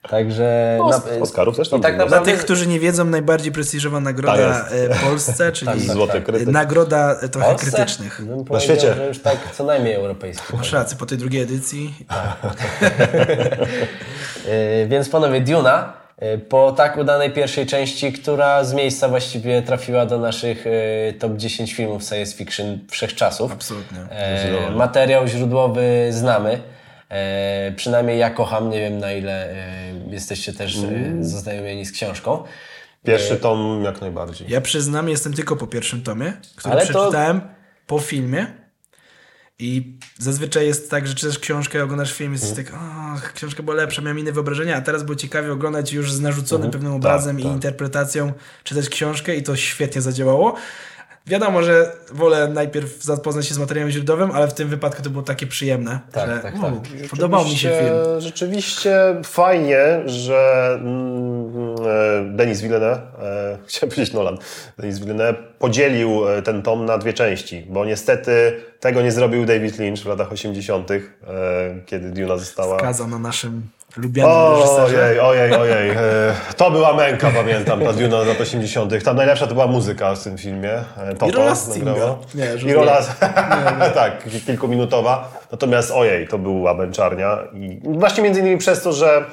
Także... 0.10 0.78
Os- 0.82 1.06
na- 1.06 1.22
Oscarów 1.22 1.58
też 1.58 1.70
tam 1.70 1.82
tak 1.82 1.98
było. 1.98 2.08
Dla 2.08 2.18
naprawdę... 2.18 2.32
tych, 2.38 2.46
którzy 2.46 2.68
nie 2.68 2.80
wiedzą, 2.80 3.06
najbardziej 3.06 3.52
prestiżowa 3.52 4.00
nagroda 4.00 4.38
Tak 4.64 4.72
e, 4.72 4.96
w 4.96 5.04
Polsce, 5.04 5.52
czyli 5.52 5.80
Złoty 5.82 6.22
krytyk. 6.22 6.48
nagroda 6.48 7.16
e, 7.22 7.30
trochę 7.30 7.48
Polsce? 7.50 7.72
krytycznych. 7.72 8.22
Bym 8.26 8.46
powiedział, 8.46 8.76
świecie. 8.76 8.94
że 8.96 9.08
już 9.08 9.20
tak 9.22 9.38
co 9.54 9.64
najmniej 9.64 9.94
europejski. 9.94 10.54
Rację, 10.72 10.98
po 10.98 11.06
tej 11.06 11.18
drugiej 11.18 11.42
edycji. 11.42 11.94
Yy, 14.48 14.88
Więc 14.92 15.10
panowie, 15.10 15.42
Duna, 15.42 15.94
yy, 16.22 16.38
po 16.38 16.72
tak 16.72 16.98
udanej 16.98 17.32
pierwszej 17.32 17.66
części, 17.66 18.14
która 18.14 18.64
z 18.64 18.74
miejsca 18.74 19.10
właściwie 19.10 19.62
trafiła 19.62 20.06
do 20.06 20.18
naszych 20.20 20.66
top 21.20 21.34
10 21.38 21.74
filmów 21.74 22.04
science 22.04 22.36
fiction 22.38 22.80
wszechczasów. 22.90 23.52
Absolutnie. 23.52 24.00
E, 24.10 24.72
materiał 24.72 25.28
źródłowy 25.28 26.08
znamy. 26.12 26.60
E, 27.14 27.72
przynajmniej 27.76 28.20
ja 28.20 28.30
kocham, 28.30 28.70
nie 28.70 28.80
wiem 28.80 29.00
na 29.00 29.12
ile 29.12 29.50
e, 29.52 29.94
jesteście 30.10 30.54
też 30.54 30.78
Mm. 30.78 31.20
e, 31.22 31.24
zaznajomieni 31.26 31.86
z 31.86 31.92
książką. 31.92 32.44
Pierwszy 33.06 33.38
tom 33.38 33.84
jak 33.84 34.02
najbardziej. 34.02 34.48
Ja 34.50 34.62
przyznam, 34.62 35.10
jestem 35.10 35.34
tylko 35.34 35.56
po 35.56 35.68
pierwszym 35.68 36.04
tomie, 36.04 36.34
który 36.56 36.74
Ale 36.74 36.88
to- 36.88 36.94
przeczytałem 36.94 37.42
po 37.88 38.00
filmie. 38.00 38.48
I 39.60 39.98
zazwyczaj 40.20 40.66
jest 40.68 40.92
tak, 40.92 41.08
że 41.08 41.16
czytasz 41.16 41.40
książkę, 41.40 41.84
oglądasz 41.84 42.14
film 42.14 42.32
i 42.32 42.36
jesteś 42.36 42.66
tak, 42.66 42.76
ach, 42.82 43.34
książka 43.34 43.64
była 43.64 43.76
lepsza, 43.76 44.02
miałem 44.02 44.20
inne 44.20 44.32
wyobrażenia, 44.32 44.76
a 44.76 44.82
teraz 44.82 45.04
było 45.04 45.16
ciekawie 45.16 45.52
oglądać 45.52 45.94
już 45.94 46.12
z 46.12 46.20
narzuconym 46.22 46.72
pewnym 46.72 46.94
obrazem 46.94 47.40
i 47.40 47.44
tak. 47.44 47.52
interpretacją, 47.52 48.34
czytać 48.64 48.90
książkę 48.90 49.36
i 49.36 49.44
to 49.44 49.56
świetnie 49.56 50.02
zadziałało. 50.02 50.56
Wiadomo, 51.28 51.64
że 51.64 51.92
wolę 52.12 52.48
najpierw 52.48 53.04
zapoznać 53.04 53.48
się 53.48 53.54
z 53.54 53.58
materiałem 53.58 53.90
źródłowym, 53.92 54.32
ale 54.32 54.48
w 54.48 54.54
tym 54.54 54.70
wypadku 54.70 55.04
to 55.04 55.10
było 55.10 55.24
takie 55.24 55.48
przyjemne, 55.48 56.00
Tak, 56.12 56.30
że 56.30 56.40
tak, 56.40 56.56
u, 56.56 56.62
tak. 56.62 57.10
podobał 57.10 57.44
mi 57.46 57.58
się 57.58 57.70
film. 57.70 58.22
Rzeczywiście- 58.22 59.22
fajnie, 59.24 60.02
że 60.06 60.70
mm, 60.82 61.76
e, 62.32 62.36
Denis 62.38 62.62
Villeneuve, 62.62 63.02
e, 63.22 63.58
chciałem 63.68 63.90
powiedzieć 63.92 64.14
Nolan, 64.14 64.38
Denis 64.78 65.00
Villeneuve 65.00 65.38
podzielił 65.60 66.30
e, 66.30 66.42
ten 66.42 66.62
tom 66.62 66.86
na 66.86 66.98
dwie 66.98 67.14
części, 67.14 67.66
bo 67.70 67.86
niestety 67.86 68.62
tego 68.80 69.02
nie 69.02 69.12
zrobił 69.12 69.46
David 69.46 69.80
Lynch 69.80 70.04
w 70.04 70.06
latach 70.06 70.32
80., 70.32 70.92
e, 70.92 71.02
kiedy 71.86 72.12
Duna 72.12 72.38
została... 72.38 72.80
Kazał 72.80 73.08
na 73.08 73.20
naszym 73.20 73.62
lubianym 73.98 74.60
reżyserze. 74.60 74.98
Ojej, 74.98 75.20
ojej, 75.20 75.54
ojej. 75.54 75.90
E, 75.90 75.96
To 76.58 76.72
była 76.72 76.94
męka, 76.94 77.32
pamiętam, 77.36 77.82
ta 77.82 77.94
Duna 77.94 78.18
lat 78.18 78.42
80. 78.42 79.04
Tam 79.04 79.16
najlepsza 79.16 79.48
to 79.48 79.54
była 79.54 79.68
muzyka 79.68 80.16
w 80.16 80.24
tym 80.24 80.38
filmie. 80.38 80.72
E, 80.72 80.84
Toto 81.20 81.28
I 81.28 81.32
rola 81.32 81.56
Stinga. 81.56 81.94
Nie, 82.36 82.72
I 82.72 82.74
rola, 82.74 83.02
tak, 83.96 84.24
kilkuminutowa. 84.46 85.32
Natomiast 85.52 85.92
ojej, 85.92 86.28
to 86.28 86.38
była 86.38 86.74
męczarnia. 86.74 87.38
I 87.54 87.80
właśnie 87.84 88.24
między 88.24 88.40
innymi 88.40 88.58
przez 88.58 88.84
to, 88.84 88.94
że 88.94 89.26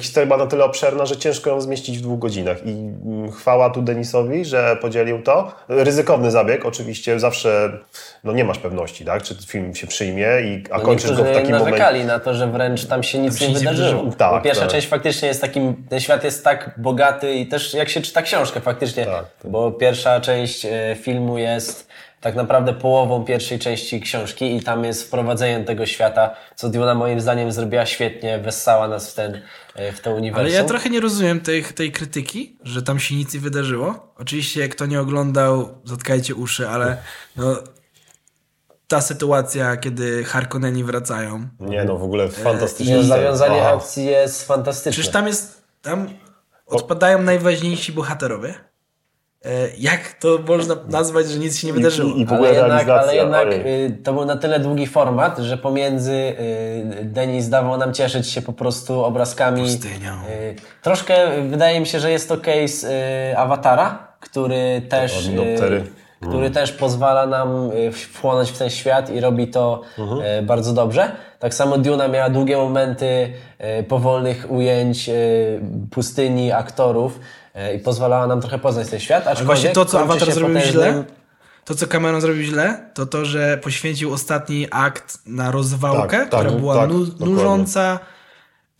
historia 0.00 0.26
była 0.26 0.38
na 0.38 0.46
tyle 0.46 0.64
obszerna, 0.64 1.06
że 1.06 1.16
ciężko 1.16 1.50
ją 1.50 1.60
zmieścić 1.60 1.98
w 1.98 2.00
dwóch 2.02 2.18
godzinach. 2.18 2.66
I 2.66 2.70
mm, 2.70 3.32
chwała 3.32 3.70
tu 3.70 3.82
Denisowi, 3.82 4.44
że 4.44 4.76
podzielił 4.80 5.22
to. 5.22 5.52
Ryzykowny 5.68 6.30
zabieg, 6.30 6.66
oczywiście 6.66 7.20
zawsze 7.20 7.72
no 8.24 8.32
nie 8.32 8.44
masz 8.44 8.58
pewności, 8.58 9.04
tak? 9.04 9.22
czy 9.22 9.34
film 9.46 9.74
się 9.74 9.86
przyjmie, 9.86 10.26
i, 10.44 10.64
a 10.70 10.78
No 10.78 10.84
kończysz 10.84 11.12
go 11.12 11.24
w 11.24 11.32
takim 11.32 11.58
momencie. 11.58 12.04
na 12.04 12.18
to, 12.20 12.34
że 12.34 12.46
wręcz 12.46 12.86
tam 12.86 13.02
się 13.02 13.18
nic 13.18 13.38
się 13.38 13.48
nie 13.48 13.58
wydarzyło. 13.58 14.12
Tak, 14.18 14.32
Bo 14.32 14.40
pierwsza 14.40 14.62
tak. 14.62 14.70
część 14.70 14.88
faktycznie 14.88 15.28
jest 15.28 15.40
takim, 15.40 15.84
ten 15.88 16.00
świat 16.00 16.24
jest 16.24 16.44
tak 16.44 16.74
bogaty 16.76 17.34
i 17.34 17.46
też 17.46 17.74
jak 17.74 17.88
się 17.88 18.00
czyta 18.00 18.22
książkę 18.22 18.60
faktycznie, 18.60 19.06
Tak, 19.06 19.24
bo 19.44 19.72
pierwsza 19.72 20.20
część 20.20 20.64
e, 20.64 20.96
filmu 21.00 21.38
jest 21.38 21.91
tak 22.22 22.34
naprawdę 22.34 22.72
połową 22.72 23.24
pierwszej 23.24 23.58
części 23.58 24.00
książki 24.00 24.56
i 24.56 24.62
tam 24.62 24.84
jest 24.84 25.02
wprowadzenie 25.02 25.64
tego 25.64 25.86
świata, 25.86 26.34
co 26.56 26.68
Duna 26.68 26.94
moim 26.94 27.20
zdaniem 27.20 27.52
zrobiła 27.52 27.86
świetnie, 27.86 28.38
wessała 28.38 28.88
nas 28.88 29.10
w 29.10 29.14
ten, 29.14 29.42
e, 29.74 29.92
w 29.92 30.00
to 30.00 30.14
uniwersum. 30.14 30.46
Ale 30.46 30.54
ja 30.54 30.64
trochę 30.64 30.90
nie 30.90 31.00
rozumiem 31.00 31.40
tej, 31.40 31.64
tej 31.64 31.92
krytyki, 31.92 32.58
że 32.62 32.82
tam 32.82 32.98
się 33.00 33.14
nic 33.14 33.34
nie 33.34 33.40
wydarzyło. 33.40 34.14
Oczywiście, 34.18 34.68
kto 34.68 34.86
nie 34.86 35.00
oglądał, 35.00 35.68
zatkajcie 35.84 36.34
uszy, 36.34 36.68
ale 36.68 36.96
no, 37.36 37.56
ta 38.88 39.00
sytuacja, 39.00 39.76
kiedy 39.76 40.24
Harkonneni 40.24 40.84
wracają. 40.84 41.48
Nie 41.60 41.84
no, 41.84 41.98
w 41.98 42.02
ogóle 42.02 42.28
fantastycznie. 42.28 42.96
Nie, 42.96 43.04
zawiązanie 43.04 43.60
Aha. 43.60 43.74
akcji 43.76 44.04
jest 44.04 44.46
fantastyczne. 44.46 44.92
Przecież 44.92 45.12
tam 45.12 45.26
jest, 45.26 45.64
tam 45.82 46.08
odpadają 46.66 47.22
najważniejsi 47.22 47.92
bohaterowie. 47.92 48.71
E, 49.44 49.48
Jak 49.78 50.12
to 50.20 50.38
można 50.48 50.74
nazwać, 50.88 51.28
że 51.28 51.38
nic 51.38 51.58
się 51.58 51.66
nie 51.66 51.72
wydarzyło? 51.72 52.14
I, 52.14 52.20
i 52.20 52.26
w 52.26 52.28
Ale 52.32 52.36
ogóle 52.38 52.54
jednak, 52.54 52.86
realizacja. 52.86 53.02
ale 53.02 53.16
jednak 53.16 53.66
y, 53.66 53.98
to 54.04 54.12
był 54.12 54.24
na 54.24 54.36
tyle 54.36 54.60
długi 54.60 54.86
format, 54.86 55.38
że 55.38 55.56
pomiędzy 55.58 56.12
y, 56.12 57.04
Denis 57.04 57.48
dawał 57.48 57.76
nam 57.78 57.94
cieszyć 57.94 58.26
się 58.28 58.42
po 58.42 58.52
prostu 58.52 59.04
obrazkami. 59.04 59.62
Pustynią. 59.62 60.12
Y, 60.30 60.54
troszkę 60.82 61.42
wydaje 61.48 61.80
mi 61.80 61.86
się, 61.86 62.00
że 62.00 62.10
jest 62.10 62.28
to 62.28 62.36
case 62.36 62.88
Awatara, 63.36 64.12
który 64.20 64.82
też, 64.88 65.26
y, 65.28 65.84
który 66.28 66.50
też 66.50 66.72
pozwala 66.72 67.26
nam 67.26 67.70
wchłonąć 67.92 68.50
w 68.50 68.58
ten 68.58 68.70
świat 68.70 69.10
i 69.10 69.20
robi 69.20 69.48
to 69.48 69.80
y, 70.38 70.42
bardzo 70.42 70.72
dobrze. 70.72 71.10
Tak 71.38 71.54
samo 71.54 71.78
Duna 71.78 72.08
miała 72.08 72.30
długie 72.30 72.56
momenty 72.56 73.32
powolnych 73.88 74.46
ujęć 74.50 75.10
pustyni, 75.90 76.52
aktorów 76.52 77.20
i 77.76 77.78
pozwalała 77.78 78.26
nam 78.26 78.40
trochę 78.40 78.58
poznać 78.58 78.88
ten 78.88 79.00
świat. 79.00 79.26
Ale 79.26 79.44
właśnie 79.44 79.70
to, 79.70 79.84
co 79.84 80.00
Avatar 80.00 80.28
się 80.28 80.34
zrobił 80.34 80.56
potężnym- 80.56 80.72
źle, 80.82 81.04
to, 81.64 81.74
co 81.74 81.86
Cameron 81.86 82.20
zrobił 82.20 82.42
źle, 82.42 82.90
to 82.94 83.06
to, 83.06 83.24
że 83.24 83.58
poświęcił 83.62 84.12
ostatni 84.12 84.66
akt 84.70 85.18
na 85.26 85.50
rozwałkę, 85.50 86.18
Tak, 86.18 86.28
tak, 86.30 86.40
która 86.40 86.58
była 86.60 86.74
tak, 86.76 86.88
nu- 86.90 87.06
dokładnie. 87.06 87.34
nużąca 87.34 87.98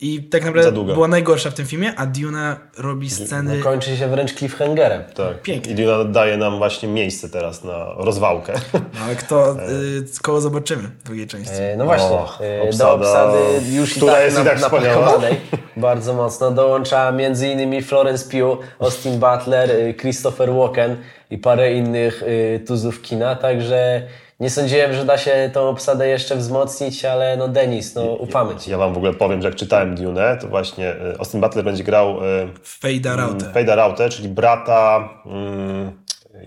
i 0.03 0.23
tak 0.23 0.45
naprawdę 0.45 0.85
była 0.85 1.09
najgorsza 1.09 1.51
w 1.51 1.55
tym 1.55 1.67
filmie, 1.67 1.93
a 1.97 2.07
Duna 2.07 2.57
robi 2.79 3.11
sceny... 3.11 3.59
No, 3.59 3.65
kończy 3.65 3.97
się 3.97 4.09
wręcz 4.09 4.35
cliffhangerem. 4.35 5.03
Tak. 5.15 5.43
Pięknie. 5.43 5.73
I 5.73 5.75
Duna 5.75 6.05
daje 6.05 6.37
nam 6.37 6.59
właśnie 6.59 6.89
miejsce 6.89 7.29
teraz 7.29 7.65
na 7.65 7.87
rozwałkę. 7.97 8.53
No, 8.95 9.01
ale 9.05 9.17
kto, 9.17 9.53
y, 9.53 10.23
koło 10.23 10.41
zobaczymy 10.41 10.83
w 10.83 11.03
drugiej 11.03 11.27
części. 11.27 11.55
E, 11.57 11.77
No 11.77 11.85
właśnie, 11.85 12.07
O, 12.07 12.39
e, 12.41 12.63
obsada, 12.63 12.91
do 12.91 12.95
obsady 12.95 13.39
już 13.73 13.95
która 13.95 14.13
i 14.13 14.15
tak 14.15 14.25
jest 14.25 14.37
i 14.37 14.39
na, 14.39 14.45
tak 14.45 14.59
wspaniała. 14.59 14.95
napakowanej 14.97 15.37
bardzo 15.77 16.15
mocno 16.15 16.51
dołącza 16.51 17.09
m.in. 17.09 17.83
Florence 17.83 18.25
Pugh, 18.31 18.59
Austin 18.79 19.21
Butler, 19.21 19.71
e, 19.71 19.95
Christopher 19.95 20.53
Walken 20.53 20.97
i 21.31 21.39
parę 21.39 21.73
innych 21.73 22.23
e, 22.55 22.59
tuzów 22.59 23.03
kina, 23.03 23.37
także 23.37 24.03
nie 24.43 24.51
sądziłem, 24.51 24.93
że 24.93 25.05
da 25.05 25.19
się 25.19 25.51
tą 25.53 25.69
obsadę 25.69 26.09
jeszcze 26.09 26.37
wzmocnić, 26.37 27.05
ale 27.05 27.37
no 27.37 27.49
Denis, 27.49 27.95
no 27.95 28.03
ufamy 28.03 28.57
Ci. 28.57 28.71
Ja 28.71 28.79
wam 28.79 28.95
w 28.95 28.97
ogóle 28.97 29.15
powiem, 29.15 29.43
że 29.43 29.49
jak 29.49 29.57
czytałem 29.57 29.95
Dune, 29.95 30.39
to 30.41 30.49
właśnie 30.49 30.89
e, 30.91 31.15
Austin 31.19 31.41
Butler 31.41 31.65
będzie 31.65 31.85
grał 31.85 32.17
Fejda 32.65 33.17
Rautę. 33.17 33.53
Fejda 33.53 33.75
Rautę, 33.75 34.09
czyli 34.09 34.29
brata... 34.29 35.09
Mm, 35.27 35.93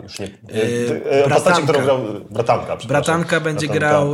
już 0.04 0.20
nie... 0.20 0.26
E, 0.26 1.30
postaci, 1.30 1.64
którą 1.64 1.84
grał... 1.84 1.98
Bratanka, 2.30 2.78
przepraszam. 2.78 2.88
Bratanka 2.88 3.40
będzie 3.40 3.68
Bratanka. 3.68 3.98
grał 3.98 4.14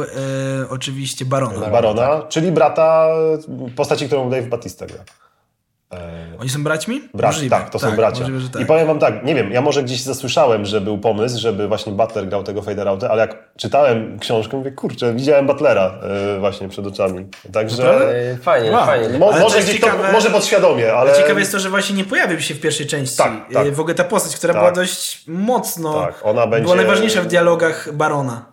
oczywiście 0.70 1.26
Barona. 1.26 1.68
Barona, 1.68 2.22
czyli 2.30 2.52
brata 2.52 3.08
postaci, 3.76 4.08
którą 4.08 4.30
Dave 4.30 4.48
Batista 4.48 4.86
gra. 4.86 5.04
Oni 6.42 6.50
są 6.50 6.64
braćmi? 6.64 7.02
Brat, 7.14 7.32
Możliwe. 7.34 7.56
tak, 7.58 7.70
to 7.70 7.80
są 7.80 7.96
bracia. 7.96 8.20
Możliwe, 8.22 8.50
tak. 8.54 8.62
I 8.62 8.66
powiem 8.66 8.88
wam 8.88 9.00
tak, 9.00 9.24
nie 9.26 9.36
wiem, 9.36 9.52
ja 9.52 9.62
może 9.62 9.84
gdzieś 9.84 10.02
zasłyszałem, 10.02 10.66
że 10.66 10.82
był 10.82 10.98
pomysł, 10.98 11.40
żeby 11.40 11.68
właśnie 11.68 11.94
Butler 11.94 12.28
grał 12.28 12.44
tego 12.44 12.62
Fader 12.62 12.88
Out'a, 12.88 13.06
ale 13.10 13.22
jak 13.22 13.38
czytałem 13.58 14.20
książkę, 14.20 14.58
mówię, 14.58 14.72
kurczę, 14.72 15.14
widziałem 15.14 15.48
Butlera 15.48 15.94
y, 16.38 16.40
właśnie 16.40 16.70
przed 16.70 16.88
oczami. 16.88 17.26
Także 17.54 18.10
E, 18.34 18.38
Fajnie, 18.38 18.72
Wow. 18.72 18.86
fajnie. 18.86 19.18
mo, 19.20 19.32
może 19.32 19.62
gdzieś 19.62 19.80
ciekawe- 19.80 20.06
to, 20.08 20.12
może 20.12 20.30
podświadomie, 20.30 20.94
ale... 20.94 21.14
Ciekawe 21.16 21.40
jest 21.40 21.52
to, 21.52 21.60
że 21.60 21.70
właśnie 21.70 21.96
nie 21.96 22.04
pojawił 22.06 22.40
się 22.40 22.54
w 22.54 22.60
pierwszej 22.62 22.88
części. 22.88 23.18
Tak, 23.18 23.32
tak. 23.54 23.66
Y, 23.68 23.72
W 23.72 23.80
ogóle 23.80 23.96
ta 23.96 24.04
postać, 24.04 24.36
która 24.36 24.54
Tak. 24.54 24.62
była 24.62 24.72
dość 24.72 25.24
mocno. 25.28 26.02
Tak, 26.06 26.14
ona 26.24 26.48
będzie- 26.48 26.64
Była 26.64 26.76
najważniejsza 26.76 27.22
w 27.22 27.26
dialogach 27.28 27.94
Barona. 27.94 28.51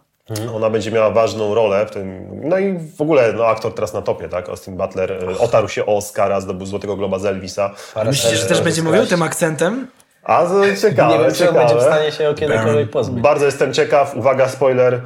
Ona 0.55 0.71
będzie 0.71 0.91
miała 0.91 1.11
ważną 1.11 1.55
rolę 1.55 1.87
w 1.87 1.91
tym. 1.91 2.29
No 2.43 2.59
i 2.59 2.79
w 2.79 3.01
ogóle 3.01 3.33
no, 3.33 3.47
aktor 3.47 3.75
teraz 3.75 3.95
na 3.95 4.03
topie, 4.03 4.29
tak? 4.29 4.49
Austin 4.49 4.77
Butler 4.77 5.13
y, 5.13 5.39
otarł 5.39 5.69
się 5.69 5.87
o 5.87 5.97
Oscara, 5.97 6.41
zdobył 6.41 6.67
Złotego 6.67 6.97
Globa 6.97 7.19
z 7.19 7.25
Elvisa. 7.27 7.75
Myślicie, 8.05 8.37
że 8.37 8.47
też 8.47 8.61
będzie 8.61 8.83
rozkraść. 8.83 8.83
mówił 8.87 9.07
tym 9.07 9.23
akcentem? 9.23 9.87
A 10.23 10.45
to 10.47 10.77
ciekawe, 10.83 11.19
Nie 11.19 11.25
wiem, 11.25 11.35
czy 11.35 11.53
będzie 11.53 11.75
w 11.77 11.83
stanie 11.83 12.13
się 12.13 12.35
kiedykolwiek 12.35 12.91
pozbyć. 12.91 13.23
Bardzo 13.23 13.47
jestem 13.47 13.73
ciekaw, 13.75 14.17
uwaga, 14.17 14.49
spoiler. 14.49 14.95
y, 14.95 15.01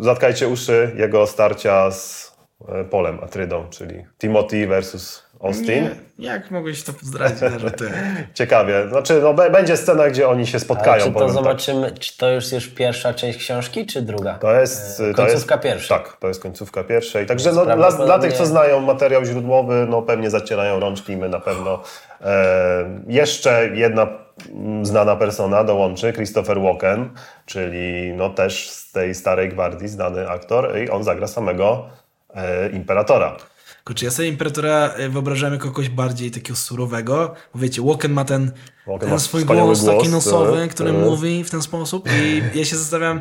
Zatkajcie 0.00 0.48
uszy 0.48 0.90
jego 0.96 1.26
starcia 1.26 1.90
z 1.90 2.32
y, 2.80 2.84
Polem 2.84 3.18
Atrydą, 3.24 3.66
czyli 3.70 4.04
Timothy 4.18 4.66
versus 4.66 5.22
Austin. 5.42 5.90
Nie, 6.18 6.26
jak 6.26 6.50
mogłeś 6.50 6.82
to 6.82 6.92
zdradzić? 7.02 7.38
że 7.58 7.70
ty? 7.70 7.90
Ciekawie. 8.34 8.88
Znaczy, 8.88 9.20
no, 9.22 9.34
będzie 9.34 9.76
scena, 9.76 10.10
gdzie 10.10 10.28
oni 10.28 10.46
się 10.46 10.52
Ale 10.52 10.60
spotkają. 10.60 10.98
czy 10.98 11.06
to 11.06 11.12
powiem 11.12 11.28
tak. 11.28 11.36
zobaczymy, 11.36 11.92
czy 11.92 12.18
to 12.18 12.30
już 12.30 12.52
jest 12.52 12.74
pierwsza 12.74 13.14
część 13.14 13.38
książki, 13.38 13.86
czy 13.86 14.02
druga? 14.02 14.34
To 14.34 14.60
jest, 14.60 15.00
E, 15.00 15.14
to 15.14 15.16
końcówka 15.16 15.54
jest, 15.54 15.64
pierwsza. 15.64 15.98
Tak, 15.98 16.16
to 16.16 16.28
jest 16.28 16.42
końcówka 16.42 16.84
pierwszej. 16.84 17.26
Także 17.26 17.52
no, 17.52 17.64
dla, 17.64 17.90
dla 17.92 18.18
tych, 18.18 18.32
co 18.32 18.46
znają 18.46 18.80
materiał 18.80 19.24
źródłowy, 19.24 19.86
no 19.88 20.02
pewnie 20.02 20.30
zacierają 20.30 20.80
rączki, 20.80 21.16
my 21.16 21.28
na 21.28 21.40
pewno. 21.40 21.82
E, 22.20 23.02
jeszcze 23.06 23.68
jedna 23.74 24.08
mm, 24.50 24.86
znana 24.86 25.16
persona 25.16 25.64
dołączy, 25.64 26.12
Christopher 26.12 26.60
Walken, 26.60 27.10
czyli 27.46 28.12
no 28.12 28.30
też 28.30 28.70
z 28.70 28.92
tej 28.92 29.14
starej 29.14 29.48
gwardii 29.48 29.88
znany 29.88 30.28
aktor 30.28 30.78
i 30.78 30.90
on 30.90 31.04
zagra 31.04 31.26
samego 31.26 31.86
e, 32.34 32.68
Imperatora. 32.68 33.36
Kurczę, 33.84 34.04
ja 34.04 34.10
sobie 34.10 34.28
Imperatora 34.28 34.88
e, 34.88 35.08
wyobrażałem 35.08 35.54
jako 35.54 35.68
kogoś 35.68 35.88
bardziej 35.88 36.30
takiego 36.30 36.56
surowego. 36.56 37.34
Bo 37.54 37.60
wiecie, 37.60 37.82
Walken 37.82 38.12
ma 38.12 38.24
ten, 38.24 38.50
Walken 38.86 39.00
ten 39.00 39.10
ma 39.10 39.18
swój 39.18 39.44
głos, 39.44 39.84
taki 39.84 40.08
nosowy, 40.08 40.60
tak, 40.60 40.70
który 40.70 40.92
tak. 40.92 41.00
mówi 41.00 41.44
w 41.44 41.50
ten 41.50 41.62
sposób 41.62 42.08
i 42.22 42.42
ja 42.58 42.64
się 42.64 42.76
zastanawiam, 42.76 43.20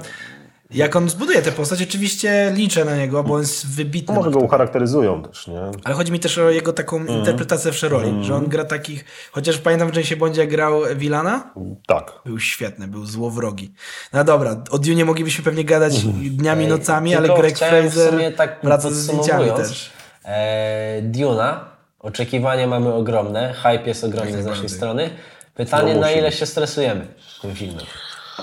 jak 0.73 0.95
on 0.95 1.09
zbuduje 1.09 1.41
tę 1.41 1.51
postać. 1.51 1.81
Oczywiście 1.81 2.51
liczę 2.55 2.85
na 2.85 2.95
niego, 2.95 3.23
bo 3.23 3.33
on 3.33 3.41
jest 3.41 3.67
wybitny. 3.67 4.15
Może 4.15 4.31
go 4.31 4.39
ucharakteryzują 4.39 5.23
też, 5.23 5.47
nie? 5.47 5.61
Ale 5.83 5.95
chodzi 5.95 6.11
mi 6.11 6.19
też 6.19 6.37
o 6.37 6.49
jego 6.49 6.73
taką 6.73 6.97
Mhm. 6.97 7.19
interpretację 7.19 7.71
w 7.71 7.83
roli, 7.83 8.23
że 8.23 8.35
on 8.35 8.45
gra 8.45 8.65
takich... 8.65 9.05
Chociaż 9.31 9.57
pamiętam, 9.57 9.91
w 9.91 9.95
Jamesie 9.95 10.15
Bondzie 10.15 10.47
grał 10.47 10.81
Wilana, 10.95 11.53
Tak. 11.87 12.11
był 12.25 12.39
świetny, 12.39 12.87
był 12.87 13.05
złowrogi. 13.05 13.73
No 14.13 14.23
dobra, 14.23 14.63
o 14.69 14.77
Dune 14.79 15.05
moglibyśmy 15.05 15.43
pewnie 15.43 15.63
gadać 15.65 16.03
dniami, 16.31 16.63
Ej, 16.63 16.69
nocami, 16.69 17.15
ale 17.15 17.29
Greg 17.29 17.57
Fraser 17.57 18.35
tak 18.37 18.59
wraca 18.63 18.89
ze 18.89 18.95
zdjęciami 18.95 19.51
też. 19.57 20.00
E, 20.25 21.01
Duna, 21.01 21.65
oczekiwania 21.99 22.67
mamy 22.67 22.93
ogromne, 22.93 23.53
hype 23.53 23.83
jest 23.85 24.03
ogromny 24.03 24.43
z 24.43 24.45
naszej 24.45 24.69
strony. 24.69 25.09
Pytanie, 25.55 25.93
No, 25.93 26.01
na 26.01 26.11
ile 26.11 26.31
się 26.31 26.45
stresujemy 26.45 27.07
tym 27.41 27.55
filmem? 27.55 27.85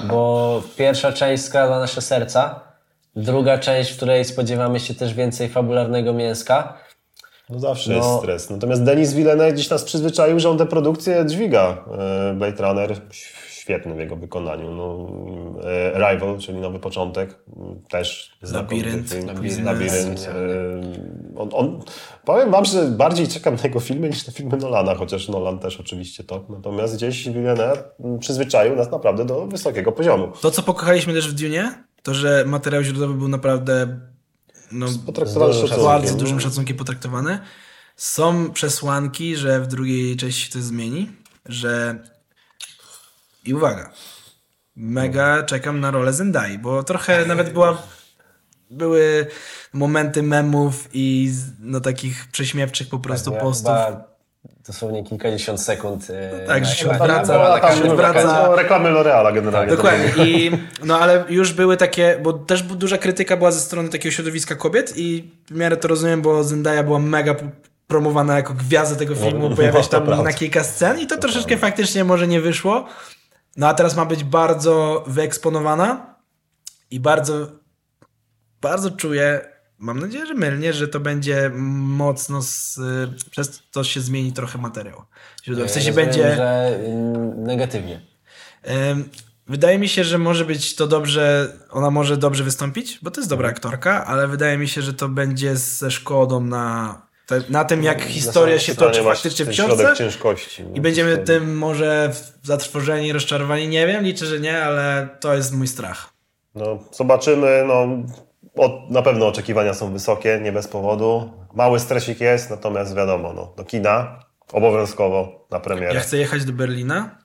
Bo 0.04 0.62
pierwsza 0.76 1.12
część 1.12 1.44
skradła 1.44 1.78
nasze 1.78 2.00
serca, 2.02 2.60
druga 3.16 3.58
część, 3.58 3.92
w 3.92 3.96
której 3.96 4.24
spodziewamy 4.24 4.80
się 4.80 4.94
też 4.94 5.14
więcej 5.14 5.48
fabularnego 5.48 6.12
mięska. 6.12 6.74
No 7.50 7.58
zawsze 7.60 7.90
No. 7.90 7.96
jest 7.96 8.08
stres. 8.18 8.50
Natomiast 8.50 8.84
Denis 8.84 9.12
Villeneuve 9.12 9.52
gdzieś 9.54 9.70
nas 9.70 9.84
przyzwyczaił, 9.84 10.40
że 10.40 10.50
on 10.50 10.58
tę 10.58 10.66
produkcję 10.66 11.24
dźwiga. 11.26 11.76
E, 12.30 12.34
Blade 12.34 12.62
Runner 12.62 12.96
świetny 13.68 13.94
w 13.94 13.98
jego 13.98 14.16
wykonaniu. 14.16 14.74
No, 14.74 15.06
e, 15.64 15.92
Rival, 15.98 16.38
czyli 16.38 16.58
Nowy 16.58 16.78
Początek, 16.78 17.38
też 17.90 18.38
Labirynt. 18.52 19.10
film. 19.10 19.64
Labirynt. 19.64 20.28
E, 20.28 21.38
On, 21.38 21.48
on, 21.52 21.80
powiem 22.24 22.50
wam, 22.50 22.64
że 22.64 22.86
bardziej 22.86 23.28
czekam 23.28 23.54
na 23.54 23.62
jego 23.62 23.80
filmy 23.80 24.08
niż 24.08 24.26
na 24.26 24.32
filmy 24.32 24.56
Nolana, 24.56 24.94
chociaż 24.94 25.28
Nolan 25.28 25.58
też 25.58 25.80
oczywiście 25.80 26.24
to. 26.24 26.44
Natomiast 26.48 26.96
gdzieś 26.96 27.28
Villeneuve 27.28 27.84
m, 28.04 28.18
przyzwyczaił 28.18 28.76
nas 28.76 28.90
naprawdę 28.90 29.24
do 29.24 29.46
wysokiego 29.46 29.92
poziomu. 29.92 30.28
To, 30.40 30.50
co 30.50 30.62
pokochaliśmy 30.62 31.14
też 31.14 31.28
w 31.28 31.34
Dune, 31.34 31.84
to, 32.02 32.14
że 32.14 32.44
materiał 32.46 32.82
źródłowy 32.82 33.14
był 33.14 33.28
naprawdę 33.28 34.00
no, 34.72 34.88
Z 34.88 34.96
bardzo 35.82 36.16
dużym 36.16 36.40
szacunkiem 36.40 36.76
potraktowany. 36.76 37.38
Są 37.96 38.50
przesłanki, 38.50 39.36
że 39.36 39.60
w 39.60 39.66
drugiej 39.66 40.16
części 40.16 40.46
się 40.46 40.52
to 40.52 40.60
zmieni, 40.60 41.10
że 41.46 41.98
i 43.48 43.54
uwaga, 43.54 43.90
mega 44.76 45.42
czekam 45.42 45.80
na 45.80 45.90
rolę 45.90 46.12
Zendai, 46.12 46.58
bo 46.58 46.82
trochę 46.82 47.26
nawet 47.26 47.52
była 47.52 47.82
były 48.70 49.26
momenty 49.72 50.22
memów 50.22 50.88
i 50.92 51.32
no 51.60 51.80
takich 51.80 52.26
prześmiewczych 52.32 52.88
po 52.88 52.98
prostu 52.98 53.30
Była 53.30 53.42
postów. 53.42 53.66
chyba 53.86 54.08
Dosłownie 54.66 55.04
kilkadziesiąt 55.04 55.60
sekund. 55.62 56.06
e, 56.10 56.46
Tak, 56.46 56.64
że 56.66 56.74
się 56.74 56.90
odwraca, 56.90 57.60
tak 57.60 57.74
minuta 57.76 57.92
odwraca. 57.92 58.42
No, 58.48 58.56
reklamy 58.56 58.88
L'Oreala 58.88 59.34
generalnie. 59.34 59.76
Dokładnie. 59.76 60.26
I, 60.26 60.50
no 60.84 60.98
ale 60.98 61.24
już 61.28 61.52
były 61.52 61.76
takie, 61.76 62.18
bo 62.22 62.32
też 62.32 62.62
duża 62.62 62.98
krytyka 62.98 63.36
była 63.36 63.50
ze 63.50 63.60
strony 63.60 63.88
takiego 63.88 64.12
środowiska 64.14 64.54
kobiet 64.54 64.92
i 64.96 65.30
w 65.50 65.54
miarę 65.54 65.76
to 65.76 65.88
rozumiem, 65.88 66.22
bo 66.22 66.44
Zendaya 66.44 66.82
była 66.84 66.98
mega 66.98 67.34
promowana 67.86 68.36
jako 68.36 68.54
gwiazda 68.54 68.96
tego 68.96 69.14
filmu, 69.14 69.48
no, 69.50 69.56
pojawia 69.56 69.82
się 69.82 69.88
tam 69.88 70.22
na 70.24 70.32
kilka 70.32 70.64
scen 70.64 70.98
i 71.00 71.06
to 71.06 71.16
troszeczkę 71.18 71.56
faktycznie 71.56 72.04
może 72.04 72.26
nie 72.28 72.40
wyszło. 72.40 72.86
No 73.58 73.68
a 73.68 73.74
teraz 73.74 73.96
ma 73.96 74.04
być 74.04 74.24
bardzo 74.24 75.04
wyeksponowana 75.06 76.14
i 76.90 77.00
bardzo, 77.00 77.46
bardzo 78.60 78.90
czuję, 78.90 79.40
mam 79.78 79.98
nadzieję, 79.98 80.26
że 80.26 80.34
mylnie, 80.34 80.72
że 80.72 80.88
to 80.88 81.00
będzie 81.00 81.50
mocno, 81.54 82.42
z, 82.42 82.80
przez 83.30 83.62
to 83.70 83.84
się 83.84 84.00
zmieni 84.00 84.32
trochę 84.32 84.58
materiał. 84.58 85.02
Źródło. 85.44 85.66
W 85.66 85.70
sensie 85.70 85.88
Rozumiem, 85.88 86.06
będzie... 86.08 86.36
że 86.36 86.80
mm, 86.86 87.44
negatywnie. 87.44 88.00
Wydaje 89.46 89.78
mi 89.78 89.88
się, 89.88 90.04
że 90.04 90.18
może 90.18 90.44
być 90.44 90.74
to 90.74 90.86
dobrze, 90.86 91.52
ona 91.70 91.90
może 91.90 92.16
dobrze 92.16 92.44
wystąpić, 92.44 92.98
bo 93.02 93.10
to 93.10 93.20
jest 93.20 93.30
dobra 93.30 93.48
aktorka, 93.48 94.06
ale 94.06 94.28
wydaje 94.28 94.58
mi 94.58 94.68
się, 94.68 94.82
że 94.82 94.94
to 94.94 95.08
będzie 95.08 95.56
ze 95.56 95.90
szkodą 95.90 96.40
na, 96.40 97.02
te, 97.28 97.42
na 97.48 97.64
tym, 97.64 97.82
jak 97.82 98.02
historia 98.02 98.58
się 98.58 98.74
toczy 98.74 99.02
faktycznie 99.02 99.44
w 99.44 99.48
książce 99.48 99.94
ciężkości. 99.96 100.62
no, 100.62 100.70
i 100.74 100.80
będziemy 100.80 101.18
tym 101.18 101.58
może 101.58 102.12
zatrwożeni, 102.42 103.12
rozczarowani. 103.12 103.68
Nie 103.68 103.86
wiem, 103.86 104.04
liczę, 104.04 104.26
że 104.26 104.40
nie, 104.40 104.62
ale 104.62 105.08
to 105.20 105.34
jest 105.34 105.52
mój 105.52 105.68
strach. 105.68 106.12
No, 106.54 106.78
zobaczymy. 106.92 107.64
No, 107.66 107.88
od, 108.56 108.90
na 108.90 109.02
pewno 109.02 109.26
oczekiwania 109.26 109.74
są 109.74 109.92
wysokie, 109.92 110.40
nie 110.42 110.52
bez 110.52 110.68
powodu. 110.68 111.32
Mały 111.54 111.80
stresik 111.80 112.20
jest, 112.20 112.50
natomiast 112.50 112.94
wiadomo, 112.94 113.32
no, 113.32 113.52
do 113.56 113.64
kina 113.64 114.24
obowiązkowo 114.52 115.46
na 115.50 115.60
premierę. 115.60 115.94
Ja 115.94 116.00
chcę 116.00 116.16
jechać 116.16 116.44
do 116.44 116.52
Berlina 116.52 117.18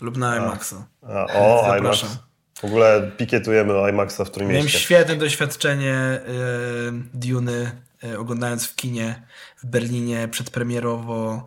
lub 0.00 0.16
na 0.16 0.36
IMAXa. 0.36 0.74
A, 1.02 1.26
o, 1.34 1.76
IMAX. 1.78 2.04
W 2.60 2.64
ogóle 2.64 3.10
pikietujemy 3.16 3.90
IMAXa 3.90 4.24
w 4.24 4.30
którym 4.30 4.48
Miałem 4.48 4.68
świetne 4.68 5.16
doświadczenie 5.16 5.94
y, 5.94 6.92
Duny 7.14 7.70
oglądając 8.18 8.66
w 8.66 8.74
kinie 8.74 9.22
w 9.56 9.66
Berlinie 9.66 10.28
przedpremierowo. 10.28 11.46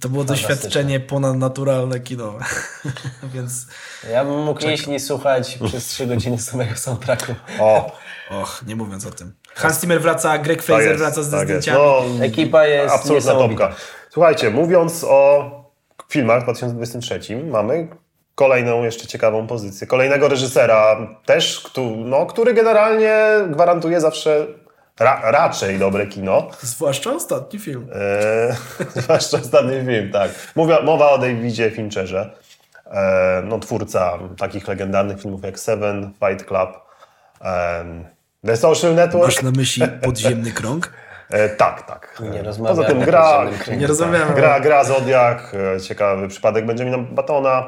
To 0.00 0.08
było 0.08 0.24
doświadczenie 0.24 1.00
ponadnaturalne 1.00 2.00
kinowe. 2.00 2.44
Więc 3.34 3.66
Ja 4.10 4.24
bym 4.24 4.38
mógł 4.42 4.68
iść 4.68 4.88
i 4.88 5.00
słuchać 5.00 5.58
przez 5.66 5.86
3 5.86 6.06
godziny 6.06 6.38
samego 6.38 6.76
soundtracku. 6.76 7.34
O, 7.60 7.92
och, 8.30 8.62
nie 8.66 8.76
mówiąc 8.76 9.06
o 9.06 9.10
tym. 9.10 9.34
Hans 9.54 9.80
Zimmer 9.80 10.00
wraca, 10.00 10.38
Greg 10.38 10.56
tak 10.58 10.66
Fraser 10.66 10.88
jest, 10.88 10.98
wraca 10.98 11.22
ze 11.22 11.38
tak 11.38 11.48
jest. 11.48 11.62
zdjęciami. 11.62 12.18
No, 12.18 12.24
Ekipa 12.24 12.66
jest 12.66 12.94
absolutna 12.94 13.32
topka. 13.32 13.74
Słuchajcie, 14.10 14.50
mówiąc 14.50 15.04
o 15.08 15.50
filmach 16.08 16.40
w 16.40 16.44
2023, 16.44 17.36
mamy 17.36 17.88
kolejną 18.34 18.82
jeszcze 18.82 19.06
ciekawą 19.06 19.46
pozycję. 19.46 19.86
Kolejnego 19.86 20.28
reżysera 20.28 20.96
też, 21.26 21.60
kto, 21.60 21.82
no, 21.96 22.26
który 22.26 22.54
generalnie 22.54 23.16
gwarantuje 23.48 24.00
zawsze 24.00 24.46
ra, 25.00 25.20
raczej 25.30 25.78
dobre 25.78 26.06
kino. 26.06 26.48
Zwłaszcza 26.60 27.12
ostatni 27.12 27.58
film. 27.58 27.88
E, 27.92 28.56
zwłaszcza 29.02 29.36
ostatni 29.38 29.86
film, 29.86 30.10
tak. 30.12 30.30
Mówię, 30.56 30.78
mowa 30.82 31.10
o 31.10 31.18
Davidzie 31.18 31.70
Fincherze, 31.70 32.30
e, 32.86 33.42
no, 33.44 33.58
twórca 33.58 34.18
takich 34.38 34.68
legendarnych 34.68 35.20
filmów 35.22 35.42
jak 35.44 35.58
Seven, 35.58 36.10
Fight 36.12 36.46
Club, 36.48 36.70
em, 37.40 38.04
The 38.46 38.56
Social 38.56 38.94
Network. 38.94 39.26
Masz 39.26 39.42
na 39.42 39.50
myśli 39.50 39.82
podziemny 40.02 40.52
krąg? 40.52 40.92
E, 41.30 41.48
tak, 41.48 41.82
tak. 41.82 42.22
Nie 42.32 42.40
E, 42.40 42.42
rozmawiamy 42.42 42.76
Poza 42.76 42.88
tym 42.88 43.00
gra, 43.04 43.46
kręgu. 43.60 43.80
Nie 43.80 43.86
rozmawiamy. 43.86 44.26
tak, 44.26 44.36
gra, 44.36 44.60
gra 44.60 44.84
Zodiak, 44.84 45.52
e, 45.76 45.80
ciekawy 45.80 46.28
przypadek 46.28 46.66
Benjamina 46.66 46.98
Batona. 46.98 47.66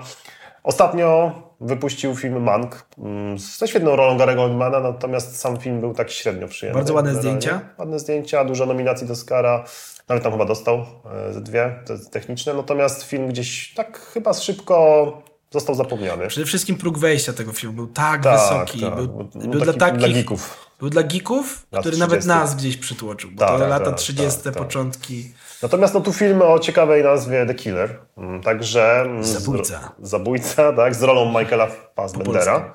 Ostatnio 0.62 1.32
wypuścił 1.60 2.16
film 2.16 2.42
Mank 2.42 2.86
mm, 2.98 3.38
ze 3.38 3.68
świetną 3.68 3.96
rolą 3.96 4.18
Gary'ego 4.18 4.38
Oldmana, 4.40 4.80
natomiast 4.80 5.40
sam 5.40 5.56
film 5.58 5.80
był 5.80 5.94
tak 5.94 6.10
średnio 6.10 6.48
przyjemny. 6.48 6.78
Bardzo 6.78 6.94
ładne 6.94 7.12
generalnie. 7.12 7.40
zdjęcia. 7.40 7.68
Ładne 7.78 7.98
zdjęcia, 7.98 8.44
dużo 8.44 8.66
nominacji 8.66 9.06
do 9.06 9.12
Oscara. 9.12 9.64
Nawet 10.08 10.22
tam 10.24 10.32
chyba 10.32 10.44
dostał 10.44 10.84
e, 11.28 11.32
ze 11.32 11.40
dwie, 11.40 11.78
te 11.86 11.98
techniczne. 11.98 12.54
Natomiast 12.54 13.02
film 13.02 13.28
gdzieś 13.28 13.74
tak 13.74 14.00
chyba 14.00 14.34
szybko 14.34 15.22
został 15.50 15.74
zapomniany. 15.74 16.28
Przede 16.28 16.46
wszystkim 16.46 16.76
próg 16.76 16.98
wejścia 16.98 17.32
tego 17.32 17.52
filmu 17.52 17.76
był 17.76 17.86
tak, 17.86 18.22
Tak, 18.22 18.40
wysoki. 18.40 18.80
tak. 18.80 18.94
Był, 18.94 19.30
No, 19.34 19.40
był 19.50 19.60
dla 19.60 19.72
taki- 19.72 19.78
takich... 19.78 19.98
dla 19.98 20.08
geeków. 20.08 20.66
Był 20.80 20.90
dla 20.90 21.02
geeków, 21.02 21.66
Lat 21.72 21.80
który 21.80 21.96
nawet 21.96 22.20
30. 22.20 22.28
nas 22.40 22.54
gdzieś 22.56 22.76
przytłoczył. 22.76 23.30
Bo 23.30 23.38
Tak, 23.46 23.58
to 23.60 23.66
lata 23.66 23.84
tak, 23.84 23.94
30., 23.94 24.30
tak, 24.44 24.54
tak. 24.54 24.62
początki. 24.62 25.32
Natomiast 25.62 25.94
no 25.94 26.00
tu 26.00 26.12
film 26.12 26.42
o 26.42 26.58
ciekawej 26.58 27.02
nazwie 27.04 27.46
The 27.46 27.54
Killer. 27.54 27.98
Mm, 28.16 28.42
Także. 28.42 29.00
mm, 29.06 29.24
z- 29.24 29.26
Zabójca. 29.28 29.92
Zabójca, 29.98 30.72
tak, 30.72 30.94
z 30.94 31.02
rolą 31.02 31.38
Michaela 31.38 31.66
Fassbendera. 31.96 32.72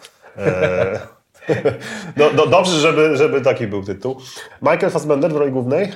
E, 1.50 1.74
no, 2.18 2.26
no, 2.36 2.48
dobrze, 2.48 2.80
żeby, 2.80 3.18
żeby 3.18 3.42
taki 3.42 3.68
był 3.68 3.84
tytuł. 3.84 4.18
Michael 4.62 4.92
Fassbender 4.92 5.32
w 5.32 5.36
roli 5.36 5.52
głównej. 5.52 5.92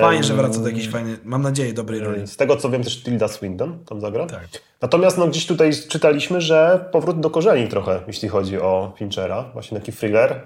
Fajnie, 0.00 0.24
że 0.24 0.34
wraca 0.34 0.60
do 0.60 0.68
jakiejś 0.68 0.88
fajnej, 0.88 1.16
mam 1.24 1.42
nadzieję, 1.42 1.72
dobrej 1.72 2.00
roli. 2.00 2.26
Z 2.26 2.36
tego 2.36 2.56
co 2.56 2.70
wiem, 2.70 2.84
też 2.84 3.02
Tilda 3.02 3.28
Swinton 3.28 3.84
tam 3.84 4.00
zagra. 4.00 4.26
Tak. 4.26 4.48
Natomiast 4.80 5.18
no, 5.18 5.26
gdzieś 5.26 5.46
tutaj 5.46 5.70
czytaliśmy, 5.88 6.40
że 6.40 6.88
powrót 6.92 7.20
do 7.20 7.30
korzeni 7.30 7.68
trochę, 7.68 8.00
jeśli 8.06 8.28
chodzi 8.28 8.60
o 8.60 8.92
Finchera. 8.96 9.50
Właśnie 9.52 9.80
taki 9.80 9.92
thriller, 9.92 10.40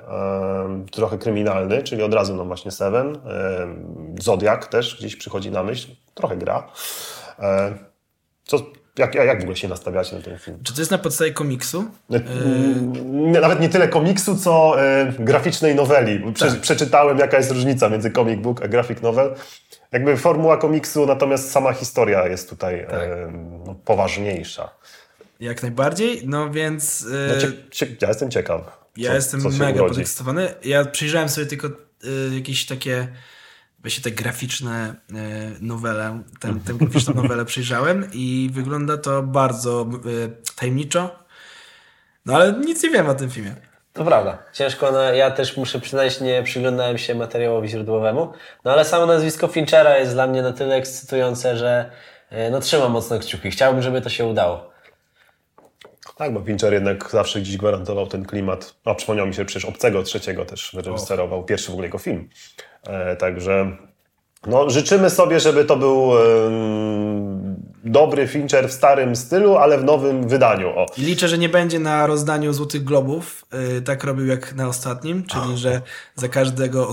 trochę 0.91 1.19
kryminalny, 1.19 1.83
czyli 1.83 2.03
od 2.03 2.15
razu 2.15 2.35
no 2.35 2.45
właśnie 2.45 2.71
Seven. 2.71 3.19
Zodiak 4.21 4.67
też 4.67 4.97
gdzieś 4.99 5.17
przychodzi 5.17 5.51
na 5.51 5.63
myśl. 5.63 5.89
Trochę 6.15 6.37
gra. 6.37 6.69
E, 7.39 7.79
co, 8.45 8.59
jak, 8.99 9.15
jak 9.15 9.39
w 9.39 9.43
ogóle 9.43 9.57
się 9.57 9.69
nastawiacie 9.69 10.17
na 10.17 10.23
ten 10.23 10.39
film? 10.39 10.59
Czy 10.63 10.75
to 10.75 10.81
jest 10.81 10.91
na 10.91 10.99
podstawie 10.99 11.33
komiksu? 11.33 11.85
Nawet 13.43 13.61
nie 13.61 13.69
tyle 13.69 13.89
komiksu, 13.89 14.37
co 14.37 14.83
e, 14.83 15.13
graficznej 15.19 15.75
noweli. 15.75 16.33
Prze, 16.35 16.47
Tak. 16.51 16.61
Przeczytałem, 16.61 17.19
jaka 17.19 17.37
jest 17.37 17.51
różnica 17.51 17.89
między 17.89 18.11
comic 18.11 18.41
book 18.41 18.63
a 18.63 18.69
graphic 18.69 19.03
novel. 19.03 19.35
Jakby 19.93 20.17
formuła 20.17 20.57
komiksu, 20.57 21.07
natomiast 21.07 21.51
sama 21.51 21.73
historia 21.73 22.27
jest 22.29 22.51
tutaj 22.51 22.87
Tak. 22.91 23.03
e, 23.03 23.33
no, 23.67 23.75
poważniejsza. 23.85 24.71
Jak 25.41 25.63
najbardziej, 25.63 26.23
no 26.27 26.51
więc 26.51 27.07
No, 27.11 27.35
ja 28.01 28.09
jestem 28.09 28.31
ciekaw. 28.31 28.61
ja 28.97 29.09
co- 29.11 29.15
jestem 29.15 29.41
co 29.41 29.49
mega 29.49 29.65
urodzi. 29.81 29.95
podekscytowany. 29.95 30.55
Ja 30.65 30.85
przyjrzałem 30.85 31.29
sobie 31.29 31.47
tylko 31.47 31.69
jakieś 32.35 32.67
takie 32.67 33.09
właśnie 33.79 34.05
te 34.05 34.11
graficzne 34.11 34.95
e, 35.15 35.15
nowele, 35.61 36.23
tę, 36.41 36.55
tę 36.67 36.75
graficzną 36.75 37.15
nowelę 37.15 37.45
przyjrzałem 37.45 38.11
i 38.13 38.51
wygląda 38.53 38.97
to 38.97 39.23
bardzo 39.23 39.83
e, 39.83 40.29
tajemniczo. 40.57 41.19
No 42.27 42.35
ale 42.35 42.53
nic 42.53 42.83
nie 42.83 42.91
wiem 42.91 43.09
o 43.09 43.15
tym 43.15 43.31
filmie. 43.31 43.55
To 43.93 44.05
prawda. 44.05 44.39
Ciężko, 44.53 44.93
na, 44.93 45.03
ja 45.03 45.31
też 45.31 45.57
muszę 45.57 45.81
przyznać, 45.81 46.21
nie 46.21 46.43
przyglądałem 46.43 46.99
się 46.99 47.15
materiałowi 47.15 47.69
źródłowemu, 47.69 48.33
no 48.65 48.73
ale 48.73 48.85
samo 48.85 49.07
nazwisko 49.07 49.49
Finchera 49.49 49.99
jest 49.99 50.13
dla 50.13 50.27
mnie 50.27 50.43
na 50.43 50.53
tyle 50.53 50.75
ekscytujące, 50.75 51.57
że 51.57 51.91
e, 52.31 52.51
no 52.51 52.61
trzymam 52.61 52.93
mocno 52.93 53.19
kciuki. 53.19 53.51
Chciałbym, 53.51 53.83
żeby 53.83 54.01
to 54.01 54.09
się 54.09 54.27
udało. 54.27 54.79
Tak, 56.19 56.33
bo 56.33 56.41
Fincher 56.41 56.73
jednak 56.73 57.11
zawsze 57.11 57.41
gdzieś 57.41 57.57
gwarantował 57.57 58.07
ten 58.07 58.25
klimat. 58.25 58.75
A 58.85 58.95
przypomniał 58.95 59.27
mi 59.27 59.35
się 59.35 59.45
przecież 59.45 59.65
Obcego 59.65 60.03
trzeciego 60.03 60.45
też 60.45 60.75
reżyserował, 60.75 61.45
pierwszy 61.45 61.71
w 61.71 61.71
ogóle 61.71 61.87
jego 61.87 61.99
film. 61.99 62.29
E, 62.89 63.17
także 63.17 63.77
no, 64.47 64.71
życzymy 64.71 65.11
sobie, 65.11 65.41
żeby 65.41 65.65
to 65.65 65.77
był 65.77 66.13
em, 66.19 67.57
dobry 67.85 68.27
Fincher 68.27 68.69
w 68.69 68.73
starym 68.73 69.17
stylu, 69.17 69.57
ale 69.57 69.79
w 69.79 69.85
nowym 69.85 70.29
wydaniu. 70.29 70.69
O. 70.69 70.87
Liczę, 70.99 71.29
że 71.29 71.39
nie 71.39 71.49
będzie 71.49 71.79
na 71.79 72.07
rozdaniu 72.07 72.53
Złotych 72.53 72.85
Globów 72.85 73.45
y, 73.79 73.83
tak 73.83 74.05
robił 74.05 74.27
jak 74.27 74.55
na 74.55 74.69
ostatnim, 74.69 75.23
czyli 75.23 75.59
że 75.59 75.81
za 76.15 76.29
każdego 76.29 76.93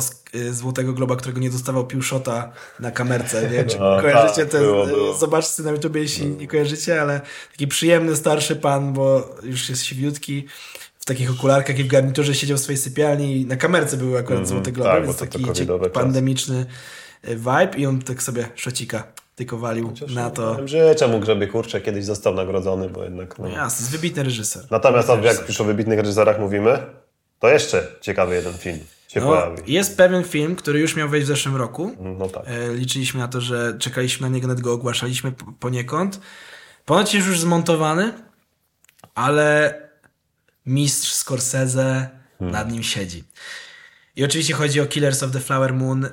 Złotego 0.51 0.93
Globa, 0.93 1.15
którego 1.15 1.39
nie 1.39 1.49
dostawał 1.49 1.87
pił 1.87 2.01
shota 2.01 2.51
na 2.79 2.91
kamerce. 2.91 3.49
Nie? 3.49 3.63
Czy 3.63 3.79
No, 3.85 4.01
kojarzycie 4.01 4.41
tak, 4.41 4.51
ten, 4.51 4.61
było, 4.61 4.85
było. 4.85 5.13
zobaczcie 5.13 5.63
na 5.63 5.71
YouTube, 5.71 5.95
jeśli 5.95 6.27
nie 6.27 6.47
kojarzycie, 6.47 7.01
ale 7.01 7.21
taki 7.51 7.67
przyjemny 7.67 8.15
starszy 8.15 8.55
pan, 8.55 8.93
bo 8.93 9.29
już 9.43 9.69
jest 9.69 9.83
siwiutki, 9.83 10.45
w 11.06 11.08
takich 11.08 11.32
okularkach 11.32 11.80
i 11.80 11.84
w 11.84 11.88
garniturze 11.88 12.36
siedział 12.36 12.58
w 12.58 12.62
swojej 12.62 12.78
sypialni 12.78 13.41
i 13.41 13.45
na 13.45 13.56
kamerce 13.56 13.97
były 13.97 14.20
akurat 14.20 14.47
Złote 14.47 14.72
Globy, 14.72 14.89
tak, 14.89 15.03
więc 15.03 15.18
taki 15.18 15.45
pandemiczny 15.93 16.66
y, 17.28 17.36
vibe 17.36 17.72
i 17.78 17.86
on 17.86 18.01
tak 18.01 18.24
sobie 18.24 18.47
szocika 18.56 19.08
tylko 19.36 19.58
walił 19.58 19.93
na 20.16 20.30
to. 20.30 20.68
Życzę 20.68 21.08
mu, 21.08 21.26
żeby 21.26 21.47
kurczę 21.47 21.82
kiedyś 21.82 22.06
został 22.06 22.34
nagrodzony, 22.34 22.89
bo 22.89 23.03
jednak... 23.03 23.39
No. 23.39 23.47
Jasne, 23.47 23.84
jest 23.84 23.91
wybitny 23.91 24.24
reżyser. 24.24 24.64
Natomiast 24.72 25.08
no, 25.08 25.18
jak 25.18 25.47
już 25.47 25.62
o 25.62 25.64
wybitnych 25.64 25.99
reżyserach 25.99 26.39
mówimy, 26.39 26.80
to 27.39 27.49
jeszcze 27.49 27.88
ciekawy 28.01 28.36
jeden 28.36 28.53
film 28.53 28.80
No, 29.16 29.41
jest 29.68 29.97
pewien 29.97 30.24
film, 30.24 30.56
który 30.56 30.80
już 30.80 30.95
miał 30.95 31.10
wejść 31.10 31.26
w 31.26 31.28
zeszłym 31.28 31.56
roku. 31.56 31.91
No 31.99 32.30
tak. 32.30 32.43
E, 32.45 32.74
Liczyliśmy 32.74 33.20
na 33.20 33.28
to, 33.28 33.41
że 33.41 33.76
czekaliśmy 33.80 34.30
na 34.30 34.36
niego, 34.36 34.47
nawet 34.47 34.64
go 34.64 34.74
ogłaszaliśmy 34.74 35.32
poniekąd. 35.60 36.20
Ponoć 36.86 37.14
jest 37.14 37.28
już 37.28 37.39
zmontowany, 37.39 38.14
ale 39.16 39.84
mistrz 40.66 41.11
Scorsese 41.13 42.09
nad 42.39 42.72
nim 42.72 42.84
siedzi. 42.84 43.24
I 44.18 44.24
oczywiście 44.24 44.53
chodzi 44.53 44.82
o 44.82 44.86
Killers 44.86 45.24
of 45.24 45.32
the 45.32 45.39
Flower 45.39 45.74
Moon 45.74 46.05
y, 46.05 46.09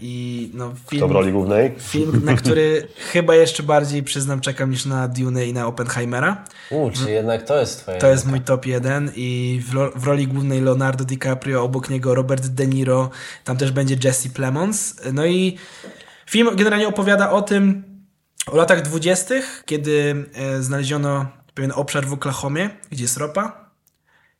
i 0.00 0.50
no, 0.54 0.68
To 0.68 0.74
w 0.74 0.90
film, 0.90 1.12
roli 1.12 1.32
głównej. 1.32 1.74
film, 1.78 2.20
na 2.24 2.36
który 2.36 2.88
chyba 3.12 3.34
jeszcze 3.34 3.62
bardziej 3.62 4.02
przyznam 4.02 4.40
czekam 4.40 4.70
niż 4.70 4.84
na 4.84 5.08
Dune 5.08 5.46
i 5.46 5.52
na 5.52 5.66
Oppenheimera. 5.66 6.44
U, 6.70 6.90
czy 6.90 7.10
jednak 7.10 7.42
to 7.46 7.60
jest 7.60 7.78
twoje... 7.80 7.98
To 7.98 8.06
jest 8.10 8.26
mój 8.26 8.40
top 8.40 8.66
1 8.66 9.10
i 9.16 9.60
w, 9.68 9.74
ro- 9.74 9.92
w 9.96 10.04
roli 10.04 10.26
głównej 10.26 10.60
Leonardo 10.60 11.04
DiCaprio, 11.04 11.62
obok 11.62 11.90
niego 11.90 12.14
Robert 12.14 12.46
De 12.46 12.66
Niro, 12.66 13.10
tam 13.44 13.56
też 13.56 13.72
będzie 13.72 13.96
Jesse 14.04 14.28
Plemons. 14.28 14.94
No 15.12 15.26
i 15.26 15.58
film 16.30 16.56
generalnie 16.56 16.88
opowiada 16.88 17.30
o 17.30 17.42
tym, 17.42 17.84
o 18.46 18.56
latach 18.56 18.82
dwudziestych, 18.82 19.62
kiedy 19.66 20.24
e, 20.34 20.62
znaleziono 20.62 21.26
pewien 21.54 21.72
obszar 21.74 22.06
w 22.06 22.12
Oklahomie, 22.12 22.70
gdzie 22.90 23.02
jest 23.02 23.16
ropa 23.16 23.63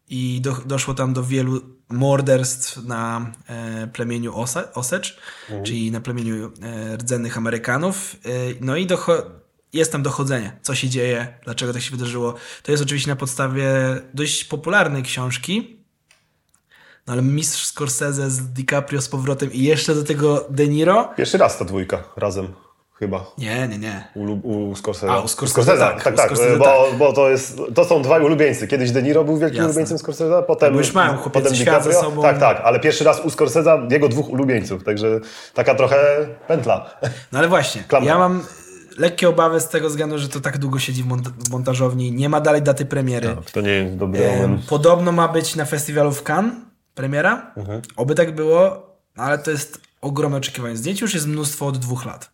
i 0.09 0.41
do, 0.41 0.53
doszło 0.67 0.95
tam 0.95 1.13
do 1.13 1.23
wielu 1.23 1.61
morderstw 1.89 2.85
na 2.85 3.33
e, 3.47 3.87
plemieniu 3.87 4.37
Osa, 4.37 4.73
Osage, 4.73 5.09
czyli 5.65 5.91
na 5.91 6.01
plemieniu 6.01 6.53
e, 6.63 6.97
rdzennych 6.97 7.39
Amerykanów. 7.39 8.17
E, 8.25 8.29
no 8.61 8.77
i 8.77 8.87
jest 9.73 9.93
tam 9.93 10.03
dochodzenie, 10.03 10.59
co 10.63 10.75
się 10.75 10.89
dzieje, 10.89 11.39
dlaczego 11.45 11.73
tak 11.73 11.83
się 11.83 11.91
wydarzyło. 11.91 12.35
To 12.63 12.73
jest 12.73 12.83
oczywiście 12.85 13.11
na 13.11 13.17
podstawie 13.17 13.67
dość 14.15 14.45
popularnej 14.45 15.03
książki, 15.03 15.77
no 17.07 17.13
ale 17.13 17.23
mistrz 17.23 17.65
Scorsese 17.65 18.31
z 18.31 18.53
DiCaprio 18.53 19.03
z 19.03 19.09
powrotem 19.09 19.53
i 19.53 19.63
jeszcze 19.63 19.95
do 19.95 20.05
tego 20.05 20.47
De 20.51 20.69
Niro. 20.69 21.15
Pierwszy 21.17 21.39
raz 21.39 21.59
ta 21.59 21.65
dwójka 21.65 22.05
razem 22.17 22.49
chyba. 22.95 23.25
Nie, 23.39 23.69
nie, 23.69 23.79
nie. 23.79 24.09
U, 24.15 24.49
u 24.71 24.77
Scorsese. 24.77 25.13
A, 25.13 25.21
u 25.21 25.29
Scorsese, 25.29 25.79
tak, 25.79 26.03
tak, 26.03 26.15
u 26.15 26.17
tak, 26.17 26.27
Scorsese, 26.27 26.59
bo, 26.59 26.87
bo 26.99 27.13
to, 27.13 27.31
jest, 27.31 27.59
to 27.75 27.85
są 27.85 28.03
dwaj 28.03 28.23
ulubieńcy. 28.25 28.69
Kiedyś 28.69 28.91
De 28.91 29.03
Niro 29.03 29.25
był 29.25 29.39
wielkim 29.39 29.57
Jasne. 29.57 29.69
ulubieńcem 29.71 29.99
Scorsese, 29.99 30.43
potem, 30.47 30.73
Bo 30.73 30.79
już 30.79 30.93
mają 30.93 31.19
potem 31.19 31.55
świat 31.55 31.95
sobą. 31.95 32.23
Tak, 32.23 32.39
tak, 32.39 32.61
ale 32.65 32.81
pierwszy 32.81 33.05
raz 33.05 33.21
u 33.21 33.31
Scorsese 33.31 33.89
jego 33.91 34.09
dwóch 34.09 34.29
ulubieńców, 34.31 34.85
także 34.85 35.21
taka 35.55 35.75
trochę 35.75 36.27
pętla. 36.49 36.91
No 37.33 37.39
ale 37.39 37.49
właśnie, 37.49 37.83
Klamra. 37.89 38.09
ja 38.13 38.19
mam 38.19 38.43
lekkie 38.99 39.29
obawy 39.29 39.61
z 39.61 39.69
tego 39.69 39.89
względu, 39.89 40.19
że 40.19 40.29
to 40.29 40.41
tak 40.41 40.59
długo 40.59 40.79
siedzi 40.79 41.03
w, 41.03 41.07
mont- 41.09 41.29
w 41.49 41.51
montażowni, 41.51 42.13
nie 42.13 42.29
ma 42.29 42.41
dalej 42.41 42.63
daty 42.63 42.87
premiery. 42.87 43.37
To 43.53 43.61
nie 43.61 43.71
jest 43.71 43.97
dobry 43.97 44.29
omen. 44.31 44.63
Podobno 44.69 45.13
ma 45.13 45.29
być 45.29 45.57
na 45.57 45.65
festiwalu 45.65 46.13
w 46.13 46.23
Cannes 46.23 46.55
premiera. 46.95 47.53
Mhm. 47.57 47.83
Oby 47.97 48.15
tak 48.15 48.35
było, 48.35 48.87
ale 49.17 49.39
to 49.39 49.51
jest 49.51 49.81
ogromne 50.01 50.37
oczekiwanie. 50.37 50.77
Zdjęć 50.77 51.01
już 51.01 51.15
jest 51.15 51.27
mnóstwo 51.27 51.67
od 51.67 51.79
dwóch 51.79 52.07
lat. 52.07 52.34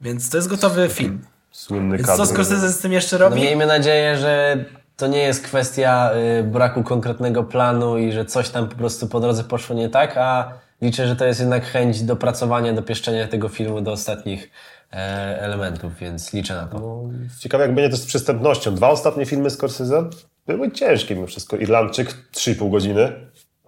Więc 0.00 0.30
to 0.30 0.36
jest 0.36 0.48
gotowy 0.48 0.88
film. 0.88 1.24
Słynny 1.50 1.96
Więc 1.96 2.08
kadr. 2.08 2.18
co 2.18 2.26
Scorsese 2.26 2.72
z 2.72 2.78
tym 2.78 2.92
jeszcze 2.92 3.18
No 3.18 3.24
robi? 3.24 3.40
miejmy 3.40 3.66
nadzieję, 3.66 4.16
że 4.16 4.64
to 4.96 5.06
nie 5.06 5.18
jest 5.18 5.42
kwestia 5.44 6.10
y, 6.40 6.42
braku 6.44 6.82
konkretnego 6.82 7.44
planu 7.44 7.98
i 7.98 8.12
że 8.12 8.24
coś 8.24 8.48
tam 8.48 8.68
po 8.68 8.76
prostu 8.76 9.06
po 9.08 9.20
drodze 9.20 9.44
poszło 9.44 9.76
nie 9.76 9.88
tak, 9.88 10.16
a 10.16 10.52
liczę, 10.82 11.06
że 11.06 11.16
to 11.16 11.24
jest 11.24 11.40
jednak 11.40 11.64
chęć 11.64 12.02
dopracowania, 12.02 12.72
dopieszczenia 12.72 13.28
tego 13.28 13.48
filmu 13.48 13.80
do 13.80 13.92
ostatnich 13.92 14.50
e, 14.92 14.96
elementów, 15.40 15.92
więc 15.98 16.32
liczę 16.32 16.54
na 16.54 16.66
to. 16.66 17.02
Ciekawe 17.38 17.64
jak 17.64 17.74
będzie 17.74 17.90
też 17.90 17.98
z 18.00 18.06
przystępnością. 18.06 18.74
Dwa 18.74 18.88
ostatnie 18.88 19.26
filmy 19.26 19.50
Scorsese 19.50 20.10
były 20.46 20.70
ciężkie 20.72 21.14
mimo 21.14 21.26
wszystko. 21.26 21.56
Irlandczyk 21.56 22.08
3,5 22.34 22.70
godziny. 22.70 23.12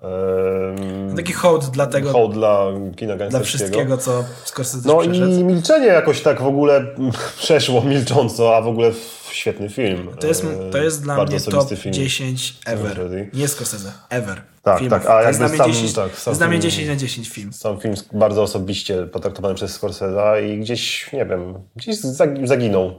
Ehm, 0.03 1.17
Taki 1.17 1.33
hołd 1.33 1.65
dla 1.71 1.87
tego, 1.87 2.13
hołd 2.13 2.33
dla 2.33 2.67
kina 2.97 3.17
dla 3.17 3.29
gangsterskiego. 3.29 3.45
wszystkiego, 3.45 3.97
co 3.99 4.25
Scorsese 4.45 4.89
No 4.89 4.99
przeszedł. 4.99 5.33
i 5.33 5.45
milczenie 5.45 5.87
jakoś 5.87 6.21
tak 6.21 6.43
w 6.43 6.47
ogóle 6.47 6.85
przeszło 7.39 7.81
milcząco, 7.83 8.57
a 8.57 8.63
w 8.63 8.67
ogóle 8.69 8.89
f- 8.89 9.29
świetny 9.33 9.69
film. 9.69 10.09
To 10.21 10.27
jest, 10.27 10.47
to 10.73 10.79
jest 10.79 11.03
dla 11.03 11.17
bardzo 11.17 11.37
mnie 11.37 11.45
top 11.45 11.79
film. 11.79 11.95
10 11.95 12.55
ever. 12.67 12.97
Really? 12.97 13.31
Nie 13.35 13.49
Scorsese, 13.49 13.93
ever. 14.11 14.43
Tak, 14.63 14.79
Filmów. 14.79 15.03
tak, 15.03 15.11
a 15.11 15.23
jakby 15.23 15.39
dla 15.39 15.49
sam- 15.57 15.73
10, 15.73 15.93
tak, 15.93 16.17
sam 16.19 16.35
dla 16.35 16.49
film- 16.49 16.61
10 16.63 16.89
na 16.89 16.97
10 16.97 17.29
film. 17.29 17.53
Sam 17.53 17.81
film 17.81 17.95
bardzo 18.13 18.43
osobiście 18.43 19.07
potraktowany 19.07 19.55
przez 19.55 19.81
Scorsese'a 19.81 20.45
i 20.47 20.59
gdzieś, 20.61 21.13
nie 21.13 21.27
wiem, 21.27 21.55
gdzieś 21.77 21.97
zag- 22.01 22.47
zaginął 22.47 22.93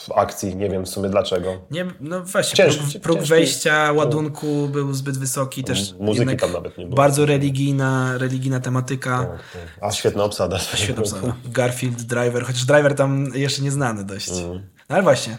w 0.00 0.12
akcji. 0.12 0.56
Nie 0.56 0.68
wiem 0.70 0.84
w 0.84 0.88
sumie 0.88 1.08
dlaczego. 1.08 1.60
Nie, 1.70 1.86
no 2.00 2.24
właśnie, 2.24 2.64
próg, 2.64 3.02
próg 3.02 3.22
wejścia 3.22 3.92
ładunku 3.92 4.68
był 4.68 4.92
zbyt 4.92 5.18
wysoki, 5.18 5.64
też 5.64 5.94
Muzyki 6.00 6.36
tam 6.36 6.52
nawet 6.52 6.78
nie 6.78 6.84
było. 6.84 6.96
bardzo 6.96 7.26
religijna, 7.26 8.18
religijna 8.18 8.60
tematyka. 8.60 9.38
A 9.80 9.92
świetna 9.92 10.24
obsada. 10.24 10.58
Świetna 10.74 11.02
obsada. 11.02 11.36
Garfield, 11.44 12.02
Driver, 12.02 12.44
chociaż 12.44 12.64
Driver 12.64 12.94
tam 12.94 13.26
jeszcze 13.34 13.62
nieznany 13.62 14.04
dość. 14.04 14.30
Mm. 14.30 14.68
No 14.88 14.96
ale 14.96 15.02
właśnie, 15.02 15.38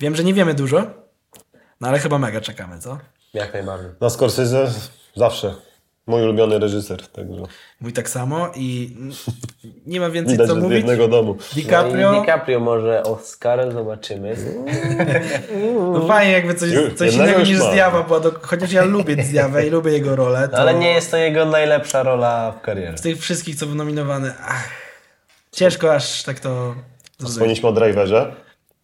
wiem, 0.00 0.16
że 0.16 0.24
nie 0.24 0.34
wiemy 0.34 0.54
dużo, 0.54 0.86
no 1.80 1.88
ale 1.88 1.98
chyba 1.98 2.18
mega 2.18 2.40
czekamy, 2.40 2.78
co? 2.78 2.98
Jak 3.34 3.52
najbardziej. 3.54 3.90
Na 4.00 4.10
Scorsese 4.10 4.72
zawsze. 5.16 5.54
Mój 6.06 6.22
ulubiony 6.22 6.58
reżyser. 6.58 7.06
Także 7.08 7.42
Mój 7.80 7.92
tak 7.92 8.08
samo 8.08 8.48
i 8.54 8.96
nie 9.86 10.00
ma 10.00 10.10
więcej 10.10 10.32
widać, 10.32 10.48
co 10.48 10.54
że 10.54 10.60
z 10.60 10.62
mówić. 10.64 10.76
jednego 10.78 11.08
domu. 11.08 11.36
DiCaprio, 11.54 12.12
No 12.12 12.20
DiCaprio 12.20 12.60
może 12.60 13.02
Oscar, 13.02 13.72
zobaczymy. 13.72 14.36
no 15.92 16.06
fajnie 16.06 16.32
jakby 16.32 16.54
coś, 16.54 16.70
coś 16.96 17.14
innego 17.14 17.38
niż. 17.40 17.58
Zjawa, 17.58 18.02
bo 18.02 18.20
to, 18.20 18.32
chociaż 18.42 18.72
ja 18.72 18.84
lubię 18.84 19.24
Zjawę 19.24 19.66
i 19.66 19.70
lubię 19.70 19.92
jego 19.92 20.16
rolę, 20.16 20.48
to 20.48 20.56
Ale 20.58 20.74
nie 20.74 20.90
jest 20.90 21.10
to 21.10 21.16
jego 21.16 21.44
najlepsza 21.46 22.02
rola 22.02 22.52
w 22.52 22.60
karierze. 22.60 22.98
z 22.98 23.00
tych 23.00 23.18
wszystkich, 23.20 23.56
co 23.56 23.66
były 23.66 23.78
nominowane, 23.78 24.34
ach, 24.42 24.68
ciężko 25.52 25.94
aż 25.94 26.22
tak 26.22 26.40
to 26.40 26.74
zrozumieć. 27.18 27.30
Wspomnieliśmy 27.32 27.68
o 27.68 27.72
Driverze. 27.72 28.34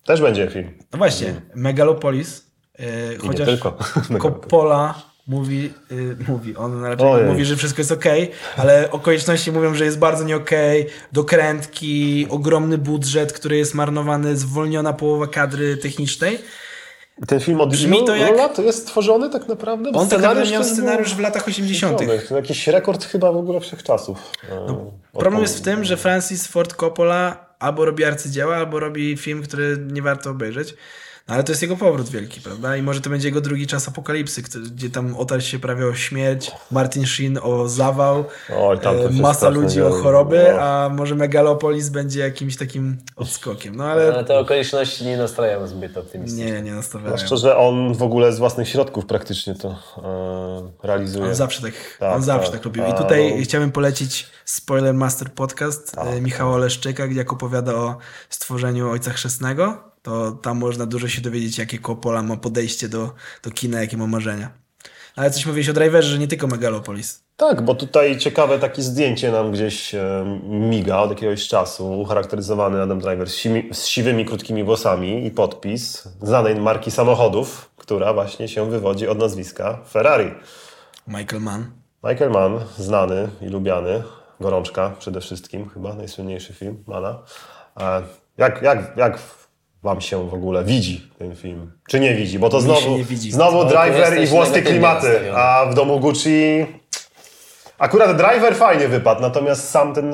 Też 0.04 0.20
będzie 0.20 0.50
film. 0.50 0.78
No 0.92 0.98
właśnie, 0.98 1.34
Megalopolis, 1.54 2.44
yy, 2.78 2.86
Mm. 2.86 3.12
I 3.20 3.22
nie 3.22 3.28
chociaż 3.28 3.46
tylko. 3.48 3.78
Coppola 4.22 4.94
mówi, 5.32 5.72
yy, 5.90 6.16
mówi, 6.28 6.56
on 6.56 6.84
raczej 6.84 7.06
Ojej. 7.06 7.26
mówi, 7.26 7.44
że 7.44 7.56
wszystko 7.56 7.80
jest 7.80 7.92
ok, 7.92 8.04
ale 8.56 8.90
okoliczności 8.90 9.52
mówią, 9.52 9.74
że 9.74 9.84
jest 9.84 9.98
bardzo 9.98 10.24
nie 10.24 10.36
okej, 10.36 10.86
dokrętki, 11.12 12.26
ogromny 12.30 12.78
budżet, 12.78 13.32
który 13.32 13.56
jest 13.56 13.74
marnowany, 13.74 14.36
zwolniona 14.36 14.92
połowa 14.92 15.26
kadry 15.26 15.76
technicznej. 15.76 16.38
Ten 17.26 17.40
film 17.40 17.60
od 17.60 17.70
Brzmi 17.70 18.04
to 18.04 18.16
jak- 18.16 18.36
lat 18.36 18.58
jest 18.58 18.78
stworzony 18.78 19.30
tak 19.30 19.48
naprawdę? 19.48 19.90
On 19.92 20.08
tak 20.08 20.20
naprawdę 20.20 20.50
miał 20.50 20.62
też 20.62 20.70
był 20.70 20.76
scenariusz 20.76 21.14
w 21.14 21.20
latach 21.20 21.48
80. 21.48 21.92
stworzony. 21.92 22.28
To 22.28 22.36
Jakiś 22.36 22.66
rekord 22.66 23.04
chyba 23.04 23.32
w 23.32 23.36
ogóle 23.36 23.60
wszechczasów. 23.60 24.18
No, 24.50 24.92
Problem 25.12 25.42
jest 25.42 25.58
w 25.58 25.62
tym, 25.62 25.84
że 25.84 25.96
Francis 25.96 26.46
Ford 26.46 26.74
Coppola 26.74 27.46
albo 27.58 27.84
robi 27.84 28.04
arcydzieła, 28.04 28.56
albo 28.56 28.80
robi 28.80 29.16
film, 29.16 29.42
który 29.42 29.78
nie 29.92 30.02
warto 30.02 30.30
obejrzeć. 30.30 30.74
No, 31.28 31.34
ale 31.34 31.44
to 31.44 31.52
jest 31.52 31.62
jego 31.62 31.76
powrót 31.76 32.08
wielki, 32.08 32.40
prawda? 32.40 32.76
I 32.76 32.82
może 32.82 33.00
to 33.00 33.10
będzie 33.10 33.28
jego 33.28 33.40
drugi 33.40 33.66
czas 33.66 33.88
apokalipsy, 33.88 34.42
gdzie 34.74 34.90
tam 34.90 35.16
otarł 35.16 35.40
się 35.40 35.58
prawie 35.58 35.86
o 35.86 35.94
śmierć, 35.94 36.50
Martin 36.70 37.06
Sheen 37.06 37.38
o 37.42 37.68
zawał, 37.68 38.24
Oj, 38.56 38.78
e, 38.84 39.10
masa 39.22 39.48
ludzi 39.48 39.82
o 39.82 39.90
choroby, 39.90 40.46
No. 40.52 40.60
a 40.60 40.88
może 40.88 41.14
Megalopolis 41.14 41.88
będzie 41.88 42.20
jakimś 42.20 42.56
takim 42.56 42.96
odskokiem. 43.16 43.76
No 43.76 43.84
ale 43.84 44.14
Ale 44.14 44.24
te 44.24 44.38
okoliczności 44.38 45.04
nie 45.04 45.16
nastrajają 45.16 45.66
zbyt 45.66 45.96
optymistycznie. 45.96 46.52
nie, 46.52 46.62
nie 46.62 46.72
nastawiają. 46.74 47.16
Zwłaszcza, 47.16 47.36
że 47.36 47.56
on 47.56 47.94
w 47.94 48.02
ogóle 48.02 48.32
z 48.32 48.38
własnych 48.38 48.68
środków 48.68 49.06
praktycznie 49.06 49.54
to 49.54 49.68
e, 50.04 50.86
realizuje. 50.86 51.24
On 51.24 51.34
zawsze 51.34 51.62
tak, 51.62 51.72
Tak, 51.98 52.16
on 52.16 52.22
zawsze 52.22 52.50
tak. 52.50 52.58
tak 52.60 52.64
lubił. 52.64 52.84
I 52.84 52.86
A, 52.86 52.92
tutaj 52.92 53.34
no. 53.38 53.44
chciałbym 53.44 53.72
polecić 53.72 54.26
Spoiler 54.44 54.94
Master 54.94 55.32
Podcast 55.32 55.98
e, 55.98 56.20
Michała 56.20 56.58
Leszczyka, 56.58 57.06
gdzie 57.08 57.18
jak 57.18 57.32
opowiada 57.32 57.74
o 57.74 57.96
stworzeniu 58.28 58.90
Ojca 58.90 59.10
Chrzestnego, 59.10 59.91
to 60.02 60.32
tam 60.32 60.58
można 60.58 60.86
dużo 60.86 61.08
się 61.08 61.20
dowiedzieć, 61.20 61.58
jakie 61.58 61.78
Coppola 61.78 62.22
ma 62.22 62.36
podejście 62.36 62.88
do, 62.88 63.12
do 63.42 63.50
kina, 63.50 63.80
jakie 63.80 63.96
ma 63.96 64.06
marzenia. 64.06 64.50
Ale 65.16 65.30
coś 65.30 65.46
mówiłeś 65.46 65.68
o 65.68 65.72
Driverze, 65.72 66.08
że 66.08 66.18
nie 66.18 66.28
tylko 66.28 66.46
Megalopolis. 66.46 67.22
Tak, 67.36 67.62
bo 67.62 67.74
tutaj 67.74 68.18
ciekawe 68.18 68.58
takie 68.58 68.82
zdjęcie 68.82 69.32
nam 69.32 69.52
gdzieś 69.52 69.94
e, 69.94 70.24
miga 70.44 70.98
od 70.98 71.10
jakiegoś 71.10 71.48
czasu. 71.48 72.00
Ucharakteryzowany 72.00 72.82
Adam 72.82 73.00
Driver 73.00 73.30
z, 73.30 73.34
simi, 73.34 73.68
z 73.72 73.84
siwymi, 73.84 74.24
krótkimi 74.24 74.64
włosami 74.64 75.26
i 75.26 75.30
podpis 75.30 76.08
znanej 76.22 76.54
marki 76.56 76.90
samochodów, 76.90 77.70
która 77.76 78.12
właśnie 78.12 78.48
się 78.48 78.70
wywodzi 78.70 79.08
od 79.08 79.18
nazwiska 79.18 79.78
Ferrari. 79.90 80.30
Michael 81.06 81.42
Mann. 81.42 81.70
Michael 82.04 82.30
Mann, 82.30 82.60
znany 82.78 83.28
i 83.40 83.46
lubiany. 83.46 84.02
Gorączka 84.40 84.92
przede 84.98 85.20
wszystkim, 85.20 85.68
chyba 85.68 85.94
najsłynniejszy 85.94 86.54
film 86.54 86.84
Mana. 86.86 87.18
E, 87.80 88.02
Jak, 88.38 88.62
jak, 88.62 88.96
jak 88.96 89.18
wam 89.82 90.00
się 90.00 90.28
w 90.28 90.34
ogóle 90.34 90.64
widzi 90.64 91.10
ten 91.18 91.36
film? 91.36 91.72
Czy 91.88 92.00
nie 92.00 92.14
widzi? 92.14 92.38
Bo 92.38 92.48
to 92.48 92.56
Mi 92.56 92.62
znowu, 92.62 92.98
znowu 93.30 93.58
No, 93.58 93.64
driver 93.64 94.22
i 94.22 94.26
włoskie 94.26 94.62
klimaty, 94.62 95.20
a 95.36 95.66
w 95.70 95.74
domu 95.74 96.00
Gucci... 96.00 96.66
Akurat 97.78 98.16
driver 98.16 98.54
fajnie 98.54 98.88
wypadł, 98.88 99.20
natomiast 99.22 99.70
sam 99.70 99.94
ten 99.94 100.12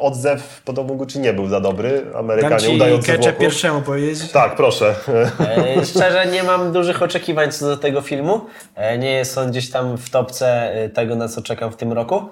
odzew 0.00 0.62
po 0.64 0.72
domu 0.72 0.94
Gucci 0.96 1.18
nie 1.18 1.32
był 1.32 1.46
za 1.48 1.60
dobry. 1.60 2.06
Amerykanie 2.18 2.70
udający 2.70 3.06
Kecze 3.06 3.18
Włochów. 3.22 3.38
pierwszemu 3.40 3.82
powiedzieć. 3.82 4.32
Tak, 4.32 4.56
proszę. 4.56 4.94
E, 5.40 5.84
Szczerze 5.94 6.26
nie 6.26 6.42
mam 6.42 6.72
dużych 6.72 7.02
oczekiwań 7.02 7.52
co 7.52 7.66
do 7.66 7.76
tego 7.76 8.00
filmu. 8.00 8.40
E, 8.74 8.98
Nie 8.98 9.10
jest 9.10 9.38
on 9.38 9.50
gdzieś 9.50 9.70
tam 9.70 9.96
w 9.98 10.10
topce 10.10 10.72
e, 10.74 10.88
tego, 10.88 11.16
na 11.16 11.28
co 11.28 11.42
czekam 11.42 11.72
w 11.72 11.76
tym 11.76 11.92
roku. 11.92 12.22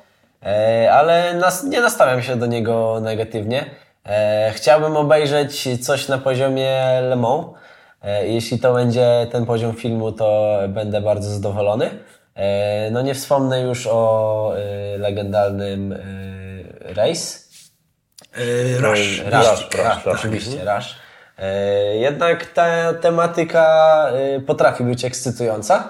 E, 0.42 0.92
Ale 0.92 1.34
nas, 1.34 1.64
nie 1.64 1.80
nastawiam 1.80 2.22
się 2.22 2.36
do 2.36 2.46
niego 2.46 3.00
negatywnie. 3.02 3.70
E, 4.06 4.52
Chciałbym 4.54 4.96
obejrzeć 4.96 5.68
coś 5.86 6.08
na 6.08 6.18
poziomie 6.18 7.00
Le 7.02 7.16
Mans. 7.16 7.46
E, 8.02 8.26
Jeśli 8.28 8.58
to 8.58 8.74
będzie 8.74 9.26
ten 9.32 9.46
poziom 9.46 9.74
filmu, 9.74 10.12
to 10.12 10.58
będę 10.68 11.00
bardzo 11.00 11.30
zadowolony. 11.30 11.90
E, 12.34 12.90
No 12.90 13.02
nie 13.02 13.14
wspomnę 13.14 13.60
już 13.60 13.86
o 13.90 14.52
e, 14.56 14.98
legendarnym 14.98 15.92
e, 15.92 16.94
Race. 16.94 17.38
E, 18.34 18.78
Rush. 18.78 19.18
Rush, 19.24 19.68
Rush, 19.78 20.06
oczywiście, 20.06 20.64
Rush. 20.76 20.94
Jednak 21.94 22.46
ta 22.46 22.94
tematyka 22.94 24.06
potrafi 24.46 24.84
być 24.84 25.04
ekscytująca, 25.04 25.88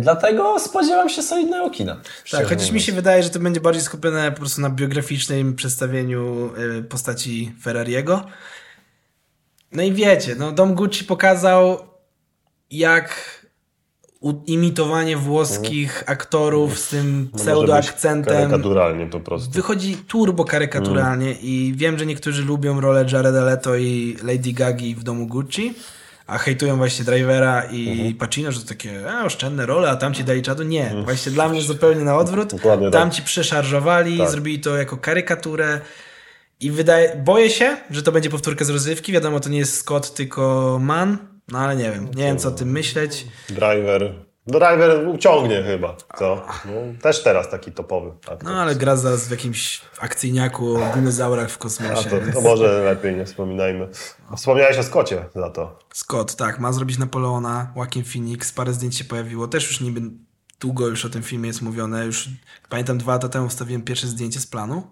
dlatego 0.00 0.58
spodziewam 0.58 1.08
się 1.08 1.22
solidnego 1.22 1.70
kina. 1.70 2.00
Tak, 2.30 2.46
chociaż 2.46 2.70
mi 2.70 2.80
się 2.80 2.92
wydaje, 2.92 3.22
że 3.22 3.30
to 3.30 3.38
będzie 3.38 3.60
bardziej 3.60 3.82
skupione 3.82 4.32
po 4.32 4.38
prostu 4.38 4.60
na 4.60 4.70
biograficznym 4.70 5.54
przedstawieniu 5.54 6.50
y, 6.78 6.82
postaci 6.82 7.52
Ferrariego. 7.62 8.24
No 9.72 9.82
i 9.82 9.92
wiecie, 9.92 10.34
no 10.38 10.52
Dom 10.52 10.74
Gucci 10.74 11.04
pokazał, 11.04 11.78
jak 12.70 13.42
imitowanie 14.46 15.16
włoskich 15.16 16.04
aktorów 16.06 16.78
z 16.78 16.88
tym 16.88 17.28
No 17.32 17.38
pseudoakcentem 17.38 18.34
Karykaturalnie 18.34 19.06
po 19.06 19.20
prostu. 19.20 19.50
wychodzi 19.50 19.96
turbo 19.96 20.44
karykaturalnie 20.44 21.32
i 21.32 21.72
wiem, 21.76 21.98
że 21.98 22.06
niektórzy 22.06 22.44
lubią 22.44 22.80
rolę 22.80 23.04
Jareda 23.12 23.44
Leto 23.44 23.76
i 23.76 24.16
Lady 24.22 24.52
Gagi 24.52 24.94
w 24.94 25.02
domu 25.02 25.26
Gucci, 25.26 25.74
a 26.26 26.38
hejtują 26.38 26.76
właśnie 26.76 27.04
Drivera 27.04 27.62
i 27.64 28.14
Pacino, 28.18 28.52
że 28.52 28.60
to 28.60 28.66
takie 28.66 29.10
a, 29.10 29.24
oszczędne 29.24 29.66
role, 29.66 29.90
a 29.90 29.96
tamci 29.96 30.24
dali 30.24 30.42
czadu. 30.42 30.62
Nie, 30.62 30.94
właśnie 31.04 31.32
dla 31.32 31.48
mnie 31.48 31.62
zupełnie 31.62 32.04
na 32.04 32.16
odwrót. 32.16 32.50
Dokładnie 32.54 32.90
tak. 32.90 33.00
Tamci 33.00 33.22
przeszarżowali, 33.22 34.18
Tak. 34.18 34.30
zrobili 34.30 34.60
to 34.60 34.76
jako 34.76 34.96
karykaturę 34.96 35.80
i 36.60 36.70
wydaje, 36.70 37.16
boję 37.24 37.50
się, 37.50 37.76
że 37.90 38.02
to 38.02 38.12
będzie 38.12 38.30
powtórka 38.30 38.64
z 38.64 38.70
rozrywki. 38.70 39.12
Wiadomo, 39.12 39.40
to 39.40 39.48
nie 39.48 39.58
jest 39.58 39.76
Scott, 39.76 40.14
tylko 40.14 40.78
Mann, 40.82 41.18
no 41.48 41.58
ale 41.58 41.76
nie 41.76 41.90
wiem, 41.90 42.04
nie 42.14 42.24
wiem 42.24 42.38
co 42.38 42.48
o 42.48 42.52
tym 42.52 42.70
myśleć. 42.70 43.26
Driver. 43.48 44.31
Driver 44.46 45.08
uciągnie 45.08 45.62
chyba, 45.62 45.96
co? 46.18 46.46
No, 46.64 46.72
też 47.02 47.22
teraz 47.22 47.50
taki 47.50 47.72
topowy. 47.72 48.12
Tak, 48.26 48.42
No 48.42 48.62
ale 48.62 48.74
gra 48.74 48.96
zaraz 48.96 49.28
w 49.28 49.30
jakimś 49.30 49.80
akcyjniaku 50.00 50.76
o 50.76 50.92
dinozaurach 50.94 51.50
w 51.50 51.58
kosmosie. 51.58 52.10
to, 52.10 52.20
więc- 52.20 52.34
to 52.34 52.40
może 52.40 52.82
lepiej 52.84 53.16
nie 53.16 53.24
wspominajmy. 53.24 53.88
Wspomniałeś 54.36 54.78
o 54.78 54.82
Skocie 54.82 55.24
za 55.34 55.50
to. 55.50 55.78
Scott, 55.94 56.36
tak, 56.36 56.58
ma 56.58 56.72
zrobić 56.72 56.98
Napoleona, 56.98 57.72
Joaquin 57.76 58.04
Phoenix, 58.04 58.52
parę 58.52 58.72
zdjęć 58.72 58.96
się 58.96 59.04
pojawiło, 59.04 59.48
też 59.48 59.66
już 59.70 59.80
niby 59.80 60.00
długo 60.60 60.86
już 60.88 61.04
o 61.04 61.08
tym 61.10 61.22
filmie 61.22 61.46
jest 61.48 61.62
mówione, 61.62 62.06
już 62.06 62.28
pamiętam 62.68 62.98
dwa 62.98 63.12
lata 63.12 63.28
temu 63.28 63.48
wstawiłem 63.48 63.82
pierwsze 63.82 64.06
zdjęcie 64.06 64.40
z 64.40 64.46
planu 64.46 64.82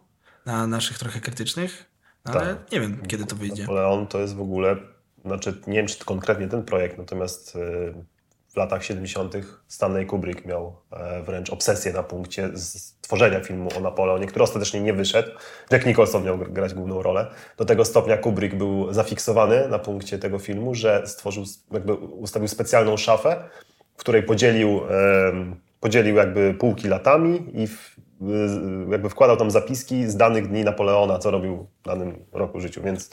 na 0.47 0.67
naszych 0.67 0.99
trochę 0.99 1.21
krytycznych, 1.21 1.85
no, 2.25 2.33
ale 2.33 2.55
Tak. 2.55 2.73
nie 2.73 2.81
wiem 2.81 3.03
kiedy 3.07 3.27
to 3.27 3.37
wyjdzie. 3.37 3.63
Napoleon 3.63 4.07
to 4.07 4.19
jest 4.21 4.35
w 4.37 4.41
ogóle, 4.41 4.77
znaczy 5.25 5.61
nie 5.67 5.75
wiem 5.77 5.87
czy 5.87 6.05
konkretnie 6.05 6.49
ten 6.49 6.63
projekt, 6.65 6.99
natomiast 6.99 7.57
y, 7.57 7.95
w 8.53 8.57
latach 8.57 8.85
70. 8.85 9.35
Stanley 9.69 10.07
Kubrick 10.07 10.45
miał 10.45 10.77
e, 10.93 11.23
wręcz 11.23 11.51
obsesję 11.51 11.93
na 11.93 12.03
punkcie 12.03 12.51
stworzenia 12.57 13.41
filmu 13.41 13.71
o 13.77 13.81
Napoleonie, 13.81 14.27
który 14.27 14.43
ostatecznie 14.43 14.81
nie 14.81 14.93
wyszedł. 14.93 15.31
Jack 15.71 15.87
Nicholson 15.87 16.25
miał 16.25 16.39
gr- 16.39 16.53
grać 16.53 16.75
główną 16.75 17.03
rolę. 17.03 17.27
Do 17.57 17.65
tego 17.65 17.85
stopnia 17.85 18.17
Kubrick 18.17 18.55
był 18.55 18.93
zafiksowany 18.93 19.69
na 19.69 19.79
punkcie 19.79 20.19
tego 20.19 20.39
filmu, 20.39 20.75
że 20.75 21.03
stworzył, 21.07 21.45
jakby 21.73 21.95
ustawił 21.95 22.49
specjalną 22.49 22.97
szafę, 22.97 23.45
w 23.97 24.01
której 24.01 24.23
podzielił, 24.23 24.81
podzielił 25.81 26.17
jakby 26.17 26.55
półki 26.55 26.89
latami 26.89 27.47
i 27.55 27.67
w, 27.67 27.97
jakby 28.91 29.11
wkładał 29.11 29.37
tam 29.37 29.51
zapiski 29.51 30.07
z 30.07 30.17
danych 30.17 30.49
dni 30.49 30.65
Napoleona, 30.65 31.19
co 31.19 31.31
robił 31.31 31.67
w 31.83 31.87
danym 31.87 32.25
roku 32.33 32.61
życiu, 32.61 32.83
więc 32.83 33.11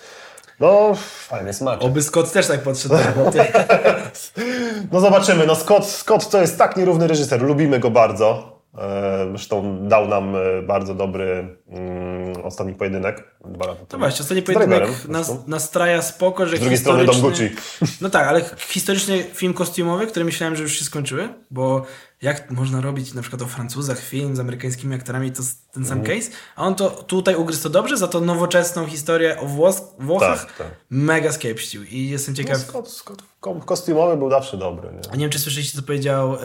no, 0.59 0.95
Fajny 1.27 1.53
smaczek. 1.53 1.83
Oby 1.83 2.01
Scott 2.01 2.31
też 2.31 2.47
tak 2.47 2.61
podszedł 2.63 2.95
do 2.97 3.03
roboty. 3.03 3.39
no 4.91 4.99
zobaczymy. 4.99 5.45
No 5.47 5.55
Scott, 5.55 5.85
Scott 5.85 6.29
to 6.29 6.41
jest 6.41 6.57
tak 6.57 6.77
nierówny 6.77 7.07
reżyser, 7.07 7.41
lubimy 7.41 7.79
go 7.79 7.91
bardzo. 7.91 8.57
E, 8.77 9.27
Zresztą 9.29 9.77
dał 9.87 10.07
nam 10.07 10.35
e, 10.35 10.61
bardzo 10.61 10.93
dobry 10.93 11.57
mm, 11.69 12.45
ostatni 12.45 12.73
pojedynek. 12.73 13.23
Dwa 13.45 13.65
lata 13.65 13.79
To 13.79 13.85
temu. 13.85 13.99
właśnie, 14.01 14.21
ostatni 14.23 14.43
pojedynek 14.43 15.07
nas, 15.07 15.47
nastraja 15.47 16.01
spoko, 16.01 16.45
że 16.45 16.57
Z 16.57 16.59
drugiej 16.59 16.77
strony 16.77 17.05
Dom 17.05 17.15
historyczny... 17.15 17.49
Gucci. 17.49 17.97
No 18.01 18.09
tak, 18.09 18.27
ale 18.27 18.41
historyczny 18.57 19.23
film 19.23 19.53
kostiumowy, 19.53 20.07
który 20.07 20.25
myślałem, 20.25 20.55
że 20.55 20.63
już 20.63 20.79
się 20.79 20.85
skończyły, 20.85 21.29
bo 21.51 21.85
jak 22.21 22.51
można 22.51 22.81
robić 22.81 23.13
na 23.13 23.21
przykład 23.21 23.41
o 23.41 23.45
Francuzach 23.45 23.99
film 23.99 24.35
z 24.35 24.39
amerykańskimi 24.39 24.95
aktorami, 24.95 25.31
to 25.31 25.43
ten 25.73 25.85
sam 25.85 25.97
Mhm. 25.99 26.19
case, 26.19 26.31
a 26.55 26.63
on 26.63 26.75
to 26.75 26.89
tutaj 26.89 27.35
ugryzł 27.35 27.63
to 27.63 27.69
dobrze, 27.69 27.97
za 27.97 28.07
to 28.07 28.21
nowoczesną 28.21 28.87
historię 28.87 29.39
o 29.39 29.45
Włos 29.45 29.81
Włochach 29.99 30.45
Tak, 30.45 30.57
tak. 30.57 30.67
mega 30.89 31.31
skiepścił 31.31 31.83
i 31.83 32.09
jestem 32.09 32.33
No, 32.33 32.37
ciekaw, 32.37 32.57
Scott, 32.61 32.89
Scott 32.91 33.23
ko- 33.39 33.55
kostiumowy 33.55 34.17
był 34.17 34.29
zawsze 34.29 34.57
dobry. 34.57 34.89
Nie? 34.93 35.11
a 35.11 35.15
nie 35.15 35.21
wiem, 35.21 35.29
czy 35.29 35.39
słyszeliście, 35.39 35.77
co 35.77 35.83
powiedział 35.85 36.35
e, 36.35 36.39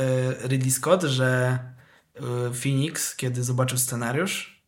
Ridley 0.48 0.70
Scott, 0.70 1.02
że 1.02 1.58
e, 2.14 2.20
Phoenix, 2.62 3.16
kiedy 3.16 3.44
zobaczył 3.44 3.78
scenariusz, 3.78 4.62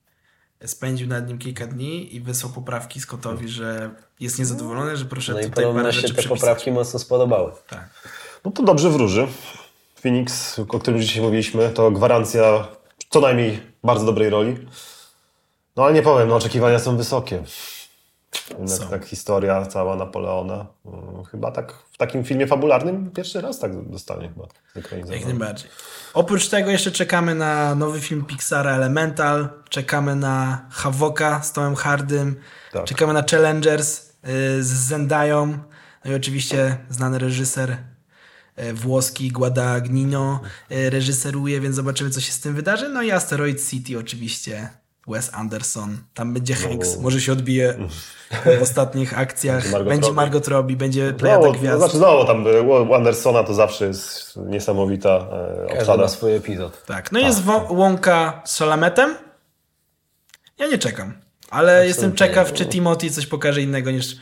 spędził 0.66 1.08
nad 1.08 1.28
nim 1.28 1.38
kilka 1.38 1.66
dni 1.66 2.14
i 2.16 2.20
wysłał 2.20 2.52
poprawki 2.52 3.00
Scottowi, 3.00 3.48
że 3.48 3.90
jest 4.20 4.38
niezadowolony, 4.38 4.96
że 4.96 5.04
proszę 5.04 5.32
No 5.32 5.40
i 5.40 5.44
tutaj 5.44 5.64
parę 5.74 5.92
się 5.92 6.00
rzeczy 6.00 6.14
te 6.14 6.20
przepisać. 6.22 6.40
poprawki 6.40 6.70
mocno 6.72 6.98
spodobały. 6.98 7.52
Tak. 7.68 7.90
No 8.44 8.50
to 8.50 8.62
dobrze 8.62 8.90
wróży. 8.90 9.26
Phoenix, 10.08 10.58
o 10.58 10.78
którym 10.78 11.00
dzisiaj 11.00 11.22
mówiliśmy, 11.22 11.70
to 11.70 11.90
gwarancja 11.90 12.68
co 13.10 13.20
najmniej 13.20 13.60
bardzo 13.84 14.06
dobrej 14.06 14.30
roli. 14.30 14.56
No 15.76 15.84
ale 15.84 15.94
nie 15.94 16.02
powiem, 16.02 16.28
no 16.28 16.36
oczekiwania 16.36 16.78
są 16.78 16.96
wysokie. 16.96 17.42
Jednak 18.50 18.68
Są. 18.78 18.88
tak 18.88 19.04
historia 19.04 19.66
cała 19.66 19.96
Napoleona. 19.96 20.66
mm, 20.86 21.24
Chyba 21.24 21.50
tak 21.52 21.72
w 21.92 21.96
takim 21.96 22.24
filmie 22.24 22.46
fabularnym 22.46 23.10
pierwszy 23.10 23.40
raz 23.40 23.58
tak 23.58 23.88
dostanie 23.90 24.28
chyba 24.28 24.46
Jak 25.14 25.24
najbardziej. 25.24 25.70
Oprócz 26.14 26.48
tego 26.48 26.70
jeszcze 26.70 26.92
czekamy 26.92 27.34
na 27.34 27.74
nowy 27.74 28.00
film 28.00 28.24
Pixara 28.24 28.70
Elemental, 28.76 29.48
czekamy 29.68 30.16
na 30.16 30.66
Havoka 30.70 31.42
z 31.42 31.52
Tomem 31.52 31.74
Hardym, 31.74 32.36
Tak. 32.72 32.84
czekamy 32.84 33.12
na 33.12 33.22
Challengers 33.30 34.00
y, 34.00 34.62
z 34.62 34.66
Zendają, 34.66 35.58
no 36.04 36.10
i 36.10 36.14
oczywiście 36.14 36.76
znany 36.90 37.18
reżyser 37.18 37.76
włoski 38.74 39.28
Guadagnino 39.32 40.40
y, 40.72 40.90
reżyseruje, 40.90 41.60
więc 41.60 41.76
zobaczymy 41.76 42.10
co 42.10 42.20
się 42.20 42.32
z 42.32 42.40
tym 42.40 42.54
wydarzy. 42.54 42.88
No 42.88 43.02
i 43.02 43.10
Asteroid 43.10 43.68
City 43.70 43.98
oczywiście 43.98 44.68
Wes 45.08 45.30
Anderson, 45.34 45.98
tam 46.14 46.34
będzie 46.34 46.54
Hanks, 46.54 46.98
może 46.98 47.20
się 47.20 47.32
odbije 47.32 47.78
w 48.58 48.62
ostatnich 48.62 49.18
akcjach, 49.18 49.70
Margot 49.72 49.88
będzie. 49.88 50.12
Margot 50.12 50.48
Robbie, 50.48 50.76
będzie 50.76 51.12
plejada 51.12 51.42
Znowu, 51.42 51.58
gwiazd. 51.58 51.78
znaczy 51.78 51.96
znowu 51.96 52.24
tam 52.26 52.44
u 52.88 52.94
Andersona 52.94 53.44
to 53.44 53.54
zawsze 53.54 53.86
jest 53.86 54.36
niesamowita 54.36 55.10
e, 55.70 55.78
obsada. 55.78 56.08
swój 56.08 56.34
epizod. 56.36 56.84
Tak, 56.86 57.12
no 57.12 57.18
jest 57.18 57.42
wo- 57.42 57.66
łąka 57.70 58.42
z 58.44 58.56
Szalametem. 58.56 59.14
Ja 60.58 60.66
nie 60.66 60.78
czekam, 60.78 61.12
ale 61.50 61.86
jestem 61.86 62.12
czekaw, 62.12 62.52
czy 62.52 62.66
Timothy 62.66 63.10
coś 63.10 63.26
pokaże 63.26 63.62
innego 63.62 63.90
niż 63.90 64.16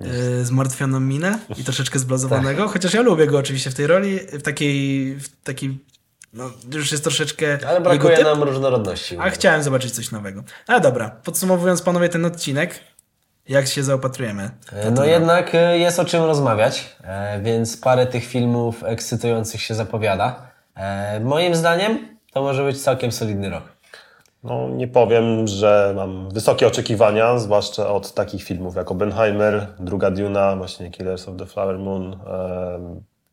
yy, 0.00 0.44
zmartwioną 0.44 1.00
minę 1.00 1.38
i 1.56 1.64
troszeczkę 1.64 1.98
zblazowanego, 1.98 2.68
chociaż 2.68 2.94
ja 2.94 3.02
lubię 3.02 3.26
go 3.26 3.38
oczywiście 3.38 3.70
w 3.70 3.74
tej 3.74 3.86
roli, 3.86 4.18
w 4.18 4.42
takiej, 4.42 5.14
w 5.14 5.28
takiej 5.44 5.78
no, 6.32 6.50
już 6.72 6.92
jest 6.92 7.04
troszeczkę 7.04 7.58
Ale 7.68 7.80
brakuje 7.80 8.24
nam 8.24 8.42
różnorodności. 8.42 9.16
a 9.18 9.30
chciałem 9.30 9.62
zobaczyć 9.62 9.94
coś 9.94 10.10
nowego. 10.10 10.42
Ale 10.66 10.80
dobra, 10.80 11.10
podsumowując 11.24 11.82
panowie 11.82 12.08
ten 12.08 12.24
odcinek, 12.24 12.80
jak 13.48 13.66
się 13.66 13.82
zaopatrujemy? 13.82 14.50
E, 14.72 14.90
No 14.90 15.04
jednak 15.04 15.54
e, 15.54 15.78
jest 15.78 15.98
o 16.00 16.04
czym 16.04 16.22
rozmawiać, 16.22 16.96
więc 17.42 17.76
parę 17.76 18.06
tych 18.06 18.24
filmów 18.24 18.84
ekscytujących 18.84 19.60
się 19.62 19.74
zapowiada. 19.74 20.54
Moim 21.20 21.54
zdaniem 21.54 22.08
to 22.32 22.42
może 22.42 22.64
być 22.64 22.82
całkiem 22.82 23.12
solidny 23.12 23.50
rok. 23.50 23.73
No, 24.44 24.68
nie 24.68 24.88
powiem, 24.88 25.46
że 25.46 25.92
mam 25.96 26.30
wysokie 26.30 26.66
oczekiwania, 26.66 27.38
zwłaszcza 27.38 27.88
od 27.88 28.14
takich 28.14 28.42
filmów 28.42 28.76
jak 28.76 28.90
Oppenheimer, 28.90 29.66
druga 29.78 30.10
Duna, 30.10 30.56
właśnie 30.56 30.90
Killers 30.90 31.28
of 31.28 31.36
the 31.36 31.46
Flower 31.46 31.78
Moon, 31.78 32.16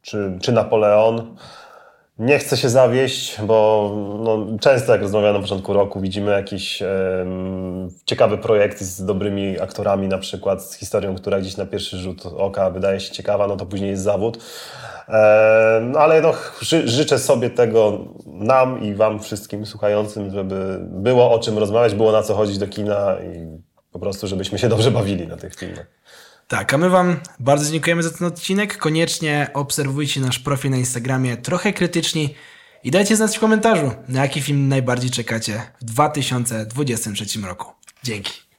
czy, 0.01 0.38
czy 0.41 0.51
Napoleon. 0.51 1.36
Nie 2.20 2.39
chcę 2.39 2.57
się 2.57 2.70
zawieść, 2.70 3.41
bo 3.41 3.91
no, 4.24 4.59
często 4.59 4.91
jak 4.91 5.01
rozmawiamy 5.01 5.34
na 5.34 5.39
początku 5.39 5.74
roku, 5.74 6.01
widzimy 6.01 6.32
jakiś 6.32 6.82
em, 6.82 7.89
ciekawy 8.05 8.38
projekt 8.38 8.82
z 8.82 9.05
dobrymi 9.05 9.59
aktorami, 9.59 10.07
na 10.07 10.18
przykład 10.18 10.64
z 10.64 10.76
historią, 10.76 11.16
która 11.16 11.39
gdzieś 11.39 11.57
na 11.57 11.66
pierwszy 11.66 11.97
rzut 11.97 12.26
oka 12.26 12.70
wydaje 12.70 12.99
się 12.99 13.12
ciekawa, 13.12 13.47
no 13.47 13.57
to 13.57 13.66
później 13.66 13.89
jest 13.89 14.03
zawód. 14.03 14.39
Em, 15.12 15.95
ale 15.97 16.22
no, 16.22 16.34
ży, 16.62 16.88
życzę 16.88 17.20
sobie 17.20 17.49
tego 17.49 18.05
nam 18.26 18.84
i 18.84 18.93
wam 18.93 19.20
wszystkim 19.20 19.66
słuchającym, 19.66 20.32
żeby 20.32 20.80
było 20.82 21.32
o 21.32 21.39
czym 21.39 21.57
rozmawiać, 21.57 21.95
było 21.95 22.12
na 22.12 22.24
co 22.24 22.36
chodzić 22.36 22.57
do 22.57 22.68
kina 22.68 23.16
i 23.20 23.62
po 23.91 23.99
prostu, 23.99 24.28
żebyśmy 24.28 24.59
się 24.59 24.70
dobrze 24.70 24.91
bawili 24.91 25.28
na 25.28 25.38
tych 25.38 25.55
filmach. 25.55 25.86
Tak, 26.47 26.74
a 26.74 26.78
my 26.78 26.89
Wam 26.89 27.20
bardzo 27.39 27.72
dziękujemy 27.72 28.03
za 28.03 28.09
ten 28.09 28.28
odcinek. 28.28 28.78
Koniecznie 28.78 29.47
obserwujcie 29.53 30.22
nasz 30.22 30.39
profil 30.39 30.72
na 30.72 30.78
Instagramie 30.78 31.38
trochę 31.38 31.74
krytyczni 31.74 32.36
i 32.84 32.91
dajcie 32.91 33.16
znać 33.16 33.38
w 33.38 33.39
komentarzu, 33.39 33.91
na 34.07 34.22
jaki 34.22 34.41
film 34.41 34.68
najbardziej 34.68 35.09
czekacie 35.09 35.62
w 35.82 35.84
2023 35.84 37.39
roku. 37.39 37.72
Dzięki. 38.03 38.51